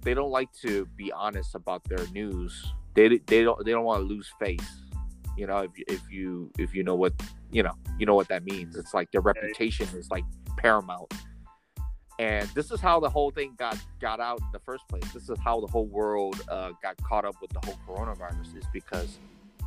they 0.03 0.15
don't 0.15 0.31
like 0.31 0.53
to 0.63 0.87
be 0.97 1.13
honest 1.13 1.55
about 1.55 1.83
their 1.85 2.07
news. 2.09 2.73
They 2.95 3.19
they 3.27 3.43
don't 3.43 3.65
they 3.65 3.73
don't 3.73 3.85
want 3.85 4.03
to 4.03 4.07
lose 4.07 4.31
face. 4.39 4.84
You 5.37 5.47
know, 5.47 5.59
if 5.59 5.77
you, 5.77 5.85
if 5.89 6.11
you 6.11 6.51
if 6.59 6.75
you 6.75 6.83
know 6.83 6.95
what 6.95 7.13
you 7.51 7.63
know, 7.63 7.75
you 7.99 8.07
know 8.07 8.15
what 8.15 8.29
that 8.29 8.45
means. 8.45 8.77
It's 8.77 8.95
like 8.95 9.11
their 9.13 9.21
reputation 9.21 9.89
is 9.97 10.11
like 10.11 10.25
paramount. 10.57 11.13
And 12.19 12.49
this 12.51 12.71
is 12.71 12.81
how 12.81 13.01
the 13.01 13.11
whole 13.11 13.31
thing 13.31 13.55
got 13.59 13.77
got 14.01 14.21
out 14.21 14.41
in 14.41 14.47
the 14.53 14.61
first 14.61 14.87
place. 14.89 15.05
This 15.13 15.29
is 15.29 15.39
how 15.39 15.61
the 15.61 15.67
whole 15.67 15.87
world 15.87 16.41
uh, 16.49 16.73
got 16.83 16.97
caught 17.03 17.25
up 17.25 17.35
with 17.41 17.51
the 17.51 17.61
whole 17.65 17.79
coronavirus 17.87 18.57
is 18.57 18.65
because 18.73 19.19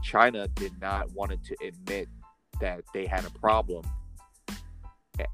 China 0.04 0.48
did 0.50 0.72
not 0.80 1.12
wanted 1.12 1.44
to 1.44 1.56
admit 1.66 2.08
that 2.62 2.82
they 2.94 3.06
had 3.06 3.26
a 3.26 3.30
problem 3.32 3.86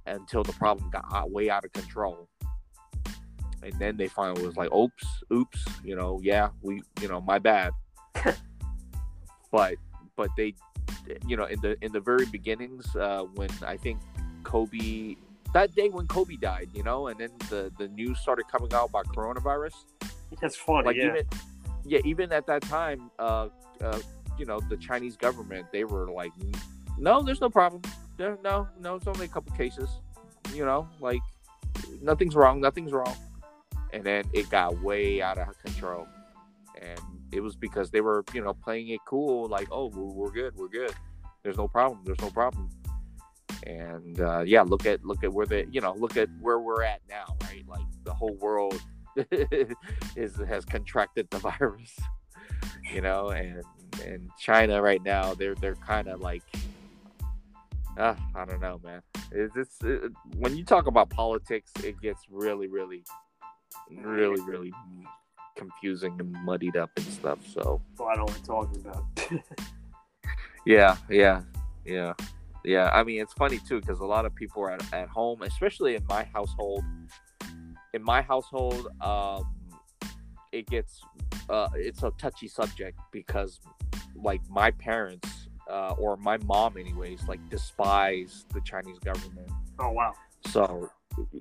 until 0.06 0.44
the 0.44 0.54
problem 0.54 0.90
got 0.90 1.30
way 1.32 1.50
out 1.50 1.66
of 1.66 1.72
control. 1.74 2.28
And 3.62 3.74
then 3.80 3.96
they 3.96 4.08
finally 4.08 4.46
was 4.46 4.58
like, 4.58 4.74
"Oops, 4.74 5.06
oops, 5.32 5.66
you 5.84 5.96
know, 5.96 6.20
yeah, 6.22 6.50
we, 6.62 6.82
you 7.02 7.08
know, 7.08 7.22
my 7.22 7.40
bad." 7.40 7.72
but 9.52 9.76
but 10.16 10.30
they 10.38 10.54
you 11.28 11.36
know 11.36 11.46
in 11.46 11.60
the 11.62 11.76
in 11.84 11.92
the 11.92 12.00
very 12.00 12.26
beginnings 12.26 12.96
uh 12.96 13.24
when 13.36 13.50
i 13.66 13.76
think 13.76 14.00
kobe 14.44 15.16
that 15.54 15.74
day 15.76 15.90
when 15.90 16.08
kobe 16.08 16.36
died 16.36 16.70
you 16.74 16.84
know 16.84 17.08
and 17.08 17.20
then 17.20 17.30
the 17.50 17.72
the 17.78 17.88
news 17.90 18.20
started 18.20 18.48
coming 18.48 18.74
out 18.74 18.90
about 18.90 19.08
coronavirus 19.08 19.74
That's 20.42 20.56
funny. 20.56 20.88
like 20.88 20.96
yeah. 20.96 21.08
even 21.08 21.26
yeah 21.86 22.00
even 22.06 22.32
at 22.32 22.48
that 22.48 22.62
time 22.64 23.12
uh 23.20 23.50
uh 23.82 24.00
you 24.38 24.46
know 24.46 24.60
the 24.70 24.78
chinese 24.78 25.18
government 25.18 25.68
they 25.72 25.84
were 25.84 26.10
like 26.12 26.32
no 26.98 27.22
there's 27.22 27.42
no 27.42 27.50
problem 27.50 27.82
there 28.18 28.38
no 28.44 28.68
no 28.80 28.96
it's 28.96 29.08
only 29.08 29.26
a 29.26 29.30
couple 29.30 29.56
cases 29.56 29.90
you 30.54 30.66
know 30.66 30.88
like 31.00 31.22
nothing's 32.02 32.36
wrong 32.36 32.62
nothing's 32.62 32.92
wrong 32.92 33.16
and 33.92 34.04
then 34.04 34.24
it 34.34 34.50
got 34.50 34.82
way 34.82 35.22
out 35.22 35.38
of 35.38 35.58
control 35.64 36.08
and 36.82 37.00
it 37.34 37.42
was 37.42 37.56
because 37.56 37.92
they 37.92 38.02
were 38.02 38.24
you 38.34 38.42
know 38.42 38.54
playing 38.54 38.90
it 38.90 39.00
cool 39.08 39.48
like 39.48 39.68
oh 39.72 39.88
we're, 39.88 40.32
good 40.32 40.56
we're 40.56 40.70
good. 40.70 40.94
There's 41.44 41.58
no 41.58 41.68
problem 41.68 42.02
there's 42.06 42.22
no 42.22 42.30
problem. 42.30 42.70
And 43.66 44.20
uh, 44.20 44.44
yeah 44.46 44.62
look 44.62 44.86
at 44.86 45.04
look 45.06 45.24
at 45.24 45.34
where 45.34 45.46
they 45.46 45.66
you 45.72 45.82
know 45.82 45.94
look 45.94 46.18
at 46.18 46.30
where 46.42 46.60
we're 46.60 46.84
at 46.84 47.02
now 47.10 47.36
right? 47.44 47.64
Like 47.68 47.86
the 48.04 48.14
whole 48.14 48.36
world 48.36 48.82
is 50.16 50.36
has 50.48 50.66
contracted 50.66 51.30
the 51.30 51.38
virus 51.50 52.00
you 52.92 53.02
know? 53.02 53.30
And 53.30 53.64
and 54.04 54.30
china 54.40 54.82
right 54.82 55.04
now 55.04 55.36
they're 55.36 55.54
they're 55.54 55.76
kind 55.76 56.08
of 56.08 56.20
like 56.20 56.42
uh, 57.96 58.16
i 58.34 58.44
don't 58.44 58.60
know 58.60 58.80
man. 58.84 59.04
It's, 59.32 59.56
it's 59.56 59.78
it, 59.84 60.12
when 60.38 60.58
you 60.58 60.66
talk 60.66 60.88
about 60.88 61.12
politics 61.12 61.72
it 61.84 62.02
gets 62.02 62.24
really 62.30 62.68
really 62.68 63.04
really 63.92 64.42
really 64.42 64.74
confusing 65.56 66.16
and 66.20 66.32
muddied 66.44 66.78
up 66.78 66.90
and 66.96 67.06
stuff 67.06 67.40
so 67.48 67.82
Well, 67.98 68.10
I 68.10 68.16
know 68.16 68.24
what 68.24 68.38
I'm 68.38 68.44
talking 68.44 68.86
about. 68.86 69.06
yeah, 70.66 70.98
yeah, 71.10 71.42
yeah, 71.86 72.14
yeah. 72.64 72.90
I 72.94 73.04
mean, 73.04 73.22
it's 73.22 73.34
funny 73.34 73.60
too 73.68 73.80
because 73.80 74.00
a 74.00 74.06
lot 74.06 74.26
of 74.26 74.34
people 74.36 74.64
are 74.64 74.72
at, 74.72 74.94
at 74.94 75.10
home, 75.10 75.42
especially 75.44 75.96
in 75.96 76.06
my 76.08 76.24
household. 76.24 76.84
In 77.94 78.02
my 78.02 78.22
household, 78.22 78.88
um, 79.02 79.46
it 80.52 80.68
gets 80.68 81.02
uh, 81.50 81.70
it's 81.76 82.04
a 82.04 82.12
touchy 82.18 82.48
subject 82.48 82.98
because, 83.12 83.60
like, 84.16 84.42
my 84.50 84.72
parents 84.72 85.48
uh, 85.70 85.92
or 85.98 86.18
my 86.18 86.38
mom, 86.46 86.78
anyways, 86.78 87.28
like 87.28 87.40
despise 87.50 88.46
the 88.54 88.62
Chinese 88.62 89.00
government. 89.00 89.50
oh 89.80 89.92
wow. 89.92 90.14
So, 90.48 90.90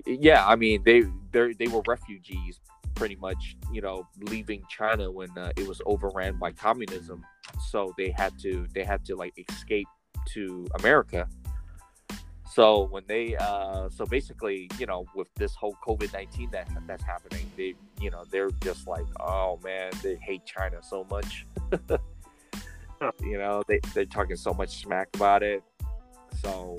yeah, 0.05 0.45
I 0.47 0.55
mean, 0.55 0.81
they 0.83 1.03
they 1.31 1.53
they 1.53 1.67
were 1.67 1.81
refugees, 1.87 2.59
pretty 2.95 3.15
much, 3.15 3.55
you 3.71 3.81
know, 3.81 4.07
leaving 4.19 4.63
China 4.69 5.11
when 5.11 5.29
uh, 5.37 5.51
it 5.55 5.67
was 5.67 5.81
overran 5.85 6.37
by 6.37 6.51
communism. 6.51 7.23
So 7.69 7.93
they 7.97 8.11
had 8.11 8.37
to 8.39 8.67
they 8.73 8.83
had 8.83 9.05
to 9.05 9.15
like 9.15 9.33
escape 9.49 9.87
to 10.33 10.67
America. 10.79 11.27
So 12.53 12.87
when 12.91 13.03
they 13.07 13.35
uh, 13.35 13.89
so 13.89 14.05
basically, 14.05 14.69
you 14.77 14.85
know, 14.85 15.05
with 15.15 15.27
this 15.35 15.55
whole 15.55 15.75
COVID 15.85 16.13
nineteen 16.13 16.51
that 16.51 16.69
that's 16.87 17.03
happening, 17.03 17.49
they 17.57 17.73
you 17.99 18.11
know 18.11 18.23
they're 18.29 18.51
just 18.61 18.87
like, 18.87 19.05
oh 19.19 19.59
man, 19.63 19.91
they 20.03 20.15
hate 20.15 20.45
China 20.45 20.77
so 20.83 21.05
much. 21.09 21.47
you 23.21 23.37
know, 23.37 23.63
they 23.67 23.79
they're 23.93 24.05
talking 24.05 24.35
so 24.35 24.53
much 24.53 24.81
smack 24.83 25.09
about 25.15 25.41
it. 25.41 25.63
So 26.41 26.77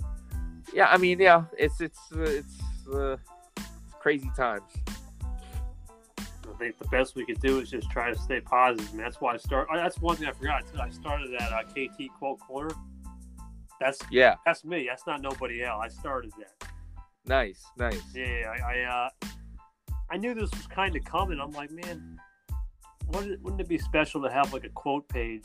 yeah, 0.72 0.88
I 0.90 0.96
mean, 0.96 1.18
yeah, 1.18 1.44
it's 1.58 1.80
it's 1.80 1.98
uh, 2.14 2.20
it's 2.20 2.60
uh, 2.92 3.16
it's 3.56 3.94
crazy 4.00 4.30
times. 4.36 4.70
I 6.54 6.56
think 6.56 6.78
the 6.78 6.88
best 6.88 7.16
we 7.16 7.24
could 7.24 7.40
do 7.40 7.58
is 7.58 7.70
just 7.70 7.90
try 7.90 8.12
to 8.12 8.18
stay 8.18 8.40
positive. 8.40 8.94
Man. 8.94 9.04
That's 9.04 9.20
why 9.20 9.34
I 9.34 9.36
start. 9.38 9.68
oh, 9.72 9.76
That's 9.76 10.00
one 10.00 10.16
thing 10.16 10.28
I 10.28 10.32
forgot. 10.32 10.64
Too. 10.72 10.80
I 10.80 10.90
started 10.90 11.32
that 11.38 11.52
uh, 11.52 11.62
KT 11.64 12.12
quote 12.16 12.38
corner. 12.40 12.70
That's 13.80 13.98
Yeah, 14.10 14.36
that's 14.46 14.64
me. 14.64 14.86
That's 14.88 15.06
not 15.06 15.20
nobody 15.20 15.62
else. 15.62 15.80
I 15.84 15.88
started 15.88 16.32
that. 16.38 16.68
nice, 17.26 17.64
nice. 17.76 18.00
Yeah, 18.14 18.52
I 18.56 18.72
I, 18.72 18.82
uh, 18.82 19.28
I 20.10 20.16
knew 20.16 20.34
this 20.34 20.50
was 20.50 20.66
kind 20.68 20.94
of 20.94 21.04
coming. 21.04 21.40
I'm 21.40 21.50
like, 21.52 21.70
man, 21.72 22.20
wouldn't 23.08 23.32
it, 23.32 23.42
wouldn't 23.42 23.60
it 23.60 23.68
be 23.68 23.78
special 23.78 24.22
to 24.22 24.30
have 24.30 24.52
like 24.52 24.64
a 24.64 24.68
quote 24.68 25.08
page 25.08 25.44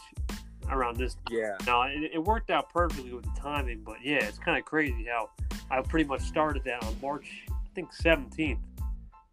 around 0.69 0.97
this? 0.97 1.17
Yeah, 1.31 1.57
No, 1.65 1.81
it, 1.83 2.11
it 2.13 2.23
worked 2.23 2.51
out 2.51 2.69
perfectly 2.69 3.13
with 3.13 3.23
the 3.23 3.41
timing, 3.41 3.81
but 3.83 3.97
yeah, 4.03 4.23
it's 4.25 4.37
kind 4.37 4.57
of 4.57 4.65
crazy 4.65 5.07
how 5.09 5.31
I 5.71 5.81
pretty 5.81 6.07
much 6.07 6.21
started 6.21 6.63
that 6.65 6.83
on 6.83 6.95
March, 7.01 7.45
I 7.49 7.53
think 7.73 7.93
17th, 7.93 8.59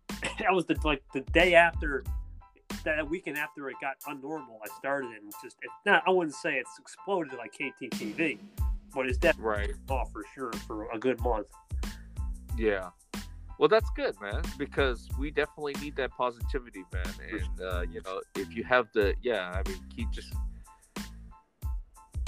that 0.39 0.53
was 0.53 0.67
the 0.67 0.77
like 0.85 1.03
the 1.13 1.21
day 1.33 1.55
after 1.55 2.05
that 2.85 3.09
weekend 3.09 3.37
after 3.37 3.69
it 3.69 3.77
got 3.81 3.99
unnormal. 4.09 4.59
I 4.65 4.79
started 4.79 5.11
it 5.13 5.23
and 5.23 5.33
just 5.43 5.57
it, 5.63 5.71
not. 5.85 6.03
I 6.07 6.11
wouldn't 6.11 6.37
say 6.37 6.55
it's 6.55 6.79
exploded 6.79 7.35
like 7.35 7.53
KTTV, 7.55 8.39
but 8.95 9.07
it's 9.07 9.19
definitely 9.19 9.51
Right. 9.51 9.71
off 9.91 10.13
for 10.13 10.25
sure 10.35 10.53
for 10.67 10.91
a 10.93 10.99
good 10.99 11.21
month. 11.21 11.49
Yeah. 12.57 12.91
Well, 13.59 13.69
that's 13.69 13.89
good, 13.97 14.21
man, 14.21 14.43
because 14.59 15.09
we 15.19 15.31
definitely 15.31 15.75
need 15.81 15.97
that 15.97 16.11
positivity, 16.11 16.85
man. 16.93 17.07
And 17.31 17.61
uh, 17.61 17.83
you 17.91 18.03
know, 18.05 18.21
if 18.35 18.55
you 18.55 18.65
have 18.65 18.89
the, 18.93 19.15
yeah, 19.23 19.51
I 19.51 19.69
mean, 19.69 19.79
keep 19.95 20.11
just 20.11 20.35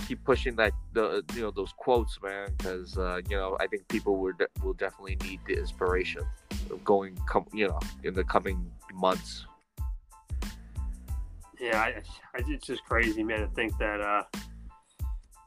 keep 0.08 0.24
pushing 0.24 0.56
that 0.56 0.72
the 0.94 1.22
you 1.34 1.42
know 1.42 1.50
those 1.50 1.72
quotes, 1.76 2.18
man, 2.22 2.48
because 2.56 2.96
uh, 2.96 3.20
you 3.28 3.36
know 3.36 3.56
I 3.60 3.66
think 3.66 3.86
people 3.88 4.16
will 4.16 4.32
de- 4.32 4.48
will 4.64 4.72
definitely 4.72 5.16
need 5.22 5.40
the 5.46 5.58
inspiration 5.58 6.22
of 6.70 6.82
going, 6.82 7.14
com- 7.26 7.46
you 7.52 7.68
know, 7.68 7.78
in 8.02 8.14
the 8.14 8.24
coming 8.24 8.70
months. 8.94 9.44
Yeah, 11.60 11.78
I, 11.80 11.88
I, 12.34 12.42
it's 12.48 12.66
just 12.66 12.84
crazy, 12.84 13.22
man, 13.22 13.40
to 13.40 13.48
think 13.48 13.76
that 13.78 14.00
uh, 14.00 14.22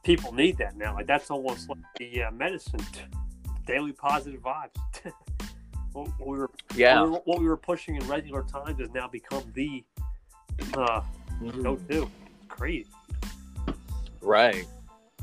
people 0.04 0.32
need 0.32 0.58
that 0.58 0.76
now. 0.76 0.94
Like 0.94 1.06
that's 1.06 1.30
almost 1.30 1.68
like 1.68 1.78
the 1.98 2.24
uh, 2.24 2.30
medicine, 2.30 2.80
daily 3.66 3.92
positive 3.92 4.42
vibes. 4.42 4.76
what, 5.92 6.08
what 6.18 6.28
we 6.28 6.38
were, 6.38 6.50
Yeah. 6.74 7.00
what 7.00 7.08
we, 7.08 7.10
were, 7.10 7.20
what 7.24 7.40
we 7.40 7.46
were 7.46 7.56
pushing 7.56 7.96
in 7.96 8.06
regular 8.06 8.42
times 8.42 8.78
has 8.78 8.90
now 8.90 9.08
become 9.08 9.42
the 9.54 9.84
uh, 10.76 11.00
go-to. 11.40 12.02
It's 12.02 12.46
crazy. 12.48 12.86
Right. 14.22 14.64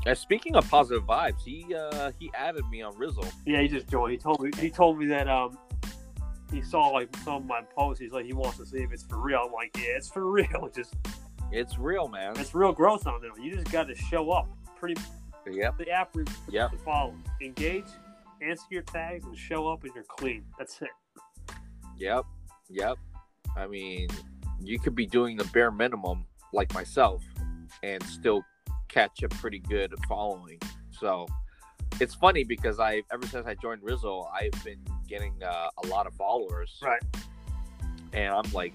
And 0.06 0.16
speaking 0.16 0.56
of 0.56 0.68
positive 0.70 1.04
vibes, 1.04 1.42
he 1.44 1.74
uh 1.74 2.12
he 2.18 2.30
added 2.34 2.64
me 2.70 2.82
on 2.82 2.94
Rizzle. 2.94 3.26
Yeah, 3.46 3.60
he 3.60 3.68
just 3.68 3.88
joined. 3.88 4.12
He 4.12 4.18
told 4.18 4.40
me. 4.40 4.50
He 4.58 4.70
told 4.70 4.98
me 4.98 5.06
that 5.06 5.28
um, 5.28 5.58
he 6.52 6.62
saw 6.62 6.88
like 6.88 7.14
some 7.24 7.34
of 7.36 7.46
my 7.46 7.62
posts. 7.76 8.00
He's 8.00 8.12
like, 8.12 8.24
he 8.26 8.32
wants 8.32 8.56
to 8.58 8.66
see 8.66 8.78
if 8.78 8.92
it's 8.92 9.02
for 9.02 9.18
real. 9.18 9.42
I'm 9.46 9.52
like, 9.52 9.76
yeah, 9.76 9.96
it's 9.96 10.08
for 10.08 10.24
real. 10.30 10.70
Just 10.74 10.94
It's 11.52 11.78
real, 11.78 12.08
man. 12.08 12.38
it's 12.38 12.54
real 12.54 12.72
growth 12.72 13.06
on 13.06 13.20
there. 13.20 13.30
You 13.38 13.54
just 13.56 13.70
got 13.70 13.88
to 13.88 13.94
show 13.94 14.30
up. 14.30 14.48
Pretty 14.78 15.00
Yep. 15.50 15.78
the 15.78 15.90
app 15.90 16.14
Yep. 16.48 16.70
to 16.72 16.78
follow. 16.78 17.14
Engage, 17.42 17.84
answer 18.42 18.64
your 18.70 18.82
tags, 18.82 19.24
and 19.24 19.36
show 19.36 19.68
up, 19.68 19.82
and 19.84 19.92
you're 19.94 20.04
clean. 20.04 20.44
That's 20.58 20.80
it. 20.82 20.88
Yep. 21.98 22.24
Yep. 22.70 22.96
I 23.56 23.66
mean, 23.66 24.08
you 24.62 24.78
could 24.78 24.94
be 24.94 25.06
doing 25.06 25.36
the 25.36 25.44
bare 25.46 25.70
minimum 25.70 26.24
like 26.52 26.72
myself 26.74 27.22
and 27.82 28.02
still 28.04 28.42
catch 28.90 29.22
a 29.22 29.28
pretty 29.28 29.60
good 29.60 29.94
following. 30.08 30.58
So 30.90 31.26
it's 32.00 32.14
funny 32.14 32.44
because 32.44 32.78
I 32.78 33.02
ever 33.12 33.26
since 33.26 33.46
I 33.46 33.54
joined 33.54 33.82
Rizzle, 33.82 34.28
I've 34.32 34.64
been 34.64 34.84
getting 35.08 35.34
uh, 35.42 35.68
a 35.82 35.86
lot 35.88 36.06
of 36.06 36.14
followers. 36.14 36.78
Right. 36.82 37.02
And 38.12 38.34
I'm 38.34 38.50
like 38.52 38.74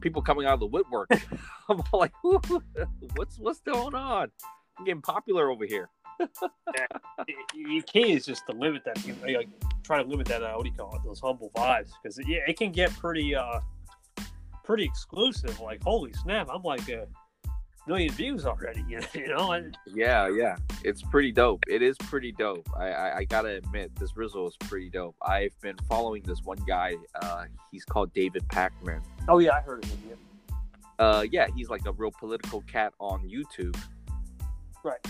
people 0.00 0.22
coming 0.22 0.46
out 0.46 0.54
of 0.54 0.60
the 0.60 0.66
woodwork. 0.66 1.10
I'm 1.68 1.82
like, 1.92 2.12
what's 2.22 3.38
what's 3.38 3.60
going 3.60 3.94
on? 3.94 4.30
I'm 4.78 4.84
getting 4.84 5.02
popular 5.02 5.50
over 5.50 5.66
here. 5.66 5.90
You 7.54 7.82
key 7.82 8.12
is 8.12 8.26
just 8.26 8.46
to 8.46 8.56
limit 8.56 8.82
that. 8.84 8.98
Like, 9.22 9.48
try 9.82 10.02
to 10.02 10.08
limit 10.08 10.26
that. 10.28 10.42
Uh, 10.42 10.54
what 10.54 10.64
do 10.64 10.70
you 10.70 10.76
call 10.76 10.94
it? 10.96 11.02
Those 11.04 11.20
humble 11.20 11.50
vibes, 11.54 11.90
because 12.02 12.18
yeah, 12.26 12.40
it 12.46 12.56
can 12.56 12.72
get 12.72 12.92
pretty, 12.96 13.34
uh, 13.34 13.60
pretty 14.64 14.84
exclusive. 14.84 15.60
Like, 15.60 15.82
holy 15.82 16.12
snap! 16.14 16.48
I'm 16.52 16.62
like 16.62 16.88
a 16.88 17.06
million 17.88 18.12
views 18.12 18.44
already. 18.46 18.84
You 19.14 19.28
know, 19.28 19.52
and 19.52 19.76
Yeah, 19.86 20.28
yeah, 20.28 20.56
it's 20.84 21.02
pretty 21.02 21.32
dope. 21.32 21.64
It 21.68 21.82
is 21.82 21.96
pretty 21.98 22.32
dope. 22.32 22.68
I, 22.76 22.88
I, 22.90 23.16
I 23.18 23.24
gotta 23.24 23.56
admit, 23.56 23.94
this 23.96 24.12
Rizzle 24.12 24.46
is 24.48 24.56
pretty 24.68 24.90
dope. 24.90 25.16
I've 25.22 25.58
been 25.60 25.76
following 25.88 26.22
this 26.22 26.40
one 26.44 26.58
guy. 26.66 26.94
Uh, 27.20 27.44
he's 27.72 27.84
called 27.84 28.12
David 28.12 28.44
Pakman. 28.48 29.02
oh 29.28 29.38
yeah, 29.38 29.54
I 29.56 29.60
heard 29.60 29.82
of 29.84 29.90
him. 29.90 29.98
Yeah. 30.08 30.14
Uh, 30.98 31.24
yeah, 31.30 31.46
he's 31.56 31.68
like 31.70 31.86
a 31.86 31.92
real 31.92 32.10
political 32.18 32.60
cat 32.62 32.92
on 33.00 33.28
YouTube. 33.28 33.76
Right. 34.84 35.04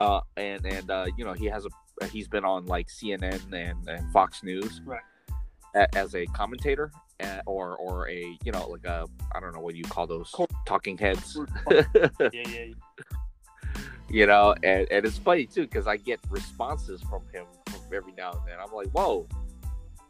Uh, 0.00 0.20
and 0.36 0.64
and 0.66 0.90
uh, 0.90 1.06
you 1.16 1.24
know, 1.24 1.32
he 1.34 1.46
has 1.46 1.66
a 1.66 2.06
he's 2.06 2.26
been 2.28 2.44
on 2.44 2.66
like 2.66 2.88
CNN 2.88 3.40
and, 3.52 3.88
and 3.88 4.12
Fox 4.12 4.42
News. 4.42 4.80
Right. 4.84 5.00
a- 5.74 5.94
As 5.96 6.14
a 6.14 6.26
commentator, 6.26 6.90
uh, 7.22 7.40
or 7.46 7.76
or 7.76 8.08
a 8.08 8.36
you 8.44 8.52
know 8.52 8.66
like 8.68 8.84
a 8.84 9.06
I 9.34 9.40
don't 9.40 9.54
know 9.54 9.60
what 9.60 9.74
you 9.74 9.84
call 9.84 10.06
those 10.06 10.34
talking 10.66 10.98
heads. 10.98 11.38
yeah, 11.70 11.82
yeah. 12.32 12.64
you 14.08 14.26
know 14.26 14.54
and, 14.62 14.86
and 14.90 15.06
it's 15.06 15.18
funny 15.18 15.46
too 15.46 15.62
because 15.62 15.86
i 15.86 15.96
get 15.96 16.20
responses 16.28 17.00
from 17.02 17.22
him 17.32 17.46
from 17.66 17.80
every 17.92 18.12
now 18.12 18.32
and 18.32 18.40
then. 18.46 18.56
I'm 18.60 18.72
like 18.72 18.88
whoa 18.88 19.26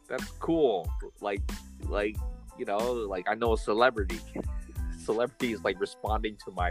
that's 0.07 0.29
cool. 0.39 0.89
Like 1.21 1.41
like 1.87 2.15
you 2.57 2.65
know 2.65 2.77
like 2.77 3.25
i 3.27 3.35
know 3.35 3.53
a 3.53 3.57
celebrity 3.57 4.19
celebrity 5.03 5.53
is 5.53 5.63
like 5.63 5.79
responding 5.79 6.37
to 6.45 6.51
my 6.51 6.69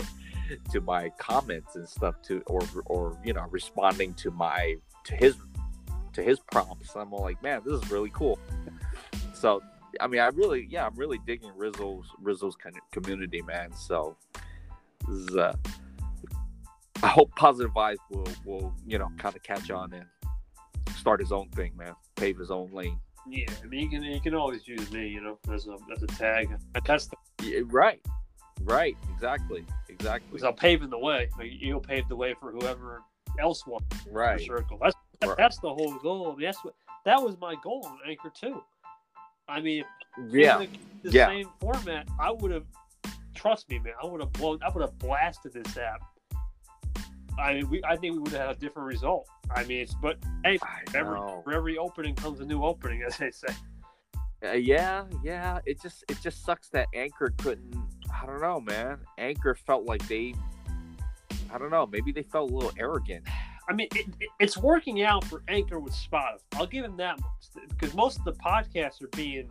to 0.72 0.80
my 0.80 1.08
comments 1.18 1.76
and 1.76 1.88
stuff 1.88 2.20
to 2.22 2.42
or 2.46 2.60
or 2.86 3.18
you 3.24 3.32
know 3.32 3.46
responding 3.50 4.14
to 4.14 4.30
my 4.30 4.76
to 5.04 5.14
his 5.16 5.36
to 6.12 6.22
his 6.22 6.38
prompts. 6.38 6.94
I'm 6.94 7.12
all 7.12 7.22
like 7.22 7.42
man 7.42 7.62
this 7.64 7.74
is 7.74 7.90
really 7.90 8.10
cool. 8.12 8.38
So 9.34 9.62
i 10.00 10.06
mean 10.06 10.20
i 10.20 10.26
really 10.28 10.66
yeah 10.70 10.86
i'm 10.86 10.94
really 10.94 11.18
digging 11.26 11.50
Rizzle's 11.50 12.06
Rizzle's 12.22 12.56
kind 12.56 12.76
of 12.76 12.82
community 12.90 13.42
man 13.42 13.72
so 13.72 14.16
this 15.08 15.30
is 15.30 15.36
uh 15.36 15.54
I 17.02 17.08
hope 17.08 17.34
positive 17.36 17.72
vibes 17.72 17.98
will 18.10 18.26
will 18.46 18.74
you 18.86 18.98
know 18.98 19.10
kind 19.18 19.36
of 19.36 19.42
catch 19.42 19.70
on 19.70 19.92
and 19.92 20.06
start 20.96 21.20
his 21.20 21.32
own 21.32 21.50
thing, 21.50 21.72
man. 21.76 21.94
Pave 22.16 22.38
his 22.38 22.50
own 22.50 22.70
lane. 22.72 22.98
Yeah, 23.28 23.46
I 23.62 23.66
mean, 23.66 23.80
you 23.80 23.88
can 23.90 24.02
you 24.02 24.20
can 24.20 24.34
always 24.34 24.66
use 24.66 24.90
me, 24.90 25.08
you 25.08 25.20
know, 25.20 25.38
as 25.52 25.66
a 25.66 25.76
as 25.94 26.02
a 26.02 26.06
tag. 26.06 26.48
That's 26.86 27.08
the 27.08 27.16
Yeah, 27.42 27.60
right, 27.66 28.00
right, 28.62 28.96
exactly, 29.12 29.66
exactly, 29.88 30.28
because 30.30 30.44
I'm 30.44 30.54
paving 30.54 30.90
the 30.90 30.98
way. 30.98 31.28
You'll 31.42 31.80
pave 31.80 32.08
the 32.08 32.16
way 32.16 32.34
for 32.40 32.52
whoever 32.52 33.02
else 33.38 33.66
wants 33.66 33.86
right, 34.10 34.40
circle. 34.40 34.78
That's 34.80 34.94
that, 35.20 35.28
Right. 35.28 35.36
that's 35.36 35.58
the 35.58 35.74
whole 35.74 35.98
goal. 35.98 36.32
I 36.32 36.36
mean, 36.36 36.46
that's 36.46 36.64
what 36.64 36.74
that 37.04 37.22
was 37.22 37.38
my 37.38 37.54
goal 37.62 37.86
on 37.86 37.98
Anchor 38.08 38.30
too. 38.30 38.62
I 39.48 39.60
mean, 39.60 39.84
yeah, 40.30 40.58
the, 40.58 40.68
the 41.02 41.10
Yeah. 41.10 41.26
same 41.26 41.48
format, 41.60 42.08
I 42.20 42.30
would 42.30 42.50
have. 42.50 42.64
Trust 43.34 43.68
me, 43.68 43.78
man. 43.78 43.92
I 44.02 44.06
would 44.06 44.20
have 44.20 44.32
blown. 44.32 44.58
I 44.62 44.70
would 44.70 44.80
have 44.80 44.98
blasted 44.98 45.52
this 45.52 45.76
app. 45.76 46.00
I 47.38 47.54
mean, 47.54 47.68
we. 47.68 47.82
I 47.84 47.96
think 47.96 48.14
we 48.14 48.20
would 48.20 48.32
have 48.32 48.40
had 48.48 48.56
a 48.56 48.58
different 48.60 48.88
result. 48.88 49.28
I 49.54 49.64
mean, 49.64 49.80
it's 49.82 49.94
but 49.94 50.16
hey, 50.44 50.58
every 50.94 51.18
for 51.42 51.52
every 51.52 51.76
opening 51.76 52.14
comes 52.14 52.40
a 52.40 52.44
new 52.44 52.62
opening, 52.64 53.02
as 53.06 53.18
they 53.18 53.30
say. 53.30 53.48
Uh, 54.44 54.52
yeah, 54.52 55.04
yeah. 55.22 55.58
It 55.66 55.80
just 55.82 56.04
it 56.08 56.18
just 56.22 56.44
sucks 56.44 56.68
that 56.70 56.86
Anchor 56.94 57.34
couldn't. 57.38 57.74
I 58.12 58.26
don't 58.26 58.40
know, 58.40 58.60
man. 58.60 58.98
Anchor 59.18 59.54
felt 59.54 59.84
like 59.84 60.06
they. 60.08 60.34
I 61.52 61.58
don't 61.58 61.70
know. 61.70 61.86
Maybe 61.86 62.12
they 62.12 62.22
felt 62.22 62.50
a 62.50 62.54
little 62.54 62.72
arrogant. 62.78 63.26
I 63.68 63.72
mean, 63.72 63.88
it, 63.94 64.06
it- 64.20 64.28
it's 64.40 64.56
working 64.58 65.02
out 65.02 65.24
for 65.24 65.42
Anchor 65.48 65.78
with 65.80 65.94
Spotify. 65.94 66.38
I'll 66.54 66.66
give 66.66 66.84
him 66.84 66.96
that 66.98 67.18
much 67.20 67.64
because 67.68 67.94
most 67.94 68.18
of 68.18 68.24
the 68.24 68.32
podcasts 68.34 69.02
are 69.02 69.08
being 69.16 69.48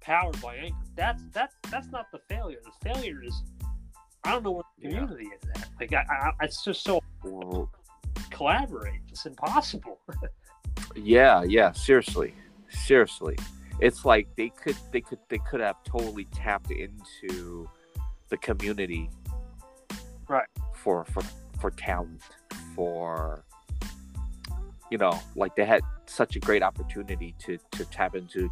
powered 0.00 0.40
by 0.42 0.56
Anchor. 0.56 0.76
That's 0.96 1.22
that's 1.32 1.54
that's 1.70 1.88
not 1.90 2.06
the 2.12 2.18
failure. 2.28 2.58
The 2.64 2.90
failure 2.92 3.22
is 3.22 3.42
I 4.24 4.32
don't 4.32 4.42
know 4.42 4.52
what 4.52 4.66
the 4.78 4.88
Yeah. 4.88 4.98
community 5.00 5.26
is 5.26 5.48
at. 5.62 5.68
Like 5.80 5.92
I, 5.92 6.04
I, 6.10 6.30
it's 6.44 6.64
just 6.64 6.82
so 6.84 7.00
Well, 7.22 7.70
collaborate. 8.30 9.00
It's 9.10 9.26
impossible. 9.26 10.00
Yeah, 10.96 11.42
yeah, 11.44 11.72
seriously. 11.72 12.34
Seriously. 12.68 13.36
It's 13.80 14.04
like 14.04 14.28
they 14.36 14.50
could 14.50 14.76
they 14.92 15.00
could 15.00 15.18
they 15.28 15.38
could 15.38 15.60
have 15.60 15.82
totally 15.84 16.26
tapped 16.26 16.70
into 16.70 17.68
the 18.28 18.36
community. 18.36 19.10
Right. 20.28 20.46
For 20.76 21.04
for 21.06 21.22
for 21.60 21.70
talent, 21.72 22.22
for 22.74 23.43
you 24.94 24.98
know, 24.98 25.20
like 25.34 25.56
they 25.56 25.64
had 25.64 25.82
such 26.06 26.36
a 26.36 26.38
great 26.38 26.62
opportunity 26.62 27.34
to 27.40 27.58
to 27.72 27.84
tap 27.86 28.14
into 28.14 28.48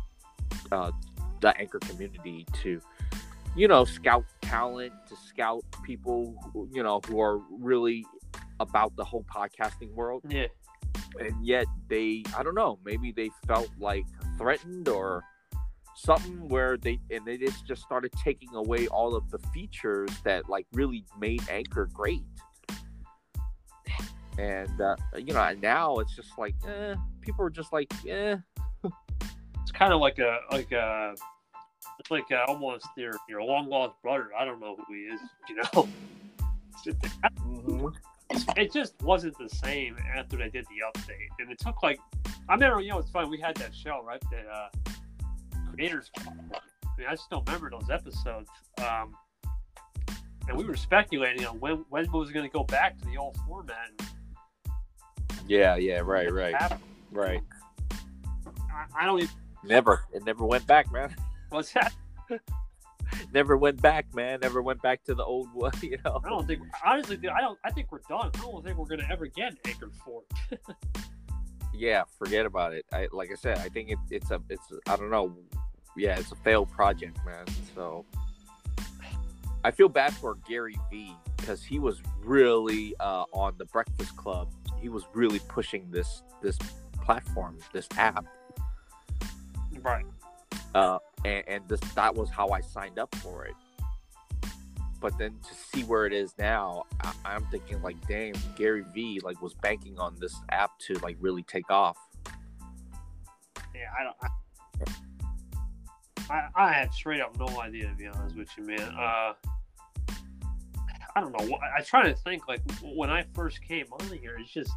uh 0.72 0.90
the 1.40 1.56
anchor 1.56 1.78
community 1.78 2.44
to 2.52 2.80
you 3.54 3.68
know, 3.68 3.84
scout 3.84 4.24
talent, 4.40 4.92
to 5.08 5.14
scout 5.14 5.62
people 5.84 6.34
who, 6.52 6.68
you 6.72 6.82
know, 6.82 7.00
who 7.06 7.20
are 7.20 7.38
really 7.50 8.04
about 8.58 8.96
the 8.96 9.04
whole 9.04 9.24
podcasting 9.24 9.92
world 9.92 10.22
yeah. 10.28 10.46
and 11.20 11.46
yet 11.46 11.66
they 11.88 12.22
i 12.36 12.42
don't 12.42 12.54
know 12.54 12.78
maybe 12.84 13.10
they 13.10 13.28
felt 13.46 13.68
like 13.78 14.04
threatened 14.38 14.88
or 14.88 15.24
something 15.96 16.48
where 16.48 16.76
they 16.76 16.98
and 17.10 17.26
they 17.26 17.36
just 17.36 17.66
just 17.66 17.82
started 17.82 18.12
taking 18.22 18.54
away 18.54 18.86
all 18.88 19.16
of 19.16 19.28
the 19.30 19.38
features 19.54 20.10
that 20.22 20.48
like 20.48 20.66
really 20.72 21.04
made 21.18 21.42
anchor 21.50 21.88
great 21.92 22.22
and 24.38 24.80
uh, 24.80 24.96
you 25.16 25.32
know 25.34 25.54
now 25.60 25.96
it's 25.98 26.14
just 26.16 26.36
like 26.38 26.54
eh, 26.66 26.94
people 27.20 27.44
are 27.44 27.50
just 27.50 27.72
like 27.72 27.92
eh 28.08 28.36
It's 29.62 29.72
kind 29.72 29.92
of 29.92 30.00
like 30.00 30.18
a 30.18 30.38
like 30.50 30.72
a 30.72 31.14
it's 31.98 32.10
like 32.10 32.30
uh 32.32 32.44
almost 32.48 32.86
your 32.96 33.12
your 33.28 33.42
long 33.42 33.68
lost 33.68 33.94
brother. 34.02 34.30
I 34.38 34.44
don't 34.44 34.60
know 34.60 34.76
who 34.76 34.94
he 34.94 35.00
is. 35.02 35.20
You 35.48 35.56
know. 35.56 35.88
It's 36.72 36.82
just- 36.84 37.14
it 38.56 38.72
just 38.72 38.94
wasn't 39.02 39.36
the 39.38 39.48
same 39.48 39.96
after 40.16 40.36
they 40.38 40.48
did 40.48 40.64
the 40.66 40.82
update, 40.98 41.28
and 41.38 41.50
it 41.50 41.58
took 41.58 41.82
like 41.82 42.00
I 42.48 42.54
remember. 42.54 42.80
You 42.80 42.90
know, 42.90 42.98
it's 42.98 43.10
funny. 43.10 43.28
We 43.28 43.38
had 43.38 43.56
that 43.56 43.74
show 43.74 44.02
right 44.02 44.22
that 44.30 44.46
uh, 44.50 44.68
creators. 45.70 46.10
I 46.18 46.30
mean, 46.98 47.06
I 47.08 47.14
still 47.14 47.42
remember 47.46 47.70
those 47.70 47.90
episodes. 47.90 48.48
Um, 48.78 49.14
and 50.48 50.56
we 50.56 50.64
were 50.64 50.76
speculating 50.76 51.44
on 51.46 51.60
when 51.60 51.84
when 51.90 52.10
was 52.10 52.30
going 52.30 52.48
to 52.48 52.52
go 52.52 52.64
back 52.64 52.98
to 53.00 53.04
the 53.04 53.16
old 53.18 53.36
format. 53.46 53.90
Yeah, 55.46 55.76
yeah, 55.76 56.00
right, 56.00 56.32
right, 56.32 56.54
right. 57.10 57.40
I, 58.72 59.02
I 59.02 59.06
don't 59.06 59.18
even. 59.18 59.34
Never. 59.64 60.04
It 60.12 60.24
never 60.24 60.44
went 60.44 60.66
back, 60.66 60.90
man. 60.92 61.14
What's 61.50 61.72
that? 61.72 61.92
never 63.32 63.56
went 63.56 63.80
back, 63.80 64.06
man. 64.14 64.40
Never 64.40 64.62
went 64.62 64.82
back 64.82 65.04
to 65.04 65.14
the 65.14 65.24
old 65.24 65.52
one. 65.52 65.72
You 65.82 65.98
know. 66.04 66.20
I 66.24 66.28
don't 66.28 66.46
think. 66.46 66.62
Honestly, 66.84 67.16
dude, 67.16 67.30
I 67.30 67.40
don't. 67.40 67.58
I 67.64 67.70
think 67.70 67.90
we're 67.90 68.00
done. 68.08 68.30
I 68.34 68.40
don't 68.40 68.64
think 68.64 68.78
we're 68.78 68.86
gonna 68.86 69.08
ever 69.10 69.26
get 69.26 69.54
Anchor 69.64 69.90
Four. 70.04 70.22
yeah, 71.74 72.04
forget 72.18 72.46
about 72.46 72.72
it. 72.72 72.86
I 72.92 73.08
like 73.12 73.30
I 73.30 73.36
said. 73.36 73.58
I 73.58 73.68
think 73.68 73.90
it, 73.90 73.98
it's 74.10 74.30
a. 74.30 74.40
It's. 74.48 74.66
I 74.88 74.96
don't 74.96 75.10
know. 75.10 75.36
Yeah, 75.96 76.18
it's 76.18 76.32
a 76.32 76.36
failed 76.36 76.70
project, 76.70 77.18
man. 77.24 77.44
So. 77.74 78.04
I 79.64 79.70
feel 79.70 79.88
bad 79.88 80.12
for 80.14 80.36
Gary 80.48 80.76
Vee 80.90 81.14
because 81.36 81.62
he 81.62 81.78
was 81.78 82.02
really 82.24 82.96
uh, 82.98 83.24
on 83.32 83.54
the 83.58 83.64
Breakfast 83.66 84.16
Club. 84.16 84.48
He 84.82 84.88
was 84.88 85.04
really 85.14 85.38
pushing 85.48 85.90
this 85.90 86.22
this 86.42 86.58
platform, 87.00 87.56
this 87.72 87.88
app. 87.96 88.26
Right. 89.80 90.04
Uh, 90.74 90.98
and, 91.24 91.44
and 91.46 91.68
this 91.68 91.80
that 91.94 92.14
was 92.14 92.28
how 92.30 92.50
I 92.50 92.60
signed 92.60 92.98
up 92.98 93.14
for 93.16 93.46
it. 93.46 93.54
But 95.00 95.18
then 95.18 95.36
to 95.48 95.54
see 95.54 95.84
where 95.84 96.06
it 96.06 96.12
is 96.12 96.34
now, 96.38 96.84
I, 97.24 97.34
am 97.34 97.44
thinking 97.50 97.82
like, 97.82 97.96
damn, 98.06 98.34
Gary 98.56 98.84
Vee 98.94 99.20
like 99.22 99.40
was 99.42 99.54
banking 99.54 99.98
on 99.98 100.16
this 100.20 100.34
app 100.50 100.78
to 100.86 100.94
like 100.98 101.16
really 101.20 101.42
take 101.44 101.70
off. 101.70 101.96
Yeah, 103.74 103.88
I 103.98 104.04
don't. 104.04 104.16
I, 106.30 106.48
I 106.54 106.72
have 106.72 106.92
straight 106.94 107.20
up 107.20 107.36
no 107.38 107.60
idea 107.60 107.88
to 107.88 107.94
be 107.94 108.06
honest 108.06 108.36
with 108.36 108.48
you, 108.56 108.64
man. 108.64 108.80
Uh, 108.80 109.32
I 111.14 111.20
don't 111.20 111.32
know. 111.32 111.56
I, 111.56 111.78
I 111.78 111.82
try 111.82 112.08
to 112.08 112.14
think 112.14 112.48
like 112.48 112.60
when 112.82 113.10
I 113.10 113.24
first 113.34 113.62
came 113.62 113.86
on 113.92 114.18
here, 114.18 114.36
it's 114.38 114.50
just 114.50 114.72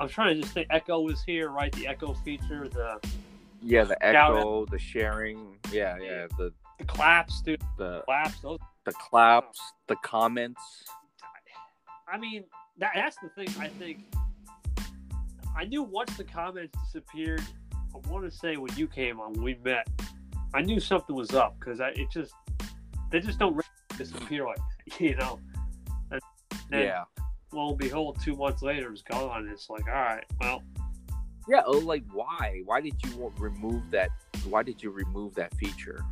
I'm 0.00 0.08
trying 0.08 0.36
to 0.36 0.42
just 0.42 0.54
think. 0.54 0.68
Echo 0.70 1.00
was 1.00 1.22
here, 1.22 1.50
right? 1.50 1.72
The 1.72 1.86
Echo 1.86 2.14
feature, 2.14 2.68
the 2.68 3.00
yeah, 3.62 3.84
the 3.84 4.04
echo, 4.04 4.66
the 4.66 4.78
sharing, 4.78 5.56
yeah, 5.72 5.96
yeah, 6.00 6.26
the 6.38 6.52
the 6.78 6.84
claps, 6.84 7.40
dude, 7.42 7.62
the 7.78 8.02
claps, 8.04 8.40
those, 8.40 8.58
the 8.84 8.92
claps, 8.92 9.60
the 9.88 9.96
comments. 9.96 10.60
I 12.06 12.18
mean, 12.18 12.44
that, 12.78 12.92
that's 12.94 13.16
the 13.16 13.28
thing. 13.30 13.48
I 13.58 13.68
think 13.68 14.00
I 15.56 15.64
knew 15.64 15.82
once 15.82 16.16
the 16.16 16.24
comments 16.24 16.76
disappeared. 16.84 17.42
I 17.72 18.08
want 18.08 18.30
to 18.30 18.36
say 18.36 18.56
when 18.56 18.74
you 18.76 18.86
came 18.86 19.20
on, 19.20 19.32
we 19.34 19.56
met. 19.64 19.88
I 20.52 20.62
knew 20.62 20.80
something 20.80 21.14
was 21.14 21.32
up 21.32 21.58
because 21.58 21.80
it 21.80 22.10
just 22.10 22.34
they 23.10 23.20
just 23.20 23.38
don't 23.38 23.60
disappear 23.96 24.44
like 24.44 24.58
you 24.98 25.16
know. 25.16 25.38
And, 26.10 26.20
and 26.72 26.82
yeah. 26.82 27.04
Lo 27.52 27.70
and 27.70 27.78
behold, 27.78 28.18
two 28.22 28.34
months 28.34 28.62
later, 28.62 28.90
it's 28.90 29.02
gone. 29.02 29.48
It's 29.50 29.70
like, 29.70 29.86
all 29.86 29.94
right, 29.94 30.24
well, 30.40 30.62
yeah, 31.48 31.62
oh, 31.66 31.78
like 31.78 32.04
why? 32.12 32.62
Why 32.64 32.80
did 32.80 32.94
you 33.04 33.32
remove 33.38 33.90
that? 33.90 34.10
Why 34.48 34.62
did 34.62 34.82
you 34.82 34.90
remove 34.90 35.34
that 35.34 35.54
feature? 35.54 36.04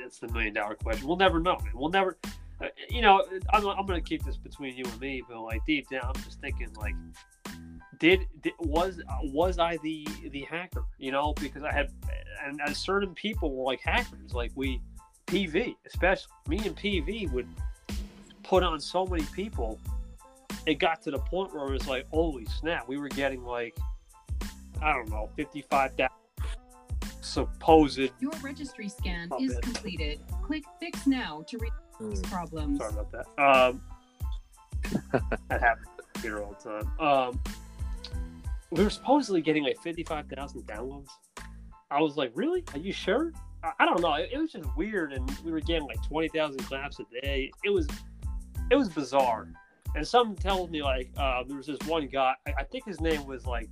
That's 0.00 0.18
the 0.18 0.28
million 0.28 0.54
dollar 0.54 0.74
question. 0.74 1.06
We'll 1.06 1.16
never 1.16 1.40
know. 1.40 1.58
We'll 1.74 1.90
never. 1.90 2.18
Uh, 2.60 2.66
you 2.90 3.00
know, 3.00 3.24
I'm, 3.52 3.66
I'm 3.66 3.86
going 3.86 4.00
to 4.02 4.08
keep 4.08 4.22
this 4.24 4.36
between 4.36 4.76
you 4.76 4.84
and 4.84 5.00
me, 5.00 5.22
but 5.28 5.40
like 5.40 5.64
deep 5.66 5.88
down, 5.88 6.02
I'm 6.04 6.22
just 6.22 6.40
thinking 6.40 6.68
like, 6.78 6.94
did, 7.98 8.26
did 8.42 8.52
was 8.58 9.00
was 9.22 9.58
I 9.58 9.78
the 9.78 10.06
the 10.30 10.42
hacker? 10.42 10.84
You 10.98 11.12
know, 11.12 11.32
because 11.40 11.62
I 11.62 11.72
had 11.72 11.90
and, 12.44 12.60
and 12.64 12.76
certain 12.76 13.14
people 13.14 13.54
were 13.54 13.64
like 13.64 13.80
hackers. 13.80 14.34
Like 14.34 14.52
we, 14.54 14.80
PV, 15.26 15.74
especially 15.86 16.32
me 16.48 16.58
and 16.66 16.76
PV 16.76 17.30
would 17.32 17.48
put 18.42 18.62
on 18.62 18.80
so 18.80 19.06
many 19.06 19.24
people. 19.34 19.78
It 20.66 20.74
got 20.74 21.02
to 21.02 21.10
the 21.10 21.18
point 21.18 21.54
where 21.54 21.66
it 21.66 21.72
was 21.72 21.88
like, 21.88 22.06
holy 22.10 22.44
snap, 22.46 22.86
we 22.88 22.98
were 22.98 23.08
getting 23.08 23.42
like 23.42 23.76
I 24.82 24.92
don't 24.92 25.08
know, 25.10 25.30
55,000 25.36 26.10
supposed. 27.20 27.98
Your 27.98 28.32
registry 28.42 28.88
scan 28.88 29.30
is 29.40 29.56
completed. 29.62 30.20
Click 30.42 30.64
Fix 30.80 31.06
Now 31.06 31.44
to 31.48 31.58
read 31.58 31.72
these 32.00 32.20
mm. 32.20 32.30
problems. 32.30 32.78
Sorry 32.78 32.92
about 32.92 33.12
that. 33.12 33.26
Um, 33.40 33.80
that 35.48 35.60
happens 35.60 35.86
here 36.20 36.42
all 36.42 36.56
the 36.62 36.82
time. 36.82 37.00
Um, 37.00 37.40
we 38.72 38.82
were 38.82 38.90
supposedly 38.90 39.40
getting 39.40 39.62
like 39.62 39.80
55,000 39.82 40.62
downloads. 40.66 41.08
I 41.90 42.00
was 42.00 42.16
like, 42.16 42.32
really? 42.34 42.64
Are 42.74 42.78
you 42.78 42.92
sure? 42.92 43.32
I, 43.78 43.84
don't 43.86 44.00
know. 44.00 44.14
It, 44.14 44.30
it, 44.32 44.38
was 44.38 44.52
just 44.52 44.68
weird, 44.76 45.12
and 45.12 45.30
we 45.44 45.52
were 45.52 45.60
getting 45.60 45.86
like 45.86 46.02
20,000 46.08 46.58
claps 46.64 46.98
a 46.98 47.20
day. 47.20 47.50
It 47.64 47.70
was, 47.70 47.86
it 48.70 48.76
was 48.76 48.88
bizarre. 48.88 49.48
And 49.94 50.06
some 50.06 50.34
tells 50.34 50.70
me 50.70 50.82
like 50.82 51.10
uh, 51.16 51.42
there 51.46 51.56
was 51.56 51.66
this 51.66 51.78
one 51.86 52.06
guy. 52.06 52.34
I, 52.46 52.54
I 52.58 52.64
think 52.64 52.86
his 52.86 53.00
name 53.00 53.26
was 53.26 53.46
like 53.46 53.68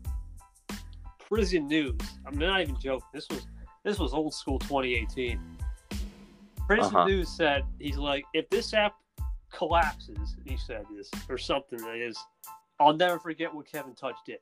Prison 1.19 1.67
News. 1.67 2.01
I'm 2.27 2.37
not 2.37 2.61
even 2.61 2.79
joking. 2.79 3.07
This 3.15 3.27
was 3.31 3.47
this 3.85 3.99
was 3.99 4.13
old 4.13 4.35
school 4.35 4.59
2018. 4.59 5.41
Prison 6.67 6.95
uh-huh. 6.95 7.07
News 7.07 7.29
said 7.29 7.65
he's 7.79 7.97
like, 7.97 8.25
if 8.35 8.49
this 8.51 8.75
app 8.75 8.95
collapses, 9.51 10.37
he 10.45 10.57
said 10.57 10.85
this 10.95 11.11
or 11.29 11.39
something 11.39 11.79
that 11.79 11.97
is, 11.97 12.19
I'll 12.79 12.95
never 12.95 13.19
forget 13.19 13.53
what 13.53 13.67
Kevin 13.67 13.95
Touch 13.95 14.17
did, 14.27 14.39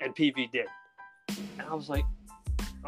and 0.00 0.14
PV 0.14 0.50
did. 0.50 0.66
And 1.28 1.62
I 1.68 1.74
was 1.74 1.88
like, 1.88 2.04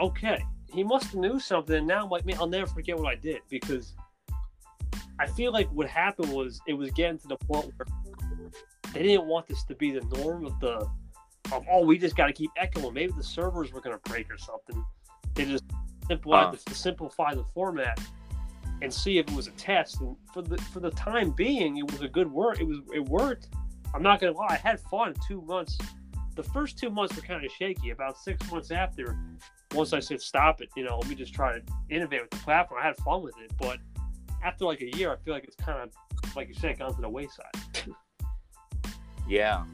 okay, 0.00 0.44
he 0.76 0.84
must 0.84 1.06
have 1.06 1.14
knew 1.14 1.40
something. 1.40 1.86
now 1.86 2.04
I'm 2.04 2.10
like, 2.10 2.26
man, 2.26 2.36
I'll 2.38 2.46
never 2.46 2.66
forget 2.66 2.98
what 2.98 3.06
I 3.06 3.16
did 3.16 3.40
because 3.48 3.94
I 5.18 5.26
feel 5.26 5.52
like 5.52 5.68
what 5.70 5.88
happened 5.88 6.32
was 6.32 6.60
it 6.66 6.74
was 6.74 6.90
getting 6.90 7.18
to 7.18 7.28
the 7.28 7.36
point 7.36 7.72
where 7.76 7.86
they 8.92 9.02
didn't 9.02 9.26
want 9.26 9.46
this 9.46 9.64
to 9.64 9.74
be 9.74 9.90
the 9.90 10.04
norm 10.16 10.44
of 10.44 10.58
the 10.60 10.88
of 11.52 11.64
oh 11.70 11.84
we 11.84 11.96
just 11.96 12.16
got 12.16 12.26
to 12.26 12.32
keep 12.32 12.50
echoing. 12.56 12.92
Maybe 12.92 13.12
the 13.16 13.22
servers 13.22 13.72
were 13.72 13.80
going 13.80 13.96
to 13.98 14.10
break 14.10 14.30
or 14.32 14.38
something. 14.38 14.84
They 15.34 15.44
just 15.44 15.64
simplify, 16.08 16.42
uh. 16.42 16.52
to 16.52 16.74
simplify 16.74 17.34
the 17.34 17.44
format 17.54 17.98
and 18.82 18.92
see 18.92 19.18
if 19.18 19.28
it 19.28 19.34
was 19.34 19.46
a 19.46 19.52
test. 19.52 20.00
And 20.00 20.16
for 20.32 20.42
the 20.42 20.58
for 20.58 20.80
the 20.80 20.90
time 20.90 21.30
being, 21.30 21.78
it 21.78 21.90
was 21.90 22.02
a 22.02 22.08
good 22.08 22.30
work. 22.30 22.60
It 22.60 22.66
was 22.66 22.78
it 22.92 23.04
worked. 23.08 23.48
I'm 23.94 24.02
not 24.02 24.20
gonna 24.20 24.32
lie. 24.32 24.48
I 24.50 24.56
had 24.56 24.80
fun 24.80 25.14
two 25.26 25.40
months. 25.42 25.78
The 26.34 26.42
first 26.42 26.78
two 26.78 26.90
months 26.90 27.16
were 27.16 27.22
kind 27.22 27.44
of 27.44 27.50
shaky. 27.52 27.90
About 27.90 28.18
six 28.18 28.50
months 28.50 28.70
after, 28.70 29.16
once 29.76 29.92
I 29.92 30.00
said 30.00 30.20
stop 30.20 30.60
it, 30.60 30.70
you 30.76 30.84
know, 30.84 30.98
let 30.98 31.08
me 31.08 31.14
just 31.14 31.34
try 31.34 31.52
to 31.52 31.62
innovate 31.90 32.22
with 32.22 32.30
the 32.30 32.38
platform. 32.38 32.80
I 32.82 32.86
had 32.86 32.96
fun 32.98 33.22
with 33.22 33.34
it, 33.38 33.52
but 33.60 33.78
after 34.42 34.64
like 34.64 34.80
a 34.80 34.96
year, 34.96 35.12
I 35.12 35.16
feel 35.16 35.34
like 35.34 35.44
it's 35.44 35.56
kind 35.56 35.78
of 35.78 35.90
like 36.34 36.48
you 36.48 36.54
said, 36.54 36.78
gone 36.78 36.94
to 36.94 37.00
the 37.00 37.08
wayside. 37.08 37.44
yeah, 39.28 39.64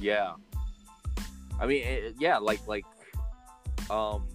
yeah. 0.00 0.32
I 1.60 1.66
mean, 1.66 1.82
it, 1.82 2.14
yeah, 2.18 2.38
like 2.38 2.60
like, 2.66 2.84
um, 3.90 4.26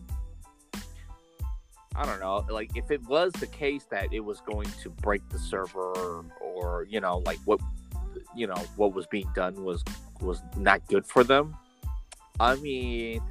I 1.96 2.06
don't 2.06 2.20
know, 2.20 2.46
like 2.50 2.76
if 2.76 2.92
it 2.92 3.02
was 3.08 3.32
the 3.34 3.48
case 3.48 3.86
that 3.92 4.12
it 4.12 4.20
was 4.20 4.42
going 4.42 4.68
to 4.82 4.90
break 4.90 5.28
the 5.30 5.40
server 5.40 5.80
or, 5.80 6.26
or 6.42 6.88
you 6.90 7.00
know, 7.00 7.20
like 7.20 7.40
what 7.46 7.60
you 8.36 8.48
know 8.48 8.62
what 8.76 8.94
was 8.94 9.06
being 9.08 9.30
done 9.36 9.64
was 9.64 9.84
was 10.22 10.42
not 10.58 10.86
good 10.88 11.06
for 11.06 11.24
them. 11.24 11.56
I 12.40 12.56
mean, 12.56 13.22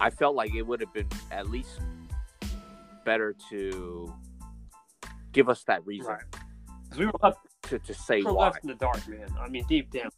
I 0.00 0.10
felt 0.10 0.34
like 0.34 0.54
it 0.54 0.62
would 0.62 0.80
have 0.80 0.92
been 0.92 1.08
at 1.30 1.48
least 1.48 1.80
better 3.04 3.34
to 3.50 4.12
give 5.32 5.48
us 5.48 5.64
that 5.64 5.86
reason. 5.86 6.12
Right. 6.12 6.98
We 6.98 7.06
were 7.06 7.12
left, 7.22 7.38
to, 7.64 7.78
to 7.78 7.94
say 7.94 8.18
we 8.18 8.24
were 8.24 8.34
why. 8.34 8.44
left 8.46 8.64
in 8.64 8.68
the 8.68 8.74
dark, 8.74 9.06
man. 9.08 9.28
I 9.40 9.48
mean, 9.48 9.64
deep 9.68 9.90
down. 9.90 10.10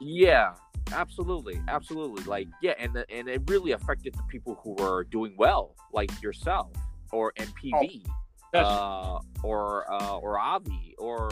Yeah, 0.00 0.54
absolutely 0.92 1.60
absolutely 1.68 2.22
like 2.24 2.46
yeah 2.62 2.72
and 2.78 2.94
the, 2.94 3.10
and 3.10 3.28
it 3.28 3.42
really 3.46 3.72
affected 3.72 4.14
the 4.14 4.22
people 4.28 4.58
who 4.62 4.72
were 4.82 5.04
doing 5.04 5.34
well 5.36 5.74
like 5.92 6.10
yourself 6.22 6.72
or 7.12 7.32
npv 7.38 8.06
oh, 8.54 8.58
uh, 8.58 9.18
or 9.42 9.90
uh, 9.90 10.16
or 10.18 10.38
avi 10.38 10.94
or 10.98 11.30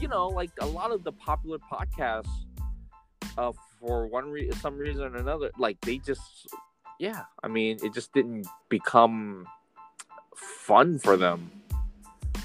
you 0.00 0.08
know 0.08 0.28
like 0.28 0.50
a 0.60 0.66
lot 0.66 0.90
of 0.90 1.04
the 1.04 1.12
popular 1.12 1.58
podcasts 1.70 2.28
uh, 3.36 3.52
for 3.80 4.06
one 4.06 4.30
re- 4.30 4.50
some 4.52 4.76
reason 4.76 5.02
or 5.02 5.16
another 5.16 5.50
like 5.58 5.80
they 5.82 5.98
just 5.98 6.48
yeah 6.98 7.24
i 7.42 7.48
mean 7.48 7.78
it 7.82 7.92
just 7.94 8.12
didn't 8.12 8.46
become 8.68 9.46
fun 10.34 10.98
for 10.98 11.16
them 11.16 11.50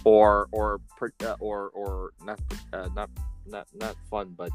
or 0.04 0.48
or 0.52 0.80
uh, 1.02 1.36
or 1.40 1.70
or 1.70 2.12
not 2.24 2.40
uh, 2.74 2.90
not 2.96 3.10
not 3.46 3.68
not 3.74 3.96
fun 4.10 4.34
but 4.38 4.52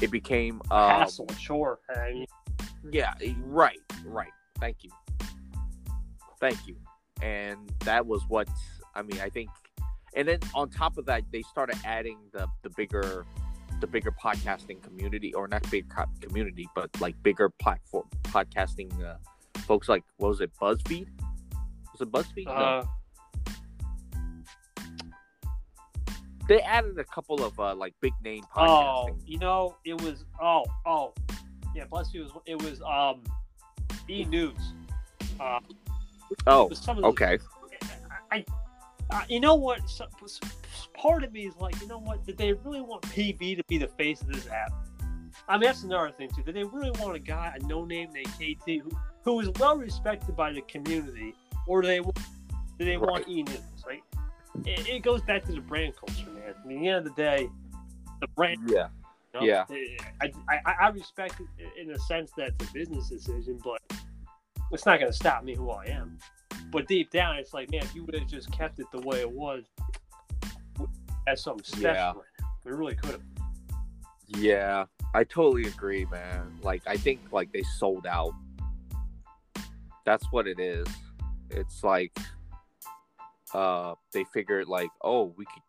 it 0.00 0.10
became 0.10 0.60
um, 0.70 0.90
hassle. 0.90 1.26
Sure. 1.38 1.78
I 1.94 2.12
mean, 2.12 2.26
yeah. 2.90 3.14
Right. 3.44 3.80
Right. 4.04 4.32
Thank 4.58 4.78
you. 4.82 4.90
Thank 6.40 6.66
you. 6.66 6.76
And 7.22 7.72
that 7.80 8.06
was 8.06 8.22
what 8.28 8.48
I 8.94 9.02
mean. 9.02 9.20
I 9.20 9.28
think, 9.28 9.50
and 10.16 10.26
then 10.26 10.38
on 10.54 10.70
top 10.70 10.96
of 10.96 11.04
that, 11.06 11.22
they 11.32 11.42
started 11.42 11.76
adding 11.84 12.18
the 12.32 12.46
the 12.62 12.70
bigger 12.70 13.26
the 13.80 13.86
bigger 13.86 14.12
podcasting 14.12 14.82
community, 14.82 15.34
or 15.34 15.48
not 15.48 15.68
big 15.70 15.86
community, 16.20 16.68
but 16.74 16.88
like 17.00 17.20
bigger 17.22 17.48
platform 17.48 18.06
podcasting 18.24 18.90
uh, 19.04 19.16
folks 19.60 19.88
like 19.88 20.04
what 20.18 20.28
was 20.28 20.40
it, 20.40 20.50
BuzzFeed? 20.60 21.08
Was 21.92 22.00
it 22.00 22.10
BuzzFeed? 22.12 22.46
No. 22.46 22.52
Uh, 22.52 22.84
They 26.48 26.60
added 26.62 26.98
a 26.98 27.04
couple 27.04 27.44
of 27.44 27.60
uh, 27.60 27.76
like 27.76 27.94
big 28.00 28.12
name 28.24 28.42
oh, 28.56 28.60
podcasting. 28.60 29.20
you 29.24 29.38
know, 29.38 29.76
it 29.84 30.00
was 30.00 30.24
oh 30.42 30.64
oh, 30.84 31.14
yeah. 31.76 31.84
BuzzFeed 31.84 32.24
was 32.24 32.32
it 32.46 32.60
was 32.60 32.82
um, 32.82 33.22
E 34.08 34.24
News. 34.24 34.58
Uh, 35.38 35.60
Oh, 36.46 36.66
was 36.66 36.78
some 36.78 36.96
of 36.98 37.02
the, 37.02 37.08
okay. 37.08 37.38
I, 38.30 38.36
I, 38.36 38.44
Uh, 39.10 39.22
you 39.28 39.40
know 39.40 39.54
what? 39.54 39.88
So, 39.88 40.06
part 40.94 41.24
of 41.24 41.32
me 41.32 41.46
is 41.46 41.54
like, 41.58 41.80
you 41.80 41.88
know 41.88 41.98
what? 41.98 42.24
Did 42.24 42.38
they 42.38 42.52
really 42.52 42.80
want 42.80 43.02
PB 43.02 43.56
to 43.56 43.64
be 43.68 43.78
the 43.78 43.88
face 43.88 44.20
of 44.22 44.28
this 44.28 44.48
app? 44.48 44.72
I 45.48 45.54
mean, 45.54 45.62
that's 45.62 45.82
another 45.82 46.10
thing 46.10 46.30
too. 46.30 46.42
Did 46.42 46.54
they 46.54 46.64
really 46.64 46.90
want 47.00 47.16
a 47.16 47.18
guy, 47.18 47.56
a 47.60 47.66
no-name 47.66 48.10
named 48.12 48.28
KT, 48.34 48.82
who, 48.84 48.90
who 49.24 49.40
is 49.40 49.50
well 49.58 49.76
respected 49.76 50.36
by 50.36 50.52
the 50.52 50.60
community, 50.62 51.34
or 51.66 51.82
do 51.82 51.88
they 51.88 52.00
want- 52.00 52.18
do 52.78 52.84
they 52.86 52.96
want 52.96 53.28
E 53.28 53.42
News? 53.42 53.60
Like, 53.86 54.02
it, 54.64 54.88
it 54.88 55.02
goes 55.02 55.20
back 55.22 55.44
to 55.44 55.52
the 55.52 55.60
brand 55.60 55.94
culture, 55.96 56.30
man. 56.30 56.54
I 56.64 56.66
mean, 56.66 56.78
at 56.78 56.82
the 56.82 56.88
end 56.88 56.96
of 56.98 57.04
the 57.04 57.22
day, 57.22 57.48
the 58.20 58.28
brand. 58.28 58.58
Yeah. 58.70 58.88
you 59.34 59.40
know, 59.40 59.46
Yeah. 59.46 59.64
I, 60.22 60.32
I, 60.48 60.74
I 60.80 60.88
respect 60.88 61.36
it 61.58 61.68
in 61.80 61.90
a 61.90 61.98
sense 61.98 62.30
that 62.36 62.52
it's 62.58 62.70
a 62.70 62.72
business 62.72 63.08
decision, 63.08 63.58
but 63.62 63.80
it's 64.72 64.86
not 64.86 64.98
going 64.98 65.10
to 65.10 65.16
stop 65.16 65.44
me 65.44 65.54
who 65.54 65.70
I 65.70 65.86
am. 65.86 66.18
But 66.70 66.86
deep 66.86 67.10
down, 67.10 67.36
it's 67.36 67.52
like, 67.52 67.70
man, 67.70 67.82
if 67.82 67.94
you 67.94 68.04
would 68.04 68.14
have 68.14 68.28
just 68.28 68.50
kept 68.52 68.78
it 68.78 68.86
the 68.92 69.00
way 69.00 69.20
it 69.20 69.30
was, 69.30 69.64
as 71.26 71.42
something 71.42 71.64
special, 71.64 71.92
Yeah. 71.92 72.12
we 72.64 72.72
really 72.72 72.94
could 72.94 73.10
have. 73.12 73.22
Yeah, 74.28 74.84
I 75.14 75.24
totally 75.24 75.66
agree, 75.66 76.04
man. 76.06 76.58
Like 76.62 76.82
I 76.86 76.96
think 76.96 77.20
like 77.32 77.52
they 77.52 77.62
sold 77.78 78.06
out. 78.06 78.32
That's 80.04 80.24
what 80.30 80.46
it 80.46 80.60
is. 80.60 80.86
It's 81.50 81.82
like 81.82 82.16
uh 83.52 83.94
they 84.12 84.24
figured 84.32 84.68
like, 84.68 84.90
oh, 85.02 85.34
we 85.36 85.44
could 85.44 85.62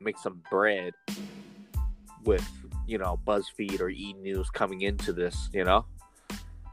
make 0.00 0.18
some 0.18 0.42
bread 0.50 0.94
with, 2.24 2.48
you 2.86 2.96
know, 2.96 3.20
BuzzFeed 3.26 3.80
or 3.80 3.90
E 3.90 4.14
News 4.14 4.48
coming 4.48 4.80
into 4.80 5.12
this, 5.12 5.50
you 5.52 5.64
know? 5.64 5.84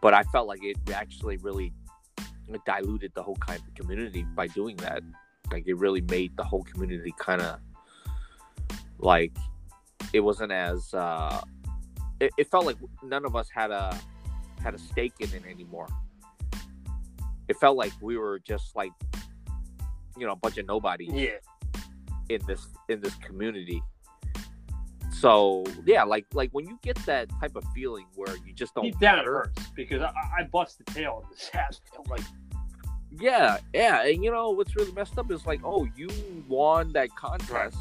But 0.01 0.13
I 0.13 0.23
felt 0.23 0.47
like 0.47 0.63
it 0.63 0.77
actually 0.93 1.37
really 1.37 1.73
diluted 2.65 3.11
the 3.15 3.23
whole 3.23 3.35
kind 3.35 3.61
of 3.65 3.73
community 3.75 4.23
by 4.35 4.47
doing 4.47 4.75
that. 4.77 5.03
Like 5.51 5.67
it 5.67 5.77
really 5.77 6.01
made 6.01 6.35
the 6.37 6.43
whole 6.43 6.63
community 6.63 7.13
kind 7.17 7.41
of 7.41 7.59
like 8.99 9.31
it 10.13 10.19
wasn't 10.19 10.51
as 10.51 10.93
uh 10.93 11.41
it, 12.19 12.31
it 12.37 12.49
felt 12.49 12.65
like 12.65 12.77
none 13.03 13.25
of 13.25 13.35
us 13.35 13.49
had 13.49 13.71
a 13.71 13.97
had 14.61 14.73
a 14.73 14.79
stake 14.79 15.13
in 15.19 15.29
it 15.33 15.43
anymore. 15.49 15.87
It 17.47 17.57
felt 17.57 17.77
like 17.77 17.93
we 18.01 18.17
were 18.17 18.39
just 18.39 18.75
like 18.75 18.91
you 20.17 20.25
know 20.25 20.33
a 20.33 20.35
bunch 20.35 20.57
of 20.57 20.67
nobodies 20.67 21.11
Yeah, 21.13 21.37
in 22.29 22.41
this 22.47 22.67
in 22.89 22.99
this 23.01 23.15
community 23.15 23.81
so 25.19 25.63
yeah 25.85 26.03
like 26.03 26.25
like 26.33 26.49
when 26.51 26.65
you 26.65 26.77
get 26.81 26.95
that 27.05 27.29
type 27.39 27.55
of 27.55 27.63
feeling 27.73 28.05
where 28.15 28.35
you 28.45 28.53
just 28.53 28.73
don't 28.75 28.83
deep 28.83 28.99
down 28.99 29.19
it 29.19 29.25
hurts 29.25 29.67
because 29.75 30.01
I, 30.01 30.11
I 30.39 30.43
bust 30.51 30.77
the 30.77 30.83
tail 30.91 31.23
of 31.23 31.29
this 31.29 31.49
ass. 31.53 31.81
Like, 32.09 32.21
yeah 33.19 33.57
yeah 33.73 34.03
and 34.05 34.23
you 34.23 34.31
know 34.31 34.51
what's 34.51 34.75
really 34.75 34.91
messed 34.91 35.17
up 35.17 35.31
is 35.31 35.45
like 35.45 35.61
oh 35.63 35.87
you 35.95 36.07
won 36.47 36.91
that 36.93 37.09
contest 37.15 37.77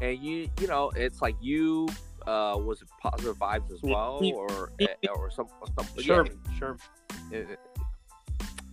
and 0.00 0.18
you 0.18 0.48
you 0.60 0.66
know 0.66 0.90
it's 0.94 1.20
like 1.22 1.34
you 1.40 1.88
uh 2.26 2.56
was 2.56 2.82
it 2.82 2.88
positive 3.00 3.36
vibes 3.36 3.72
as 3.72 3.82
well 3.82 4.20
or 4.34 4.70
or 5.10 5.30
some, 5.30 5.48
some 5.76 5.86
yeah, 5.96 6.02
Sherman, 6.02 6.38
Sherman. 6.58 6.78
Uh, 7.32 7.38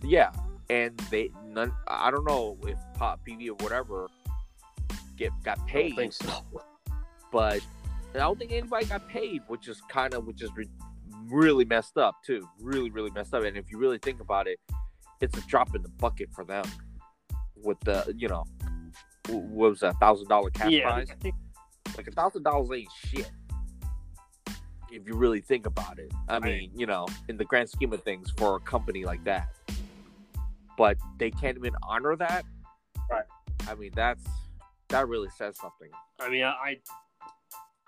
yeah, 0.02 0.30
and 0.70 0.96
they 1.10 1.30
none. 1.46 1.72
I 1.86 2.10
don't 2.10 2.24
know 2.24 2.56
if 2.66 2.78
Pop 2.94 3.20
PV 3.26 3.50
or 3.50 3.54
whatever 3.62 4.08
get 5.16 5.30
got 5.42 5.58
I 5.58 5.60
don't 5.60 5.68
paid, 5.68 5.96
think 5.96 6.12
so. 6.12 6.32
But 7.32 7.60
I 8.14 8.18
don't 8.18 8.38
think 8.38 8.52
anybody 8.52 8.84
got 8.86 9.08
paid, 9.08 9.40
which 9.48 9.66
is 9.66 9.80
kind 9.88 10.14
of 10.14 10.26
which 10.26 10.42
is 10.42 10.50
re- 10.54 10.68
really 11.28 11.64
messed 11.64 11.96
up 11.96 12.16
too. 12.24 12.46
Really, 12.60 12.90
really 12.90 13.10
messed 13.10 13.34
up. 13.34 13.42
And 13.42 13.56
if 13.56 13.70
you 13.70 13.78
really 13.78 13.98
think 13.98 14.20
about 14.20 14.46
it, 14.46 14.60
it's 15.20 15.36
a 15.36 15.40
drop 15.42 15.74
in 15.74 15.82
the 15.82 15.88
bucket 15.88 16.30
for 16.32 16.44
them. 16.44 16.64
With 17.56 17.80
the 17.80 18.14
you 18.16 18.28
know, 18.28 18.44
what 19.28 19.70
was 19.70 19.80
that 19.80 19.98
thousand 19.98 20.28
dollar 20.28 20.50
cash 20.50 20.70
Yeah, 20.70 20.84
prize? 20.84 21.08
Like 21.96 22.06
a 22.06 22.12
thousand 22.12 22.42
dollars 22.42 22.68
ain't 22.72 22.88
shit. 23.06 23.30
If 24.90 25.06
you 25.06 25.14
really 25.14 25.40
think 25.40 25.64
about 25.64 25.98
it, 25.98 26.12
I 26.28 26.38
mean, 26.38 26.70
you 26.76 26.84
know, 26.84 27.06
in 27.28 27.38
the 27.38 27.46
grand 27.46 27.70
scheme 27.70 27.94
of 27.94 28.02
things, 28.02 28.30
for 28.36 28.56
a 28.56 28.60
company 28.60 29.06
like 29.06 29.24
that, 29.24 29.48
but 30.76 30.98
they 31.18 31.30
can't 31.30 31.56
even 31.56 31.72
honor 31.82 32.14
that. 32.16 32.44
Right. 33.10 33.24
I 33.68 33.74
mean, 33.74 33.92
that's 33.94 34.22
that 34.88 35.08
really 35.08 35.30
says 35.30 35.56
something. 35.58 35.88
I 36.20 36.28
mean, 36.28 36.44
I, 36.44 36.76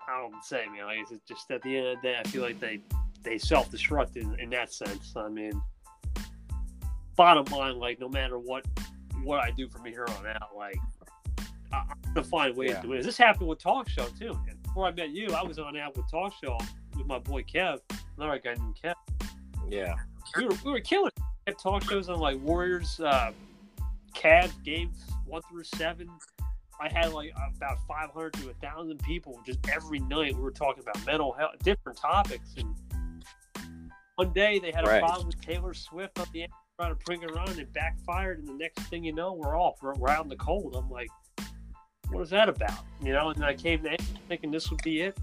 I, 0.07 0.21
don't 0.21 0.43
say, 0.43 0.65
man. 0.75 0.85
Like, 0.85 0.99
it's 0.99 1.23
just 1.27 1.49
at 1.51 1.61
the 1.61 1.77
end 1.77 1.87
of 1.87 2.01
the 2.01 2.07
day, 2.09 2.17
I 2.19 2.23
feel 2.27 2.41
like 2.41 2.59
they, 2.59 2.79
they 3.23 3.37
self 3.37 3.71
destructed 3.71 4.17
in, 4.17 4.39
in 4.39 4.49
that 4.51 4.73
sense. 4.73 5.13
I 5.15 5.29
mean, 5.29 5.59
bottom 7.15 7.45
line, 7.55 7.79
like, 7.79 7.99
no 7.99 8.09
matter 8.09 8.37
what, 8.37 8.65
what 9.23 9.39
I 9.39 9.51
do 9.51 9.67
from 9.69 9.85
here 9.85 10.05
on 10.07 10.27
out, 10.27 10.55
like, 10.55 10.77
I, 11.71 11.77
I'm 11.77 12.13
gonna 12.13 12.25
find 12.25 12.55
ways 12.55 12.71
Yeah. 12.71 12.81
to 12.81 12.87
win. 12.87 13.01
This 13.01 13.17
happened 13.17 13.47
with 13.47 13.59
Talk 13.59 13.89
Show 13.89 14.05
too. 14.19 14.33
Man. 14.45 14.57
Before 14.63 14.85
I 14.87 14.91
met 14.91 15.11
you, 15.11 15.31
I 15.33 15.43
was 15.43 15.57
on 15.57 15.77
out 15.77 15.95
with 15.97 16.09
Talk 16.09 16.33
Show 16.43 16.57
with 16.97 17.07
my 17.07 17.19
boy 17.19 17.43
Kev, 17.43 17.79
another 18.17 18.39
guy 18.39 18.53
named 18.53 18.77
Kev. 18.81 18.93
Yeah. 19.69 19.95
We 20.37 20.45
were, 20.45 20.55
we 20.63 20.71
were 20.71 20.79
killing. 20.79 21.07
It. 21.07 21.21
We 21.47 21.51
had 21.51 21.59
talk 21.59 21.83
shows 21.83 22.09
on 22.09 22.19
like 22.19 22.39
Warriors, 22.41 22.99
uh, 22.99 23.31
Cavs 24.15 24.51
games 24.63 25.05
one 25.25 25.41
through 25.49 25.63
seven. 25.63 26.09
I 26.79 26.89
had 26.89 27.13
like 27.13 27.31
about 27.55 27.77
500 27.87 28.33
to 28.33 28.47
1,000 28.47 28.99
people 29.03 29.39
just 29.45 29.59
every 29.69 29.99
night. 29.99 30.35
We 30.35 30.41
were 30.41 30.51
talking 30.51 30.83
about 30.83 31.03
mental 31.05 31.31
health, 31.33 31.53
different 31.63 31.97
topics. 31.97 32.53
And 32.57 32.75
one 34.15 34.33
day 34.33 34.59
they 34.59 34.71
had 34.71 34.83
a 34.85 34.87
Right. 34.87 35.01
problem 35.01 35.27
with 35.27 35.41
Taylor 35.41 35.73
Swift 35.73 36.19
up 36.19 36.29
the 36.31 36.43
end, 36.43 36.51
trying 36.79 36.95
to 36.95 37.03
bring 37.05 37.21
her 37.21 37.37
on, 37.39 37.49
and 37.49 37.59
it 37.59 37.71
backfired. 37.73 38.39
And 38.39 38.47
the 38.47 38.53
next 38.53 38.79
thing 38.89 39.03
you 39.03 39.13
know, 39.13 39.33
we're 39.33 39.57
off. 39.57 39.81
We're, 39.81 39.93
we're 39.95 40.09
out 40.09 40.23
in 40.23 40.29
the 40.29 40.35
cold. 40.35 40.75
I'm 40.75 40.89
like, 40.89 41.09
what 42.09 42.21
is 42.21 42.29
that 42.31 42.49
about? 42.49 42.83
You 43.01 43.13
know, 43.13 43.29
and 43.29 43.43
I 43.43 43.53
came 43.53 43.81
to 43.83 43.97
thinking 44.27 44.51
this 44.51 44.69
would 44.69 44.81
be 44.83 45.01
it. 45.01 45.17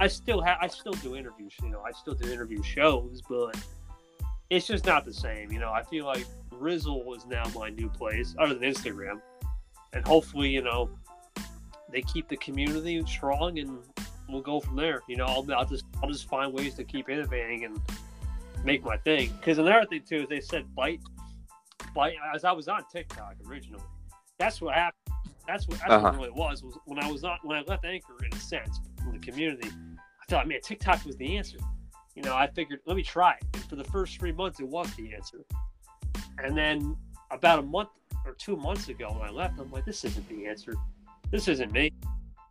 I 0.00 0.06
still 0.06 0.40
have, 0.42 0.58
I 0.60 0.68
still 0.68 0.92
do 0.92 1.16
interviews. 1.16 1.54
You 1.62 1.70
know, 1.70 1.82
I 1.82 1.90
still 1.92 2.14
do 2.14 2.30
interview 2.30 2.62
shows, 2.62 3.20
but 3.28 3.56
it's 4.50 4.66
just 4.66 4.84
not 4.84 5.04
the 5.04 5.12
same. 5.12 5.50
You 5.50 5.58
know, 5.58 5.72
I 5.72 5.82
feel 5.82 6.04
like 6.04 6.26
Rizzle 6.52 7.16
is 7.16 7.26
now 7.26 7.44
my 7.54 7.70
new 7.70 7.88
place, 7.88 8.34
other 8.38 8.54
than 8.54 8.70
Instagram, 8.72 9.20
and 9.92 10.06
hopefully, 10.06 10.48
you 10.50 10.62
know, 10.62 10.90
they 11.92 12.02
keep 12.02 12.28
the 12.28 12.36
community 12.36 13.02
strong, 13.06 13.58
and 13.58 13.78
we'll 14.28 14.42
go 14.42 14.60
from 14.60 14.76
there. 14.76 15.02
You 15.08 15.16
know, 15.16 15.26
I'll, 15.26 15.46
I'll 15.54 15.64
just 15.66 15.84
I'll 16.02 16.10
just 16.10 16.28
find 16.28 16.52
ways 16.52 16.74
to 16.74 16.84
keep 16.84 17.08
innovating 17.08 17.64
and 17.64 17.80
make 18.64 18.84
my 18.84 18.96
thing. 18.98 19.32
Because 19.38 19.58
another 19.58 19.86
thing 19.86 20.02
too 20.08 20.22
is 20.22 20.28
they 20.28 20.40
said 20.40 20.74
bite, 20.74 21.00
bite. 21.94 22.16
As 22.34 22.44
I 22.44 22.52
was 22.52 22.68
on 22.68 22.82
TikTok 22.92 23.34
originally, 23.46 23.82
that's 24.38 24.60
what 24.60 24.74
happened. 24.74 24.94
That's 25.46 25.66
what 25.66 25.78
that's 25.78 25.90
Uh-huh. 25.92 26.02
what 26.04 26.14
really 26.16 26.30
was. 26.30 26.62
Was 26.62 26.78
when 26.84 26.98
I 27.02 27.10
was 27.10 27.24
on 27.24 27.38
when 27.42 27.56
I 27.56 27.62
left 27.62 27.84
Anchor 27.84 28.14
in 28.24 28.36
a 28.36 28.40
sense 28.40 28.80
from 29.02 29.12
the 29.12 29.18
community, 29.18 29.68
I 29.68 30.24
thought, 30.28 30.46
man, 30.46 30.60
TikTok 30.62 31.04
was 31.06 31.16
the 31.16 31.36
answer. 31.36 31.58
You 32.14 32.22
know, 32.22 32.34
I 32.34 32.48
figured 32.48 32.80
let 32.84 32.96
me 32.96 33.02
try 33.02 33.32
it. 33.32 33.44
And 33.54 33.64
for 33.64 33.76
the 33.76 33.84
first 33.84 34.18
three 34.18 34.32
months, 34.32 34.60
it 34.60 34.68
was 34.68 34.92
the 34.96 35.14
answer. 35.14 35.38
And 36.42 36.56
then 36.56 36.96
about 37.30 37.60
a 37.60 37.62
month 37.62 37.88
or 38.26 38.32
two 38.34 38.56
months 38.56 38.88
ago, 38.88 39.10
when 39.12 39.22
I 39.22 39.30
left, 39.30 39.58
I'm 39.58 39.70
like, 39.70 39.84
this 39.84 40.04
isn't 40.04 40.28
the 40.28 40.46
answer. 40.46 40.74
This 41.30 41.48
isn't 41.48 41.72
me. 41.72 41.92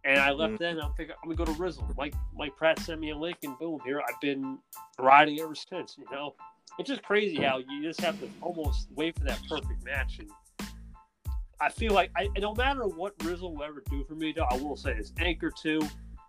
And 0.03 0.19
I 0.19 0.31
left 0.31 0.53
Mm. 0.53 0.57
then. 0.59 0.79
I'm 0.81 0.93
thinking 0.93 1.15
I'm 1.21 1.29
gonna 1.29 1.35
go 1.35 1.45
to 1.45 1.59
Rizzle. 1.59 1.93
Mike 1.97 2.15
Mike 2.33 2.55
Pratt 2.55 2.79
sent 2.79 3.01
me 3.01 3.09
a 3.09 3.17
link, 3.17 3.37
and 3.43 3.57
boom, 3.59 3.79
here 3.83 4.01
I've 4.01 4.19
been 4.21 4.57
riding 4.99 5.39
ever 5.41 5.55
since. 5.55 5.97
You 5.97 6.05
know, 6.11 6.35
it's 6.79 6.87
just 6.87 7.03
crazy 7.03 7.41
how 7.41 7.57
you 7.57 7.83
just 7.83 7.99
have 8.01 8.17
to 8.21 8.29
almost 8.41 8.87
wait 8.95 9.17
for 9.17 9.25
that 9.25 9.39
perfect 9.49 9.83
match. 9.83 10.19
And 10.19 10.29
I 11.59 11.69
feel 11.69 11.93
like 11.93 12.11
I, 12.15 12.29
no 12.39 12.53
matter 12.53 12.83
what 12.87 13.17
Rizzle 13.19 13.53
will 13.55 13.63
ever 13.63 13.83
do 13.89 14.03
for 14.05 14.15
me, 14.15 14.31
though, 14.31 14.45
I 14.49 14.55
will 14.55 14.77
say 14.77 14.93
this: 14.93 15.11
Anchor 15.19 15.51
Two 15.51 15.81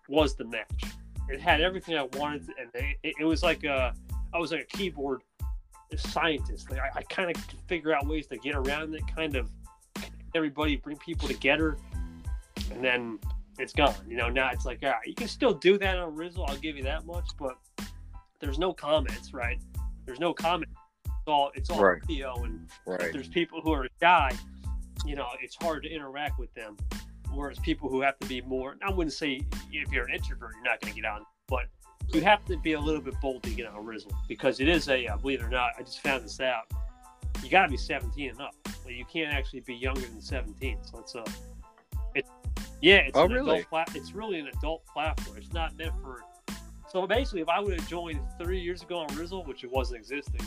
was 0.08 0.34
the 0.34 0.44
match. 0.44 0.82
It 1.28 1.40
had 1.40 1.60
everything 1.60 1.96
I 1.96 2.04
wanted, 2.18 2.48
and 2.58 2.70
they, 2.72 2.96
it, 3.04 3.14
it 3.20 3.24
was 3.24 3.42
like 3.44 3.62
a 3.62 3.94
I 4.32 4.38
was 4.38 4.50
like 4.50 4.62
a 4.62 4.76
keyboard 4.76 5.22
scientist. 5.96 6.70
Like 6.70 6.80
I, 6.80 6.90
I 6.98 7.02
kind 7.02 7.30
of 7.34 7.42
figure 7.68 7.94
out 7.94 8.06
ways 8.06 8.26
to 8.28 8.38
get 8.38 8.54
around 8.56 8.94
it, 8.94 9.02
kind 9.14 9.36
of 9.36 9.48
everybody 10.34 10.76
bring 10.76 10.96
people 10.96 11.28
together, 11.28 11.76
and 12.70 12.82
then 12.84 13.18
it's 13.58 13.72
gone. 13.72 13.94
You 14.08 14.16
know, 14.16 14.28
now 14.28 14.50
it's 14.52 14.64
like, 14.64 14.80
all 14.82 14.90
right, 14.90 15.06
you 15.06 15.14
can 15.14 15.28
still 15.28 15.54
do 15.54 15.78
that 15.78 15.98
on 15.98 16.14
Rizzle. 16.14 16.48
I'll 16.48 16.56
give 16.56 16.76
you 16.76 16.82
that 16.84 17.06
much, 17.06 17.28
but 17.38 17.56
there's 18.40 18.58
no 18.58 18.72
comments, 18.72 19.32
right? 19.34 19.58
There's 20.06 20.20
no 20.20 20.32
comment. 20.32 20.70
It's 21.04 21.12
all 21.26 21.50
it's 21.54 21.70
all 21.70 21.82
Right. 21.82 22.00
video, 22.06 22.34
and 22.44 22.66
if 22.66 22.78
Right. 22.86 23.12
there's 23.12 23.28
people 23.28 23.60
who 23.60 23.72
are 23.72 23.88
shy, 24.00 24.30
you 25.04 25.16
know, 25.16 25.28
it's 25.40 25.56
hard 25.56 25.82
to 25.84 25.90
interact 25.90 26.38
with 26.38 26.52
them. 26.54 26.76
Whereas 27.32 27.58
people 27.58 27.88
who 27.90 28.00
have 28.00 28.18
to 28.20 28.26
be 28.26 28.40
more, 28.40 28.76
I 28.82 28.90
wouldn't 28.90 29.12
say 29.12 29.42
if 29.70 29.92
you're 29.92 30.06
an 30.06 30.14
introvert, 30.14 30.52
you're 30.54 30.64
not 30.64 30.80
going 30.80 30.94
to 30.94 31.00
get 31.00 31.08
on, 31.10 31.26
but 31.46 31.66
you 32.14 32.22
have 32.22 32.42
to 32.46 32.56
be 32.56 32.72
a 32.72 32.80
little 32.80 33.02
bit 33.02 33.14
bold 33.20 33.42
to 33.42 33.50
get 33.50 33.66
on 33.66 33.84
Rizzle 33.84 34.12
because 34.28 34.60
it 34.60 34.68
is 34.68 34.88
a, 34.88 35.06
uh, 35.06 35.16
believe 35.18 35.40
it 35.40 35.44
or 35.44 35.50
not, 35.50 35.72
I 35.78 35.82
just 35.82 36.00
found 36.00 36.24
this 36.24 36.40
out. 36.40 36.62
you 37.42 37.50
got 37.50 37.64
to 37.66 37.68
be 37.70 37.76
17 37.76 38.30
and 38.30 38.40
up. 38.40 38.54
But 38.82 38.94
you 38.94 39.04
can't 39.04 39.32
actually 39.32 39.60
be 39.60 39.74
younger 39.74 40.00
than 40.00 40.20
17. 40.22 40.78
So 40.82 40.98
it's 41.00 41.14
a, 41.14 41.24
it, 42.14 42.26
yeah, 42.80 42.96
it's 42.96 43.16
Oh, 43.18 43.24
an 43.24 43.32
really? 43.32 43.60
adult 43.60 43.68
pla- 43.68 43.94
it's 43.94 44.12
really 44.12 44.38
an 44.38 44.48
adult 44.48 44.84
platform. 44.86 45.36
It's 45.36 45.52
not 45.52 45.76
meant 45.76 45.92
for. 46.02 46.22
So 46.88 47.06
basically, 47.06 47.42
if 47.42 47.48
I 47.48 47.60
would 47.60 47.78
have 47.78 47.88
joined 47.88 48.20
three 48.40 48.60
years 48.60 48.82
ago 48.82 48.98
on 49.00 49.08
Rizzle, 49.08 49.44
which 49.46 49.62
it 49.64 49.70
wasn't 49.70 50.00
existing, 50.00 50.40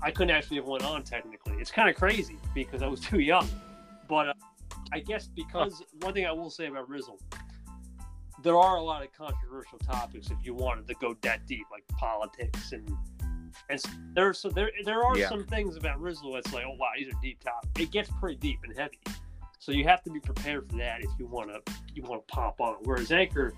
I 0.00 0.10
couldn't 0.12 0.30
actually 0.34 0.58
have 0.58 0.66
went 0.66 0.84
on 0.84 1.02
technically. 1.02 1.54
It's 1.58 1.70
kind 1.72 1.88
of 1.88 1.96
crazy 1.96 2.36
because 2.54 2.82
I 2.82 2.86
was 2.86 3.00
too 3.10 3.18
young. 3.20 3.48
But 4.08 4.28
uh, 4.28 4.34
I 4.92 5.00
guess 5.00 5.26
because 5.28 5.82
one 6.02 6.14
thing 6.14 6.24
I 6.26 6.32
will 6.32 6.50
say 6.50 6.66
about 6.66 6.88
Rizzle, 6.88 7.18
there 8.42 8.56
are 8.56 8.76
a 8.76 8.82
lot 8.82 9.02
of 9.02 9.12
controversial 9.12 9.78
topics 9.78 10.30
if 10.30 10.38
you 10.44 10.54
wanted 10.54 10.86
to 10.88 10.94
go 10.94 11.16
that 11.22 11.46
deep, 11.46 11.66
like 11.72 11.86
politics 11.88 12.72
and 12.72 12.88
and 13.70 13.82
there 14.14 14.32
so 14.32 14.48
there 14.48 14.70
there 14.84 15.02
are 15.04 15.18
Yeah. 15.18 15.28
some 15.28 15.44
things 15.46 15.76
about 15.76 16.00
Rizzle 16.00 16.32
that's 16.34 16.52
like, 16.54 16.64
oh 16.64 16.76
wow, 16.78 16.86
these 16.96 17.08
are 17.08 17.18
deep 17.20 17.42
topics. 17.42 17.68
It 17.80 17.90
gets 17.90 18.08
pretty 18.20 18.36
deep 18.36 18.60
and 18.62 18.78
heavy, 18.78 19.00
so 19.58 19.72
you 19.72 19.84
have 19.84 20.02
to 20.04 20.10
be 20.10 20.20
prepared 20.20 20.68
for 20.70 20.76
that 20.76 21.00
if 21.00 21.10
you 21.18 21.26
want 21.26 21.50
to 21.50 21.74
you 21.94 22.02
want 22.02 22.26
to 22.26 22.34
pop 22.34 22.60
on. 22.60 22.76
Whereas 22.82 23.10
Anchor, 23.12 23.54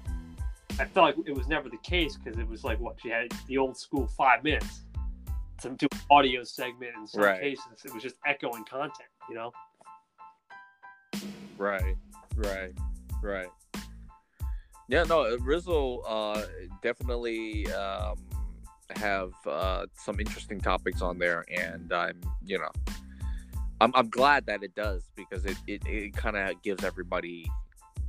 I 0.78 0.84
felt 0.86 1.18
like 1.18 1.28
it 1.28 1.36
was 1.36 1.46
never 1.46 1.68
the 1.68 1.78
case 1.78 2.16
because 2.16 2.38
it 2.38 2.48
was 2.48 2.64
like 2.64 2.80
what 2.80 3.03
you 3.05 3.12
had 3.12 3.32
the 3.46 3.59
old 3.59 3.76
school 3.76 4.07
five 4.07 4.42
minutes 4.42 4.82
to 5.62 5.70
do 5.70 5.86
an 5.92 5.98
audio 6.11 6.42
segment. 6.42 6.92
In 6.96 7.07
some 7.07 7.22
Right. 7.22 7.40
cases, 7.40 7.84
it 7.84 7.92
was 7.92 8.03
just 8.03 8.16
echoing 8.26 8.64
content. 8.64 9.09
You 9.28 9.34
know. 9.34 9.53
Right, 11.59 11.96
right, 12.36 12.72
right. 13.22 13.48
Yeah, 14.88 15.05
no, 15.05 15.22
uh, 15.22 15.36
Rizzle 15.38 16.03
uh, 16.07 16.42
definitely 16.82 17.70
um, 17.72 18.16
have 18.96 19.30
uh, 19.46 19.86
some 19.94 20.18
interesting 20.18 20.61
topics 20.61 21.03
on 21.03 21.18
there, 21.18 21.44
and 21.55 21.92
I'm, 21.92 22.20
you 22.42 22.59
know, 22.59 22.70
I'm, 23.81 23.93
I'm 23.95 24.09
glad 24.09 24.47
that 24.47 24.62
it 24.62 24.74
does 24.74 25.11
because 25.16 25.45
it 25.47 25.57
it, 25.66 25.83
it 25.87 26.14
kind 26.14 26.37
of 26.37 26.61
gives 26.62 26.85
everybody, 26.85 27.51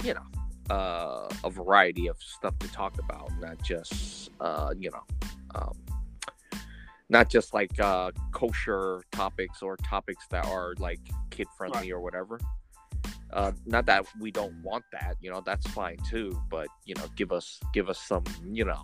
you 0.04 0.14
know, 0.14 0.74
uh, 0.74 1.30
a 1.44 1.50
variety 1.50 2.08
of 2.08 2.18
stuff 2.22 2.58
to 2.60 2.68
talk 2.72 2.98
about, 3.00 3.32
not 3.40 3.62
just, 3.64 4.30
uh, 4.40 4.74
you 4.78 4.92
know, 4.92 5.04
um, 5.56 5.78
not 7.10 7.30
just 7.30 7.54
like 7.54 7.78
uh, 7.80 8.12
kosher 8.32 9.02
topics 9.12 9.62
or 9.62 9.78
topics 9.78 10.26
that 10.30 10.46
are 10.48 10.74
like 10.78 11.00
kid 11.30 11.48
friendly 11.58 11.92
or 11.92 12.00
whatever. 12.00 12.40
Uh, 13.34 13.54
not 13.66 13.86
that 13.86 14.06
we 14.20 14.30
don't 14.30 14.54
want 14.62 14.84
that, 14.92 15.16
you 15.22 15.32
know, 15.32 15.42
that's 15.46 15.66
fine 15.68 15.98
too. 16.10 16.38
But 16.50 16.68
you 16.86 16.96
know, 16.96 17.06
give 17.16 17.32
us 17.32 17.60
give 17.74 17.90
us 17.90 18.00
some, 18.00 18.24
you 18.52 18.66
know, 18.66 18.84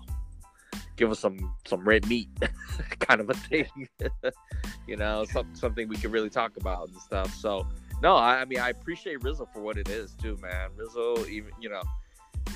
give 0.98 1.12
us 1.12 1.20
some 1.20 1.56
some 1.66 1.88
red 1.88 2.06
meat, 2.08 2.30
kind 3.00 3.22
of 3.22 3.30
a 3.30 3.34
thing. 3.34 3.88
you 4.88 4.98
know, 4.98 5.26
some, 5.26 5.56
something 5.56 5.88
we 5.88 5.96
can 5.96 6.12
really 6.12 6.30
talk 6.30 6.58
about 6.58 6.90
and 6.90 6.98
stuff. 6.98 7.34
So 7.36 7.68
no, 8.02 8.16
I, 8.16 8.42
I 8.42 8.46
mean, 8.46 8.60
I 8.60 8.70
appreciate 8.70 9.22
Rizzle 9.22 9.48
for 9.54 9.62
what 9.62 9.78
it 9.78 9.90
is 9.90 10.14
too, 10.14 10.38
man. 10.42 10.72
Rizzle, 10.76 11.28
even 11.30 11.52
you 11.62 11.70
know, 11.70 11.82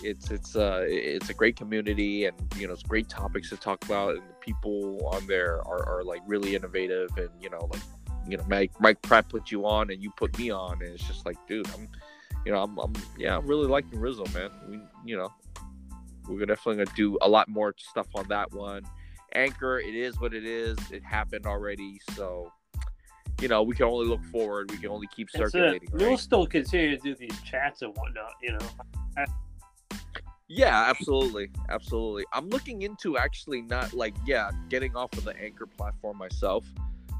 it's 0.03 0.31
it's 0.31 0.55
uh 0.55 0.83
it's 0.87 1.29
a 1.29 1.33
great 1.33 1.55
community 1.55 2.25
and 2.25 2.35
you 2.57 2.67
know 2.67 2.73
it's 2.73 2.83
great 2.83 3.09
topics 3.09 3.49
to 3.49 3.57
talk 3.57 3.83
about 3.85 4.15
and 4.15 4.23
the 4.29 4.33
people 4.39 5.05
on 5.13 5.25
there 5.27 5.57
are, 5.67 5.87
are 5.87 6.03
like 6.03 6.21
really 6.25 6.55
innovative 6.55 7.09
and 7.17 7.29
you 7.39 7.49
know 7.49 7.69
like 7.71 7.81
you 8.27 8.37
know 8.37 8.43
Mike 8.47 8.71
Mike 8.79 9.01
Pratt 9.01 9.29
put 9.29 9.51
you 9.51 9.65
on 9.65 9.91
and 9.91 10.01
you 10.01 10.11
put 10.11 10.37
me 10.37 10.49
on 10.49 10.81
and 10.81 10.93
it's 10.93 11.05
just 11.05 11.25
like 11.25 11.37
dude 11.47 11.67
I'm 11.75 11.87
you 12.45 12.51
know 12.51 12.63
I'm, 12.63 12.77
I'm 12.79 12.93
yeah 13.17 13.37
I'm 13.37 13.45
really 13.45 13.67
liking 13.67 13.99
Rizzle 13.99 14.33
man 14.33 14.49
we 14.67 14.79
you 15.05 15.17
know 15.17 15.31
we're 16.27 16.45
definitely 16.45 16.83
gonna 16.83 16.95
do 16.95 17.17
a 17.21 17.29
lot 17.29 17.47
more 17.47 17.73
stuff 17.77 18.07
on 18.15 18.27
that 18.27 18.51
one 18.53 18.83
Anchor 19.33 19.79
it 19.79 19.95
is 19.95 20.19
what 20.19 20.33
it 20.33 20.45
is 20.45 20.77
it 20.91 21.03
happened 21.03 21.45
already 21.45 21.99
so 22.15 22.51
you 23.39 23.47
know 23.47 23.63
we 23.63 23.75
can 23.75 23.85
only 23.85 24.07
look 24.07 24.23
forward 24.25 24.69
we 24.71 24.77
can 24.77 24.89
only 24.89 25.07
keep 25.07 25.29
That's 25.31 25.47
it. 25.47 25.51
circulating 25.51 25.89
We'll 25.93 26.17
still 26.17 26.45
continue 26.45 26.95
to 26.95 27.01
do 27.01 27.15
these 27.15 27.39
chats 27.41 27.81
and 27.81 27.95
whatnot. 27.95 28.33
You 28.41 28.53
know. 28.53 29.25
Yeah, 30.53 30.83
absolutely, 30.89 31.49
absolutely. 31.69 32.25
I'm 32.33 32.49
looking 32.49 32.81
into 32.81 33.17
actually 33.17 33.61
not 33.61 33.93
like 33.93 34.13
yeah, 34.25 34.51
getting 34.67 34.97
off 34.97 35.13
of 35.13 35.23
the 35.23 35.33
Anchor 35.41 35.65
platform 35.65 36.17
myself. 36.17 36.65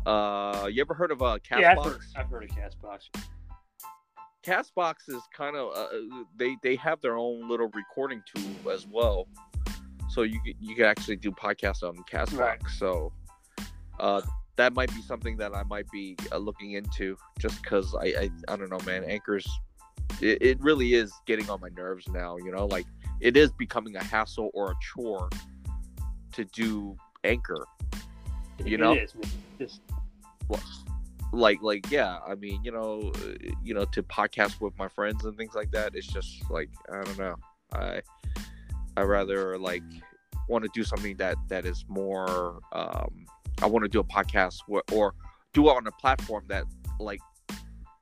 Uh, 0.06 0.68
you 0.70 0.82
ever 0.82 0.94
heard 0.94 1.12
of 1.12 1.22
uh, 1.22 1.38
Castbox? 1.38 1.60
Yeah, 1.62 1.72
I've 1.72 1.86
heard, 1.86 2.02
I've 2.18 2.30
heard 2.30 2.44
of 2.44 2.50
Castbox. 2.50 3.08
Castbox 4.44 5.08
is 5.08 5.22
kind 5.36 5.56
of 5.56 5.76
uh, 5.76 5.88
they 6.36 6.58
they 6.64 6.76
have 6.78 7.00
their 7.02 7.18
own 7.18 7.48
little 7.48 7.70
recording 7.70 8.24
tool 8.34 8.72
as 8.72 8.88
well, 8.88 9.28
so 10.10 10.24
you 10.24 10.40
you 10.60 10.76
can 10.76 10.86
actually 10.86 11.18
do 11.18 11.32
podcasts 11.32 11.84
on 11.84 11.96
Castbox. 12.12 12.38
Right. 12.38 12.62
So, 12.78 13.14
uh, 14.00 14.22
that 14.56 14.74
might 14.74 14.90
be 14.96 15.02
something 15.02 15.38
that 15.38 15.56
I 15.56 15.64
might 15.64 15.90
be 15.92 16.16
uh, 16.32 16.38
looking 16.38 16.74
into 16.74 17.18
just 17.40 17.62
because 17.62 17.94
I, 17.96 18.06
I 18.06 18.30
I 18.48 18.56
don't 18.56 18.70
know, 18.70 18.80
man. 18.86 19.04
Anchor's 19.04 19.48
it, 20.22 20.42
it 20.42 20.62
really 20.62 20.94
is 20.94 21.14
getting 21.26 21.50
on 21.50 21.62
my 21.62 21.70
nerves 21.70 22.08
now. 22.10 22.38
You 22.38 22.52
know, 22.52 22.66
like 22.66 22.86
it 23.20 23.38
is 23.38 23.52
becoming 23.52 23.96
a 23.96 24.04
hassle 24.04 24.50
or 24.54 24.72
a 24.72 24.76
chore 24.82 25.30
to 26.34 26.46
do 26.46 26.96
Anchor. 27.24 27.66
You 28.66 28.76
It 28.76 28.80
know? 28.80 28.94
is, 28.94 29.16
man. 29.16 29.32
Just 29.60 29.82
like 31.34 31.62
like 31.62 31.90
yeah 31.90 32.20
i 32.28 32.36
mean 32.36 32.62
you 32.64 32.72
know 32.72 33.12
uh, 33.16 33.50
you 33.64 33.74
know 33.74 33.86
to 33.86 34.04
podcast 34.04 34.60
with 34.60 34.78
my 34.78 34.88
friends 34.88 35.24
and 35.26 35.38
things 35.38 35.56
like 35.56 35.72
that 35.72 35.96
it's 35.96 36.08
just 36.08 36.50
like 36.50 36.70
i 36.92 37.02
don't 37.04 37.18
know 37.18 37.36
i 37.74 38.02
i 38.98 39.02
rather 39.02 39.58
like 39.58 39.84
want 40.50 40.64
to 40.64 40.70
do 40.74 40.84
something 40.84 41.16
that 41.16 41.38
that 41.48 41.66
is 41.66 41.86
more 41.88 42.60
um 42.74 43.26
i 43.62 43.66
want 43.66 43.84
to 43.84 43.90
do 43.90 44.00
a 44.00 44.04
podcast 44.04 44.56
where, 44.68 44.84
or 44.92 45.14
do 45.54 45.70
it 45.70 45.72
on 45.76 45.88
a 45.88 45.92
platform 45.94 46.44
that 46.48 46.66
like 47.00 47.22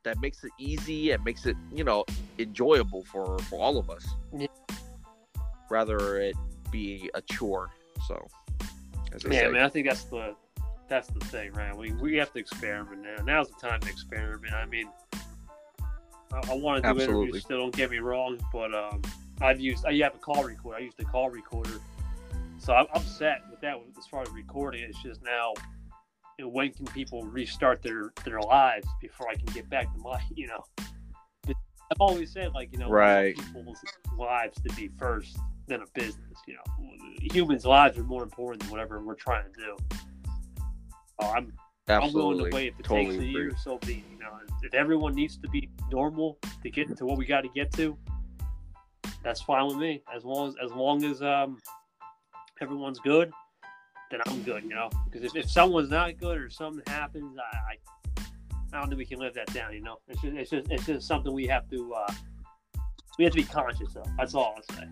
that 0.03 0.19
makes 0.21 0.43
it 0.43 0.51
easy 0.57 1.11
and 1.11 1.23
makes 1.23 1.45
it 1.45 1.55
you 1.71 1.83
know 1.83 2.03
enjoyable 2.39 3.03
for 3.03 3.37
for 3.49 3.59
all 3.59 3.77
of 3.77 3.89
us 3.91 4.07
Yeah. 4.35 4.47
rather 5.69 6.19
it 6.19 6.35
be 6.71 7.09
a 7.13 7.21
chore 7.21 7.69
so 8.07 8.27
I 9.11 9.17
yeah, 9.31 9.39
say. 9.41 9.47
man. 9.51 9.63
I 9.63 9.69
think 9.69 9.87
that's 9.87 10.03
the 10.05 10.35
that's 10.89 11.07
the 11.09 11.19
thing, 11.25 11.53
right? 11.53 11.75
We 11.75 11.93
we 11.93 12.15
have 12.17 12.33
to 12.33 12.39
experiment 12.39 13.01
now. 13.03 13.23
Now's 13.23 13.49
the 13.49 13.67
time 13.67 13.79
to 13.81 13.89
experiment. 13.89 14.53
I 14.53 14.65
mean, 14.65 14.89
I, 16.33 16.51
I 16.51 16.55
want 16.55 16.83
to 16.83 16.93
do 16.93 16.99
Absolutely. 16.99 17.23
interviews. 17.25 17.43
Still, 17.43 17.57
don't 17.59 17.75
get 17.75 17.91
me 17.91 17.99
wrong, 17.99 18.39
but 18.51 18.73
um, 18.73 19.01
I've 19.41 19.59
used 19.59 19.85
I 19.85 19.93
have 19.99 20.15
a 20.15 20.17
call 20.19 20.43
recorder. 20.43 20.77
I 20.77 20.81
used 20.81 20.99
a 20.99 21.05
call 21.05 21.29
recorder, 21.29 21.79
so 22.57 22.73
I'm, 22.73 22.87
I'm 22.93 23.03
set 23.03 23.41
with 23.49 23.61
that 23.61 23.75
as 23.97 24.07
far 24.07 24.23
as 24.23 24.29
recording. 24.31 24.81
It's 24.83 25.01
just 25.01 25.21
now, 25.23 25.53
you 26.37 26.45
know, 26.45 26.49
when 26.49 26.71
can 26.73 26.85
people 26.87 27.23
restart 27.23 27.81
their 27.81 28.11
their 28.25 28.41
lives 28.41 28.87
before 28.99 29.29
I 29.29 29.35
can 29.35 29.45
get 29.53 29.69
back 29.69 29.91
to 29.93 29.99
my, 29.99 30.19
you 30.35 30.47
know. 30.47 30.63
I've 31.91 32.01
always 32.01 32.31
said, 32.31 32.51
like, 32.53 32.71
you 32.71 32.77
know, 32.77 32.87
Right. 32.87 33.35
people's 33.35 33.79
lives 34.15 34.61
to 34.61 34.75
be 34.75 34.89
first 34.99 35.39
than 35.65 35.81
a 35.81 35.87
business. 35.95 36.37
You 36.47 36.53
know, 36.53 36.91
humans' 37.33 37.65
lives 37.65 37.97
are 37.97 38.03
more 38.03 38.21
important 38.21 38.61
than 38.61 38.69
whatever 38.69 39.01
we're 39.01 39.15
trying 39.15 39.45
to 39.51 39.59
do. 39.59 39.97
Oh, 41.21 41.31
I'm 41.31 41.53
I'm 41.87 42.13
willing 42.13 42.37
to 42.37 42.55
wait 42.55 42.73
if 42.73 42.79
it 42.79 42.83
totally 42.83 43.05
takes 43.05 43.15
a 43.15 43.29
agree. 43.29 43.31
year, 43.31 43.51
so 43.61 43.77
be. 43.79 44.03
You 44.11 44.19
know, 44.19 44.39
if 44.61 44.73
everyone 44.73 45.15
needs 45.15 45.37
to 45.37 45.49
be 45.49 45.69
normal 45.91 46.37
to 46.61 46.69
get 46.69 46.95
to 46.97 47.05
what 47.05 47.17
we 47.17 47.25
got 47.25 47.41
to 47.41 47.49
get 47.49 47.71
to, 47.73 47.97
that's 49.23 49.41
fine 49.41 49.67
with 49.67 49.77
me. 49.77 50.03
As 50.13 50.23
long 50.23 50.49
as 50.49 50.55
as 50.63 50.71
long 50.71 51.03
as 51.03 51.21
um 51.21 51.59
everyone's 52.61 52.99
good, 52.99 53.31
then 54.11 54.21
I'm 54.27 54.43
good. 54.43 54.63
You 54.63 54.69
know, 54.69 54.89
because 55.05 55.23
if, 55.23 55.35
if 55.35 55.49
someone's 55.49 55.89
not 55.89 56.17
good 56.17 56.37
or 56.37 56.49
something 56.49 56.83
happens, 56.87 57.37
I, 57.37 57.57
I 57.57 58.23
I 58.71 58.79
don't 58.79 58.89
think 58.89 58.99
we 58.99 59.05
can 59.05 59.19
live 59.19 59.33
that 59.33 59.51
down. 59.53 59.73
You 59.73 59.81
know, 59.81 59.97
it's 60.07 60.21
just 60.21 60.35
it's 60.35 60.49
just 60.51 60.71
it's 60.71 60.85
just 60.85 61.07
something 61.07 61.33
we 61.33 61.47
have 61.47 61.69
to 61.69 61.93
uh 61.93 62.13
we 63.17 63.25
have 63.25 63.33
to 63.33 63.39
be 63.39 63.43
conscious 63.43 63.95
of. 63.95 64.05
That's 64.17 64.35
all 64.35 64.55
I'll 64.57 64.75
say. 64.75 64.87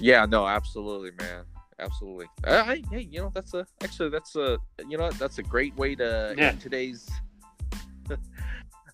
Yeah, 0.00 0.26
no, 0.26 0.46
absolutely, 0.46 1.10
man, 1.18 1.44
absolutely. 1.78 2.26
Uh, 2.46 2.62
I, 2.66 2.82
hey, 2.90 3.00
you 3.10 3.20
know, 3.20 3.30
that's 3.34 3.54
a 3.54 3.66
actually 3.82 4.10
that's 4.10 4.36
a 4.36 4.58
you 4.88 4.98
know 4.98 5.10
that's 5.12 5.38
a 5.38 5.42
great 5.42 5.76
way 5.76 5.94
to 5.96 6.34
Yeah. 6.36 6.48
end 6.50 6.60
today's 6.60 7.08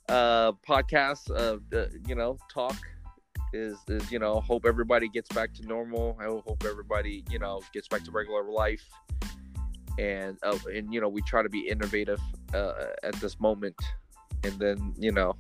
uh 0.09 0.53
podcast. 0.69 1.31
Uh, 1.31 1.59
uh, 1.77 1.87
you 2.07 2.15
know, 2.15 2.37
talk 2.53 2.77
is 3.53 3.79
is 3.89 4.11
you 4.11 4.19
know 4.19 4.41
hope 4.41 4.67
everybody 4.67 5.09
gets 5.09 5.29
back 5.31 5.53
to 5.55 5.67
normal. 5.67 6.17
I 6.21 6.25
hope 6.25 6.65
everybody 6.67 7.25
you 7.31 7.39
know 7.39 7.63
gets 7.73 7.89
back 7.89 8.05
to 8.05 8.11
regular 8.11 8.45
life, 8.51 8.85
and 9.99 10.37
uh, 10.43 10.59
and 10.75 10.93
you 10.93 11.01
know 11.01 11.09
we 11.09 11.23
try 11.23 11.43
to 11.43 11.49
be 11.49 11.69
innovative 11.69 12.21
uh, 12.53 12.73
at 13.03 13.15
this 13.17 13.39
moment, 13.41 13.77
and 14.43 14.59
then 14.59 14.95
you 14.99 15.13
know 15.13 15.37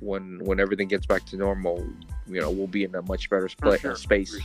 when 0.00 0.40
when 0.44 0.58
everything 0.60 0.88
gets 0.88 1.06
back 1.06 1.24
to 1.26 1.36
normal, 1.36 1.86
you 2.26 2.40
know 2.40 2.50
we'll 2.50 2.66
be 2.66 2.84
in 2.84 2.94
a 2.94 3.02
much 3.02 3.28
better 3.30 3.48
For 3.60 3.78
sure, 3.78 3.94
space. 3.96 4.40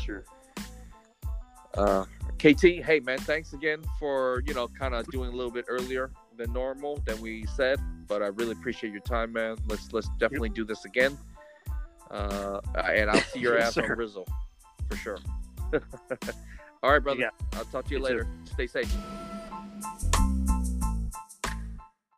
Uh, 1.75 2.05
KT, 2.37 2.83
hey 2.83 2.99
man, 3.03 3.17
thanks 3.19 3.53
again 3.53 3.81
for 3.99 4.43
you 4.45 4.53
know 4.53 4.67
kind 4.67 4.93
of 4.93 5.05
doing 5.07 5.29
a 5.31 5.35
little 5.35 5.51
bit 5.51 5.65
earlier 5.67 6.11
than 6.37 6.51
normal 6.53 7.01
than 7.05 7.19
we 7.21 7.45
said, 7.45 7.79
but 8.07 8.21
I 8.21 8.27
really 8.27 8.51
appreciate 8.51 8.91
your 8.91 9.01
time, 9.01 9.33
man. 9.33 9.55
Let's 9.67 9.91
let's 9.93 10.09
definitely 10.19 10.49
do 10.49 10.65
this 10.65 10.85
again. 10.85 11.17
Uh, 12.11 12.59
and 12.85 13.09
I'll 13.09 13.19
see 13.21 13.39
your 13.39 13.57
ass 13.59 13.77
on. 13.77 13.85
Rizzle 13.85 14.27
for 14.89 14.95
sure. 14.97 15.17
All 16.83 16.91
right, 16.91 16.99
brother. 17.01 17.21
Yeah. 17.21 17.29
I'll 17.53 17.65
talk 17.65 17.85
to 17.85 17.91
you 17.91 17.97
You 17.97 18.05
too. 18.05 18.13
later. 18.13 18.27
Stay 18.45 18.67
safe. 18.67 18.95